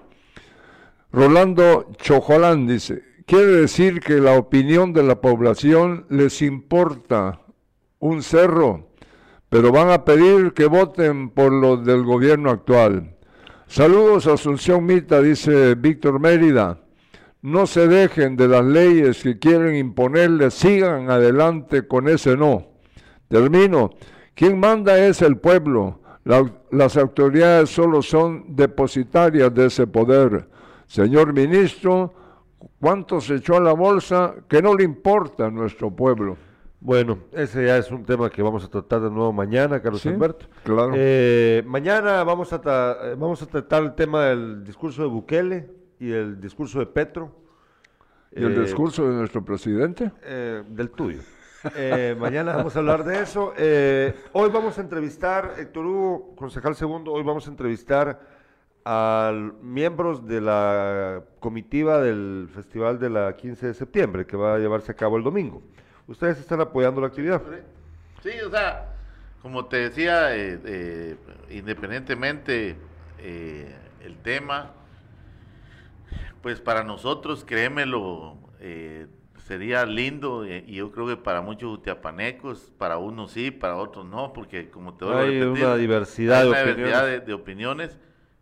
Rolando 1.13 1.89
Chojolán 1.99 2.67
dice, 2.67 3.05
quiere 3.27 3.47
decir 3.47 4.01
que 4.01 4.15
la 4.15 4.37
opinión 4.37 4.93
de 4.93 5.05
la 5.05 5.21
población 5.21 6.07
les 6.09 6.43
importa 6.43 7.43
un 8.01 8.25
cerro, 8.25 8.89
pero 9.51 9.71
van 9.71 9.89
a 9.89 10.05
pedir 10.05 10.53
que 10.53 10.67
voten 10.67 11.31
por 11.31 11.53
lo 11.53 11.77
del 11.77 12.03
gobierno 12.03 12.51
actual. 12.51 13.16
Saludos 13.69 14.27
a 14.27 14.35
Asunción 14.35 14.87
Mita, 14.87 15.21
dice 15.21 15.75
Víctor 15.75 16.21
Mérida. 16.21 16.79
No 17.43 17.67
se 17.67 17.89
dejen 17.89 18.37
de 18.37 18.49
las 18.49 18.65
leyes 18.65 19.23
que 19.23 19.39
quieren 19.39 19.75
imponerles, 19.75 20.55
sigan 20.55 21.11
adelante 21.11 21.87
con 21.87 22.09
ese 22.09 22.37
no. 22.37 22.69
Termino. 23.29 23.91
Quien 24.35 24.61
manda 24.61 24.99
es 24.99 25.21
el 25.21 25.39
pueblo. 25.39 26.01
las 26.71 26.97
autoridades 26.97 27.71
solo 27.71 28.03
son 28.03 28.57
depositarias 28.57 29.53
de 29.53 29.67
ese 29.67 29.87
poder. 29.87 30.49
Señor 30.87 31.33
ministro, 31.33 32.15
¿cuánto 32.81 33.21
se 33.21 33.37
echó 33.37 33.57
a 33.57 33.61
la 33.61 33.73
bolsa 33.73 34.35
que 34.49 34.63
no 34.63 34.75
le 34.75 34.85
importa 34.85 35.47
a 35.47 35.51
nuestro 35.51 35.91
pueblo? 35.91 36.37
Bueno, 36.87 37.19
ese 37.33 37.67
ya 37.67 37.79
es 37.79 37.91
un 37.91 38.05
tema 38.05 38.31
que 38.31 38.41
vamos 38.43 38.65
a 38.65 38.69
tratar 38.69 39.01
de 39.01 39.11
nuevo 39.11 39.33
mañana, 39.33 39.83
Carlos 39.83 40.07
Alberto. 40.07 40.47
Claro. 40.63 40.93
Eh, 40.95 41.65
mañana 41.67 42.23
vamos 42.23 42.53
a, 42.53 42.61
eh, 43.03 43.17
vamos 43.19 43.43
a 43.43 43.47
tratar 43.47 43.83
el 43.83 43.97
tema 43.97 44.27
del 44.27 44.63
discurso 44.63 45.03
de 45.03 45.09
Bukele 45.09 45.69
y 45.99 46.13
el 46.13 46.41
discurso 46.41 46.79
de 46.79 46.87
Petro. 46.87 47.35
¿Y 48.31 48.45
el 48.45 48.57
eh, 48.57 48.61
discurso 48.61 49.09
de 49.09 49.17
nuestro 49.17 49.45
presidente? 49.45 50.13
del 50.69 50.91
tuyo. 50.91 51.23
mañana 52.21 52.55
vamos 52.55 52.77
a 52.77 52.79
hablar 52.79 53.03
de 53.03 53.21
eso. 53.21 53.53
hoy 54.33 54.51
vamos 54.51 54.79
a 54.79 54.81
entrevistar, 54.81 55.55
Héctor 55.59 55.87
Hugo, 55.87 56.37
concejal 56.37 56.77
segundo, 56.77 57.11
hoy 57.11 57.25
vamos 57.25 57.49
a 57.49 57.51
entrevistar 57.51 58.21
a 58.85 59.33
miembros 59.61 60.25
de 60.25 60.41
la 60.41 61.25
comitiva 61.41 62.01
del 62.01 62.49
Festival 62.55 63.01
de 63.01 63.11
la 63.11 63.35
15 63.35 63.67
de 63.67 63.75
septiembre, 63.75 64.25
que 64.25 64.37
va 64.37 64.55
a 64.55 64.59
llevarse 64.61 64.93
a 64.93 64.95
cabo 64.95 65.17
el 65.17 65.25
domingo. 65.25 65.65
Ustedes 66.07 66.39
están 66.39 66.61
apoyando 66.61 67.01
la 67.01 67.09
actividad. 67.09 67.43
Sí, 68.23 68.31
o 68.47 68.51
sea, 68.51 68.95
como 69.43 69.67
te 69.67 69.89
decía, 69.89 70.37
eh, 70.37 70.61
eh, 70.65 71.17
independientemente 71.51 72.77
eh, 73.19 73.75
el 74.05 74.17
tema, 74.19 74.73
pues 76.43 76.61
para 76.61 76.85
nosotros, 76.85 77.45
créemelo, 77.45 78.39
sería 79.47 79.87
lindo 79.87 80.45
y 80.45 80.75
yo 80.75 80.91
creo 80.91 81.07
que 81.07 81.17
para 81.17 81.41
muchos 81.41 81.73
utiapanecos, 81.73 82.73
para 82.79 82.99
unos 82.99 83.33
sí, 83.33 83.53
para 83.53 83.77
otros 83.77 84.05
no, 84.05 84.33
porque 84.33 84.71
como 84.71 84.95
te 84.95 85.05
voy 85.05 85.15
hay 85.15 85.41
una 85.41 85.77
diversidad, 85.77 86.43
de, 86.43 86.51
opiniones. 86.51 87.27
de 87.27 87.33
opiniones 87.33 87.99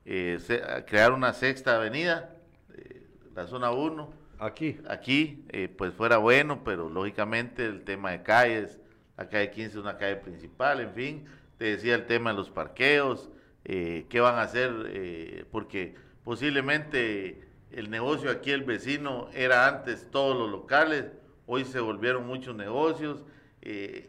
eh, 0.07 0.85
crear 0.87 1.13
una 1.13 1.33
sexta 1.33 1.77
avenida, 1.77 2.37
eh, 2.75 3.07
la 3.35 3.47
zona 3.47 3.71
1. 3.71 4.24
Aquí. 4.39 4.79
Aquí, 4.89 5.45
eh, 5.51 5.69
pues 5.69 5.95
fuera 5.95 6.19
bueno, 6.19 6.63
pero 6.65 6.89
lógicamente 6.89 7.67
el 7.67 7.85
tema 7.85 8.13
de 8.13 8.23
calles, 8.23 8.79
la 9.17 9.29
calle 9.29 9.51
15 9.51 9.71
es 9.71 9.77
una 9.77 9.97
calle 9.97 10.17
principal, 10.17 10.81
en 10.81 10.93
fin, 10.93 11.25
te 11.59 11.67
decía 11.67 11.95
el 11.95 12.07
tema 12.07 12.31
de 12.31 12.37
los 12.37 12.51
parqueos, 12.51 13.31
qué 13.65 14.21
van 14.21 14.35
a 14.35 14.43
hacer, 14.43 15.47
porque 15.51 15.95
posiblemente 16.23 17.43
el 17.71 17.89
negocio 17.89 18.31
aquí, 18.31 18.51
el 18.51 18.65
vecino, 18.65 19.29
era 19.33 19.69
antes 19.69 20.11
todos 20.11 20.37
los 20.37 20.51
locales, 20.51 21.07
hoy 21.47 21.65
se 21.65 21.81
volvieron 21.81 22.27
muchos 22.27 22.55
negocios, 22.55 23.23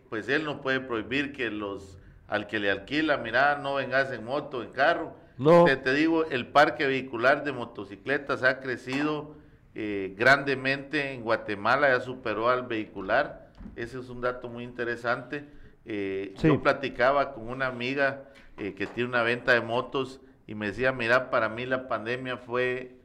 pues 0.09 0.27
él 0.27 0.43
no 0.43 0.61
puede 0.61 0.81
prohibir 0.81 1.31
que 1.31 1.49
los 1.49 1.99
al 2.27 2.47
que 2.47 2.59
le 2.59 2.71
alquila, 2.71 3.17
mira, 3.17 3.59
no 3.59 3.75
vengas 3.75 4.11
en 4.11 4.25
moto, 4.25 4.63
en 4.63 4.71
carro, 4.71 5.15
no. 5.37 5.65
Te, 5.65 5.93
digo, 5.93 6.25
el 6.25 6.47
parque 6.47 6.85
vehicular 6.87 7.43
de 7.43 7.51
motocicletas 7.51 8.43
ha 8.43 8.59
crecido 8.61 9.35
eh, 9.77 10.15
grandemente 10.17 11.11
en 11.11 11.21
Guatemala, 11.21 11.89
ya 11.89 11.99
superó 11.99 12.49
al 12.49 12.65
vehicular. 12.65 13.51
Ese 13.75 13.99
es 13.99 14.09
un 14.09 14.21
dato 14.21 14.47
muy 14.47 14.63
interesante. 14.63 15.45
Eh, 15.83 16.33
yo 16.41 16.61
platicaba 16.61 17.33
con 17.33 17.49
una 17.49 17.67
amiga 17.67 18.23
eh, 18.57 18.73
que 18.73 18.87
tiene 18.87 19.09
una 19.09 19.21
venta 19.21 19.51
de 19.51 19.59
motos 19.59 20.21
y 20.47 20.55
me 20.55 20.67
decía, 20.67 20.93
mira, 20.93 21.29
para 21.29 21.49
mí 21.49 21.65
la 21.65 21.89
pandemia 21.89 22.37
fue 22.37 22.95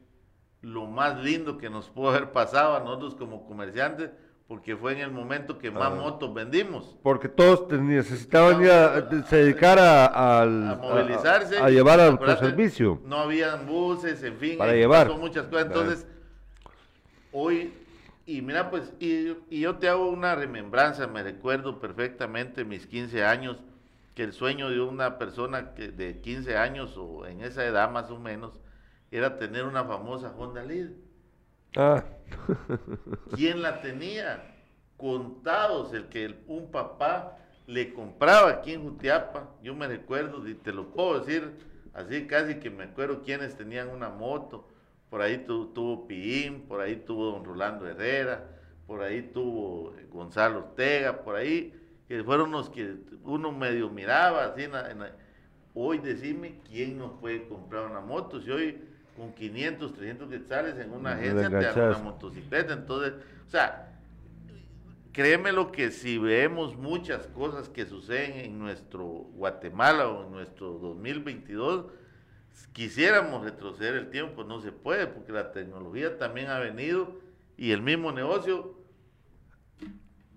lo 0.62 0.86
más 0.86 1.18
lindo 1.24 1.58
que 1.58 1.70
nos 1.70 1.88
pudo 1.88 2.10
haber 2.10 2.30
pasado 2.30 2.76
a 2.76 2.80
nosotros 2.80 3.16
como 3.16 3.46
comerciantes, 3.46 4.10
porque 4.46 4.76
fue 4.76 4.92
en 4.92 4.98
el 4.98 5.10
momento 5.10 5.58
que 5.58 5.72
más 5.72 5.90
ah. 5.90 5.96
motos 5.96 6.32
vendimos. 6.32 6.96
Porque 7.02 7.28
todos 7.28 7.68
necesitaban 7.80 8.62
se 9.26 9.36
dedicar 9.36 9.78
a, 9.80 10.46
movilizarse, 10.80 11.58
a, 11.58 11.68
llevar 11.68 11.98
al 11.98 12.38
servicio. 12.38 13.00
No 13.04 13.18
habían 13.18 13.66
buses, 13.66 14.22
en 14.22 14.36
fin, 14.36 14.56
para 14.56 14.72
llevar. 14.72 15.10
muchas 15.18 15.46
cosas. 15.46 15.66
Entonces, 15.66 16.06
hoy, 17.32 17.72
y 18.26 18.42
mira, 18.42 18.70
pues, 18.70 18.92
y, 19.00 19.34
yo 19.50 19.76
te 19.76 19.88
hago 19.88 20.08
una 20.08 20.34
remembranza, 20.34 21.06
me 21.06 21.22
recuerdo 21.22 21.80
perfectamente 21.80 22.64
mis 22.64 22.86
15 22.86 23.24
años, 23.24 23.58
que 24.14 24.22
el 24.24 24.32
sueño 24.32 24.70
de 24.70 24.80
una 24.80 25.18
persona 25.18 25.74
que 25.74 25.88
de 25.88 26.20
15 26.20 26.56
años 26.56 26.96
o 26.96 27.26
en 27.26 27.40
esa 27.40 27.64
edad 27.64 27.90
más 27.90 28.10
o 28.10 28.18
menos, 28.18 28.60
era 29.10 29.38
tener 29.38 29.64
una 29.64 29.84
famosa 29.84 30.34
Honda 30.36 30.62
Lead. 30.62 30.90
Ah. 31.76 32.04
¿Quién 33.34 33.62
la 33.62 33.80
tenía? 33.80 34.56
Contados, 34.96 35.94
el 35.94 36.08
que 36.08 36.42
un 36.46 36.70
papá 36.70 37.38
le 37.66 37.94
compraba 37.94 38.50
aquí 38.50 38.72
en 38.72 38.82
Jutiapa. 38.82 39.48
Yo 39.62 39.74
me 39.74 39.86
recuerdo, 39.86 40.46
y 40.46 40.54
te 40.54 40.72
lo 40.72 40.90
puedo 40.90 41.20
decir 41.20 41.50
así 41.94 42.26
casi 42.26 42.56
que 42.56 42.70
me 42.70 42.84
acuerdo 42.84 43.22
quiénes 43.22 43.56
tenían 43.56 43.88
una 43.88 44.10
moto. 44.10 44.68
Por 45.10 45.20
ahí 45.22 45.38
tuvo 45.38 46.06
Piín, 46.06 46.62
por 46.62 46.80
ahí 46.80 46.96
tuvo 46.96 47.32
don 47.32 47.44
Rolando 47.44 47.86
Herrera, 47.86 48.46
por 48.86 49.02
ahí 49.02 49.22
tuvo 49.22 49.92
Gonzalo 50.10 50.60
Ortega, 50.60 51.22
por 51.22 51.34
ahí, 51.36 51.74
que 52.08 52.22
fueron 52.22 52.52
los 52.52 52.70
que 52.70 52.94
uno 53.24 53.52
medio 53.52 53.90
miraba 53.90 54.44
así 54.44 54.62
hoy 55.74 55.98
decime 55.98 56.60
quién 56.68 56.98
nos 56.98 57.12
puede 57.20 57.46
comprar 57.48 57.86
una 57.86 58.00
moto. 58.00 58.40
Si 58.40 58.50
hoy 58.50 58.78
con 59.16 59.32
500, 59.32 59.94
300 59.94 60.30
quetzales 60.30 60.78
en 60.78 60.92
una 60.92 61.12
agencia 61.12 61.48
te 61.48 61.56
dan 61.56 61.88
una 61.90 61.98
motocicleta. 61.98 62.72
Entonces, 62.72 63.14
o 63.46 63.50
sea, 63.50 63.98
créeme 65.12 65.52
lo 65.52 65.70
que 65.72 65.90
si 65.90 66.18
vemos 66.18 66.76
muchas 66.76 67.26
cosas 67.28 67.68
que 67.68 67.86
suceden 67.86 68.32
en 68.38 68.58
nuestro 68.58 69.06
Guatemala 69.06 70.08
o 70.08 70.26
en 70.26 70.32
nuestro 70.32 70.72
2022, 70.78 71.86
quisiéramos 72.72 73.44
retroceder 73.44 73.94
el 73.94 74.10
tiempo, 74.10 74.44
no 74.44 74.60
se 74.60 74.72
puede, 74.72 75.06
porque 75.06 75.32
la 75.32 75.52
tecnología 75.52 76.18
también 76.18 76.48
ha 76.48 76.58
venido 76.58 77.18
y 77.56 77.72
el 77.72 77.82
mismo 77.82 78.12
negocio. 78.12 78.74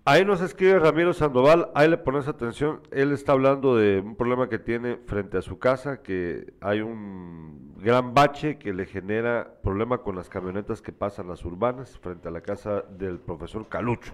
Ahí 0.06 0.22
nos 0.22 0.42
escribe 0.42 0.78
Ramiro 0.78 1.14
Sandoval, 1.14 1.70
ahí 1.74 1.88
le 1.88 1.96
pones 1.96 2.28
atención, 2.28 2.82
él 2.90 3.12
está 3.12 3.32
hablando 3.32 3.76
de 3.76 4.00
un 4.00 4.16
problema 4.16 4.50
que 4.50 4.58
tiene 4.58 4.98
frente 5.06 5.38
a 5.38 5.42
su 5.42 5.58
casa, 5.58 6.02
que 6.02 6.52
hay 6.60 6.82
un 6.82 7.74
gran 7.78 8.12
bache 8.12 8.58
que 8.58 8.74
le 8.74 8.84
genera 8.84 9.54
problema 9.62 9.98
con 9.98 10.14
las 10.14 10.28
camionetas 10.28 10.82
que 10.82 10.92
pasan 10.92 11.28
las 11.28 11.42
urbanas 11.46 11.98
frente 11.98 12.28
a 12.28 12.30
la 12.30 12.42
casa 12.42 12.84
del 12.90 13.18
profesor 13.18 13.66
Calucho. 13.66 14.12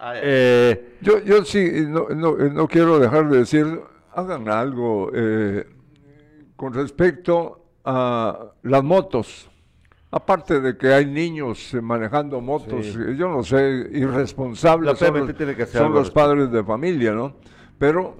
Ah, 0.00 0.14
eh, 0.16 0.96
yo, 1.00 1.22
yo 1.22 1.44
sí, 1.44 1.84
no, 1.86 2.08
no, 2.08 2.36
no, 2.36 2.66
quiero 2.66 2.98
dejar 2.98 3.28
de 3.28 3.38
decir, 3.38 3.80
hagan 4.12 4.48
algo 4.48 5.12
eh, 5.14 5.66
con 6.58 6.74
respecto 6.74 7.66
a 7.84 8.50
las 8.64 8.82
motos. 8.82 9.48
Aparte 10.10 10.60
de 10.60 10.76
que 10.76 10.92
hay 10.92 11.06
niños 11.06 11.72
manejando 11.80 12.40
motos, 12.40 12.94
yo 13.16 13.28
no 13.28 13.44
sé, 13.44 13.88
irresponsables 13.92 14.98
son, 14.98 15.92
los, 15.94 16.10
padres 16.10 16.50
de 16.50 16.64
familia, 16.64 17.12
¿no? 17.12 17.36
Pero 17.78 18.16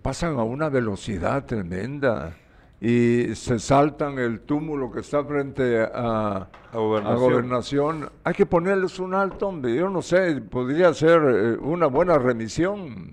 pasan 0.00 0.38
a 0.38 0.44
una 0.44 0.68
velocidad 0.68 1.44
tremenda 1.44 2.36
y 2.80 3.34
se 3.34 3.58
saltan 3.58 4.18
el 4.18 4.42
túmulo 4.42 4.92
que 4.92 5.00
está 5.00 5.24
frente 5.24 5.80
a, 5.82 6.48
a, 6.72 7.14
gobernación. 7.16 8.10
Hay 8.22 8.34
que 8.34 8.46
ponerles 8.46 9.00
un 9.00 9.14
alto, 9.14 9.48
hombre. 9.48 9.74
Yo 9.74 9.88
no 9.88 10.02
sé, 10.02 10.40
podría 10.42 10.94
ser 10.94 11.20
eh, 11.22 11.56
una 11.60 11.86
buena 11.88 12.16
remisión. 12.16 13.10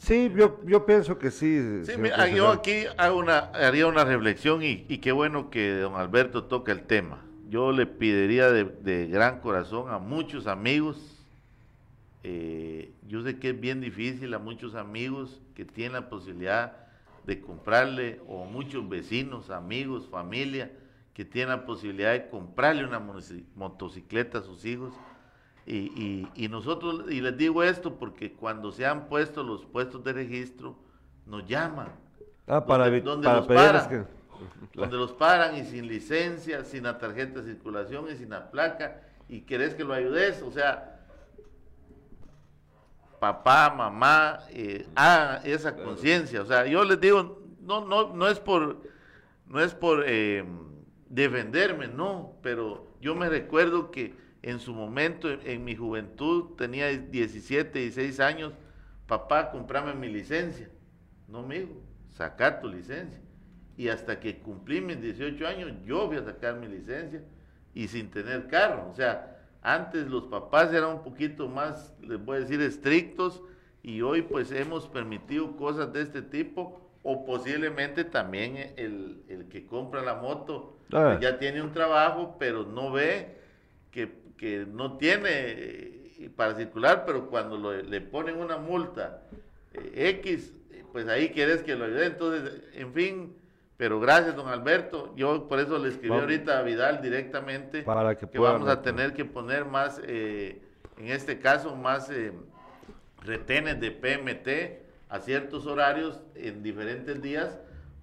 Sí, 0.00 0.32
yo, 0.34 0.60
yo 0.64 0.84
pienso 0.84 1.18
que 1.18 1.30
sí. 1.30 1.84
Sí, 1.84 1.92
yo 2.34 2.48
aquí 2.48 2.84
hago 2.96 3.18
una, 3.18 3.38
haría 3.52 3.86
una 3.86 4.04
reflexión 4.04 4.62
y, 4.62 4.84
y 4.88 4.98
qué 4.98 5.12
bueno 5.12 5.50
que 5.50 5.74
don 5.74 5.94
Alberto 5.94 6.44
toca 6.44 6.72
el 6.72 6.82
tema 6.82 7.22
yo 7.50 7.72
le 7.72 7.84
pediría 7.84 8.48
de, 8.50 9.08
gran 9.08 9.40
corazón 9.40 9.92
a 9.92 9.98
muchos 9.98 10.46
amigos, 10.46 10.96
eh, 12.22 12.92
yo 13.08 13.22
sé 13.24 13.40
que 13.40 13.50
es 13.50 13.60
bien 13.60 13.80
difícil 13.80 14.32
a 14.34 14.38
muchos 14.38 14.76
amigos 14.76 15.40
que 15.56 15.64
tienen 15.64 15.94
la 15.94 16.08
posibilidad 16.08 16.76
de 17.26 17.40
comprarle, 17.40 18.20
o 18.28 18.44
muchos 18.44 18.88
vecinos, 18.88 19.50
amigos, 19.50 20.08
familia, 20.08 20.70
que 21.12 21.24
tienen 21.24 21.50
la 21.50 21.66
posibilidad 21.66 22.12
de 22.12 22.28
comprarle 22.28 22.84
una 22.84 23.00
motocicleta 23.56 24.38
a 24.38 24.42
sus 24.42 24.64
hijos. 24.64 24.94
Y, 25.66 26.48
nosotros, 26.50 27.04
y 27.10 27.20
les 27.20 27.36
digo 27.36 27.62
esto 27.62 27.94
porque 27.94 28.32
cuando 28.32 28.72
se 28.72 28.86
han 28.86 29.06
puesto 29.06 29.42
los 29.42 29.64
puestos 29.64 30.02
de 30.02 30.12
registro, 30.12 30.76
nos 31.26 31.46
llaman. 31.46 31.88
Ah, 32.46 32.64
para, 32.64 32.90
donde, 33.00 33.28
para 33.28 33.88
que 33.88 34.04
donde 34.74 34.96
los 34.96 35.12
paran 35.12 35.56
y 35.56 35.64
sin 35.64 35.86
licencia, 35.86 36.64
sin 36.64 36.84
la 36.84 36.98
tarjeta 36.98 37.40
de 37.40 37.52
circulación 37.52 38.06
y 38.10 38.16
sin 38.16 38.30
la 38.30 38.50
placa, 38.50 39.02
y 39.28 39.42
querés 39.42 39.74
que 39.74 39.84
lo 39.84 39.94
ayudes, 39.94 40.42
o 40.42 40.50
sea, 40.50 41.00
papá, 43.18 43.70
mamá, 43.70 44.40
eh, 44.50 44.86
ah, 44.96 45.40
esa 45.44 45.76
conciencia, 45.76 46.42
o 46.42 46.46
sea, 46.46 46.66
yo 46.66 46.84
les 46.84 47.00
digo, 47.00 47.42
no, 47.60 47.84
no, 47.84 48.14
no 48.14 48.28
es 48.28 48.40
por, 48.40 48.78
no 49.46 49.60
es 49.60 49.74
por 49.74 50.04
eh, 50.06 50.44
defenderme, 51.08 51.88
no, 51.88 52.34
pero 52.42 52.86
yo 53.00 53.14
me 53.14 53.28
recuerdo 53.28 53.90
que 53.90 54.14
en 54.42 54.58
su 54.58 54.72
momento, 54.72 55.28
en, 55.30 55.64
mi 55.64 55.76
juventud, 55.76 56.56
tenía 56.56 56.88
17, 56.88 57.78
16 57.78 58.20
años, 58.20 58.52
papá, 59.06 59.50
comprame 59.50 59.94
mi 59.94 60.08
licencia, 60.08 60.68
no 61.28 61.40
amigo, 61.40 61.82
saca 62.08 62.60
tu 62.60 62.68
licencia 62.68 63.20
y 63.76 63.88
hasta 63.88 64.20
que 64.20 64.38
cumplí 64.38 64.80
mis 64.80 65.00
18 65.00 65.46
años 65.46 65.72
yo 65.86 66.06
voy 66.06 66.18
a 66.18 66.22
sacar 66.22 66.56
mi 66.56 66.66
licencia 66.68 67.22
y 67.72 67.88
sin 67.88 68.10
tener 68.10 68.46
carro. 68.46 68.88
O 68.90 68.94
sea, 68.94 69.38
antes 69.62 70.06
los 70.06 70.24
papás 70.24 70.72
eran 70.72 70.96
un 70.96 71.02
poquito 71.02 71.48
más, 71.48 71.94
les 72.02 72.22
voy 72.22 72.36
a 72.36 72.40
decir, 72.40 72.60
estrictos 72.60 73.42
y 73.82 74.02
hoy 74.02 74.22
pues 74.22 74.52
hemos 74.52 74.86
permitido 74.86 75.56
cosas 75.56 75.92
de 75.92 76.02
este 76.02 76.22
tipo 76.22 76.80
o 77.02 77.24
posiblemente 77.24 78.04
también 78.04 78.74
el, 78.76 79.22
el 79.28 79.48
que 79.48 79.64
compra 79.64 80.02
la 80.02 80.16
moto 80.16 80.78
ah. 80.92 81.18
ya 81.18 81.38
tiene 81.38 81.62
un 81.62 81.72
trabajo 81.72 82.36
pero 82.38 82.66
no 82.66 82.92
ve 82.92 83.38
que, 83.90 84.12
que 84.40 84.64
no 84.66 84.96
tiene 84.96 85.28
eh, 85.28 86.30
para 86.34 86.56
circular, 86.56 87.04
pero 87.04 87.28
cuando 87.28 87.74
le 87.74 88.00
ponen 88.00 88.36
una 88.36 88.56
multa 88.56 89.20
eh, 89.74 90.16
X, 90.22 90.54
pues 90.92 91.06
ahí 91.08 91.28
quieres 91.28 91.62
que 91.62 91.76
lo 91.76 91.84
ayude. 91.84 92.06
Entonces, 92.06 92.62
en 92.72 92.90
fin, 92.94 93.36
pero 93.76 94.00
gracias, 94.00 94.34
don 94.34 94.48
Alberto. 94.48 95.12
Yo 95.14 95.46
por 95.46 95.60
eso 95.60 95.78
le 95.78 95.90
escribí 95.90 96.14
ahorita 96.14 96.58
a 96.58 96.62
Vidal 96.62 97.02
directamente 97.02 97.82
para 97.82 98.14
que, 98.14 98.38
vamos 98.38 98.66
a 98.66 98.80
tener 98.80 99.12
que 99.12 99.26
poner 99.26 99.66
más, 99.66 100.00
eh, 100.06 100.62
en 100.96 101.08
este 101.08 101.38
caso, 101.38 101.76
más 101.76 102.08
eh, 102.08 102.32
retenes 103.22 103.78
de 103.78 103.90
PMT 103.90 105.10
a 105.10 105.20
ciertos 105.20 105.66
horarios 105.66 106.22
en 106.34 106.62
diferentes 106.62 107.20
días 107.20 107.58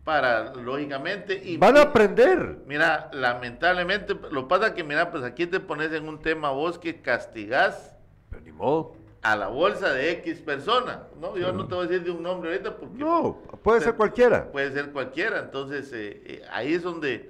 para, 0.07 0.53
lógicamente... 0.53 1.41
Y, 1.43 1.57
Van 1.57 1.75
a 1.75 1.81
aprender. 1.81 2.59
Mira, 2.65 3.09
lamentablemente, 3.11 4.15
lo 4.31 4.47
pasa 4.47 4.73
que, 4.73 4.81
mira, 4.81 5.11
pues 5.11 5.21
aquí 5.25 5.47
te 5.47 5.59
pones 5.59 5.91
en 5.91 6.07
un 6.07 6.21
tema 6.21 6.51
vos 6.51 6.79
que 6.79 7.01
castigás. 7.01 7.93
Pero 8.29 8.41
ni 8.41 8.53
modo 8.53 8.95
a 9.21 9.35
la 9.35 9.49
bolsa 9.49 9.91
de 9.91 10.11
X 10.11 10.39
persona, 10.39 11.07
¿no? 11.19 11.35
Yo 11.35 11.51
no 11.51 11.67
te 11.67 11.75
voy 11.75 11.87
a 11.87 11.89
decir 11.89 12.05
de 12.05 12.11
un 12.11 12.23
nombre 12.23 12.51
ahorita 12.51 12.77
porque... 12.77 12.97
No, 12.97 13.41
puede 13.61 13.81
ser 13.81 13.95
cualquiera. 13.95 14.49
Puede 14.49 14.71
ser 14.71 14.93
cualquiera, 14.93 15.39
entonces 15.39 15.91
eh, 15.91 16.21
eh, 16.25 16.41
ahí 16.51 16.75
es 16.75 16.83
donde 16.83 17.29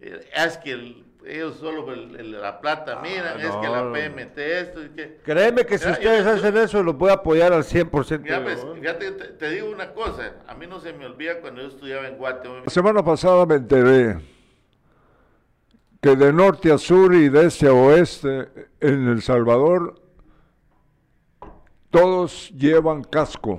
eh, 0.00 0.26
es 0.34 0.56
que 0.56 1.04
ellos 1.26 1.56
solo 1.56 1.86
la 1.94 2.60
plata 2.60 2.98
ah, 2.98 3.02
miran, 3.02 3.40
es 3.40 3.50
que 3.50 3.68
la 3.68 3.92
PMT 3.92 4.38
esto, 4.38 4.80
es 4.82 4.90
que... 4.90 5.20
Créeme 5.24 5.64
que 5.64 5.78
si 5.78 5.88
ustedes 5.88 6.26
hacen 6.26 6.56
eso, 6.56 6.82
los 6.82 6.96
voy 6.96 7.10
a 7.10 7.14
apoyar 7.14 7.52
al 7.52 7.64
100%. 7.64 8.20
Mira, 8.20 8.42
pues, 8.42 8.64
fíjate, 8.74 9.12
te, 9.12 9.50
digo 9.50 9.70
una 9.70 9.92
cosa, 9.92 10.34
a 10.46 10.54
mí 10.54 10.66
no 10.66 10.80
se 10.80 10.92
me 10.92 11.06
olvida 11.06 11.40
cuando 11.40 11.62
yo 11.62 11.68
estudiaba 11.68 12.06
en 12.08 12.16
Guatemala. 12.16 12.62
La 12.64 12.70
semana 12.70 13.04
pasada 13.04 13.46
me 13.46 13.56
enteré 13.56 14.18
que 16.00 16.16
de 16.16 16.32
norte 16.32 16.70
a 16.70 16.78
sur 16.78 17.14
y 17.14 17.28
de 17.28 17.46
este 17.46 17.66
a 17.66 17.72
oeste 17.72 18.48
en 18.80 19.08
El 19.08 19.22
Salvador 19.22 19.94
todos 21.90 22.50
llevan 22.50 23.04
casco. 23.04 23.58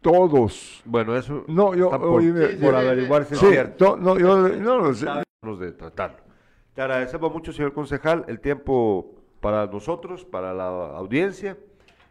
Todos. 0.00 0.80
Bueno, 0.86 1.14
eso. 1.16 1.44
No, 1.48 1.74
yo. 1.74 1.90
Por, 1.90 2.22
por 2.60 2.74
averiguar 2.74 3.24
si 3.26 3.34
es 3.34 3.40
cierto. 3.40 3.96
No, 3.96 4.18
yo 4.18 4.48
no 4.48 4.78
lo 4.78 4.94
sé. 4.94 5.06
de 5.06 5.72
tratarlo. 5.72 6.29
Te 6.80 6.84
agradecemos 6.84 7.30
mucho, 7.30 7.52
señor 7.52 7.74
concejal, 7.74 8.24
el 8.26 8.40
tiempo 8.40 9.14
para 9.42 9.66
nosotros, 9.66 10.24
para 10.24 10.54
la 10.54 10.64
audiencia, 10.96 11.58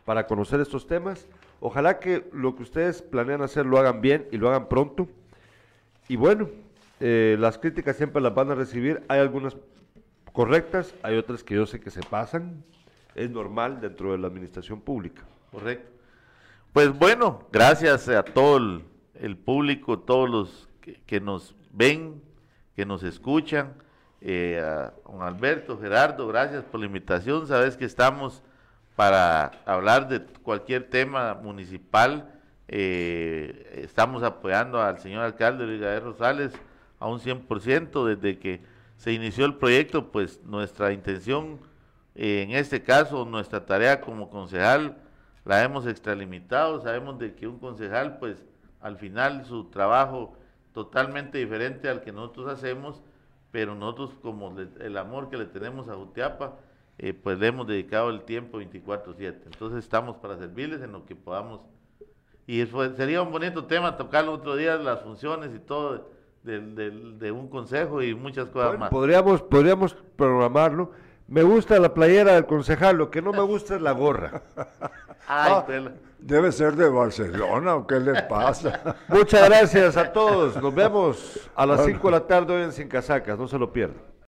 para 0.05 0.27
conocer 0.27 0.59
estos 0.59 0.85
temas. 0.85 1.27
Ojalá 1.59 1.97
que 1.97 2.29
lo 2.33 2.55
que 2.55 2.61
ustedes 2.61 3.01
planean 3.01 3.41
hacer 3.41 3.65
lo 3.65 3.79
hagan 3.79 3.99
bien 3.99 4.27
y 4.31 4.37
lo 4.37 4.47
hagan 4.47 4.69
pronto. 4.69 5.07
Y 6.07 6.17
bueno, 6.17 6.49
eh, 6.99 7.35
las 7.39 7.57
críticas 7.57 7.97
siempre 7.97 8.21
las 8.21 8.35
van 8.35 8.51
a 8.51 8.53
recibir. 8.53 9.01
Hay 9.07 9.19
algunas 9.19 9.57
correctas, 10.33 10.93
hay 11.01 11.17
otras 11.17 11.43
que 11.43 11.55
yo 11.55 11.65
sé 11.65 11.79
que 11.79 11.89
se 11.89 12.01
pasan 12.01 12.63
es 13.15 13.27
normal 13.27 13.81
dentro 13.81 14.11
de 14.11 14.19
la 14.19 14.27
administración 14.27 14.81
pública. 14.81 15.23
Correcto. 15.51 15.89
Pues 16.73 16.95
bueno, 16.95 17.39
gracias 17.51 18.07
a 18.07 18.21
todo 18.21 18.83
el, 19.15 19.35
público, 19.35 19.97
todos 19.97 20.29
los 20.29 20.69
que, 21.07 21.19
nos 21.19 21.55
ven, 21.73 22.21
que 22.75 22.85
nos 22.85 23.01
escuchan. 23.01 23.73
Eh, 24.21 24.59
a 24.61 24.93
don 25.09 25.21
Alberto, 25.21 25.79
Gerardo, 25.79 26.27
gracias 26.27 26.63
por 26.63 26.79
la 26.79 26.85
invitación. 26.85 27.47
Sabes 27.47 27.77
que 27.77 27.85
estamos 27.85 28.43
para 28.95 29.51
hablar 29.65 30.07
de 30.07 30.21
cualquier 30.43 30.89
tema 30.89 31.35
municipal. 31.35 32.33
Eh, 32.67 33.81
estamos 33.83 34.23
apoyando 34.23 34.81
al 34.81 34.99
señor 34.99 35.23
alcalde 35.23 35.65
Luis 35.65 35.81
Rosales 36.03 36.53
a 36.99 37.07
un 37.07 37.19
100% 37.19 38.05
desde 38.05 38.37
que 38.37 38.61
se 38.97 39.13
inició 39.13 39.45
el 39.45 39.55
proyecto, 39.55 40.11
pues 40.11 40.41
nuestra 40.43 40.91
intención 40.91 41.59
en 42.21 42.51
este 42.51 42.83
caso, 42.83 43.23
nuestra 43.23 43.65
tarea 43.65 44.01
como 44.01 44.29
concejal 44.29 44.97
la 45.45 45.63
hemos 45.63 45.87
extralimitado. 45.87 46.81
Sabemos 46.81 47.17
de 47.17 47.33
que 47.33 47.47
un 47.47 47.59
concejal, 47.59 48.17
pues, 48.17 48.43
al 48.81 48.97
final 48.97 49.45
su 49.45 49.69
trabajo 49.69 50.35
totalmente 50.73 51.37
diferente 51.37 51.87
al 51.87 52.01
que 52.01 52.11
nosotros 52.11 52.49
hacemos, 52.49 53.01
pero 53.51 53.75
nosotros 53.75 54.11
como 54.21 54.55
el 54.59 54.97
amor 54.97 55.29
que 55.29 55.37
le 55.37 55.45
tenemos 55.45 55.89
a 55.89 55.95
Jutiapa, 55.95 56.57
eh, 56.97 57.13
pues 57.13 57.39
le 57.39 57.47
hemos 57.47 57.67
dedicado 57.67 58.09
el 58.09 58.23
tiempo 58.23 58.59
24/7. 58.59 59.43
Entonces 59.45 59.79
estamos 59.79 60.17
para 60.17 60.37
servirles 60.37 60.81
en 60.81 60.91
lo 60.91 61.05
que 61.05 61.15
podamos 61.15 61.61
y 62.49 62.65
sería 62.97 63.21
un 63.21 63.31
bonito 63.31 63.65
tema 63.65 63.95
tocarlo 63.95 64.33
otro 64.33 64.55
día, 64.55 64.75
las 64.77 65.01
funciones 65.01 65.51
y 65.55 65.59
todo 65.59 66.09
de, 66.41 67.31
un 67.31 67.47
consejo 67.47 68.01
y 68.01 68.15
muchas 68.15 68.47
cosas 68.47 68.79
más. 68.79 68.89
Podríamos, 68.89 69.43
podríamos 69.43 69.95
programarlo. 70.15 70.91
Me 71.27 71.43
gusta 71.43 71.77
la 71.77 71.93
playera 71.93 72.33
del 72.33 72.47
concejal, 72.47 72.97
lo 72.97 73.11
que 73.11 73.21
no 73.21 73.33
me 73.33 73.41
gusta 73.41 73.75
es 73.75 73.81
la 73.83 73.91
gorra. 73.91 74.41
Ah, 75.31 75.63
debe 76.17 76.51
ser 76.51 76.75
de 76.75 76.89
Barcelona, 76.89 77.75
¿o 77.75 77.85
qué 77.85 77.99
le 77.99 78.23
pasa? 78.23 78.97
Muchas 79.07 79.47
gracias 79.47 79.95
a 79.95 80.11
todos. 80.11 80.59
Nos 80.59 80.73
vemos 80.73 81.39
a 81.55 81.67
las 81.67 81.85
5 81.85 82.07
de 82.07 82.11
la 82.11 82.25
tarde 82.25 82.55
hoy 82.55 82.63
en 82.63 82.71
Sin 82.71 82.87
Casacas. 82.87 83.37
No 83.37 83.47
se 83.47 83.59
lo 83.59 83.71
pierdan. 83.71 84.08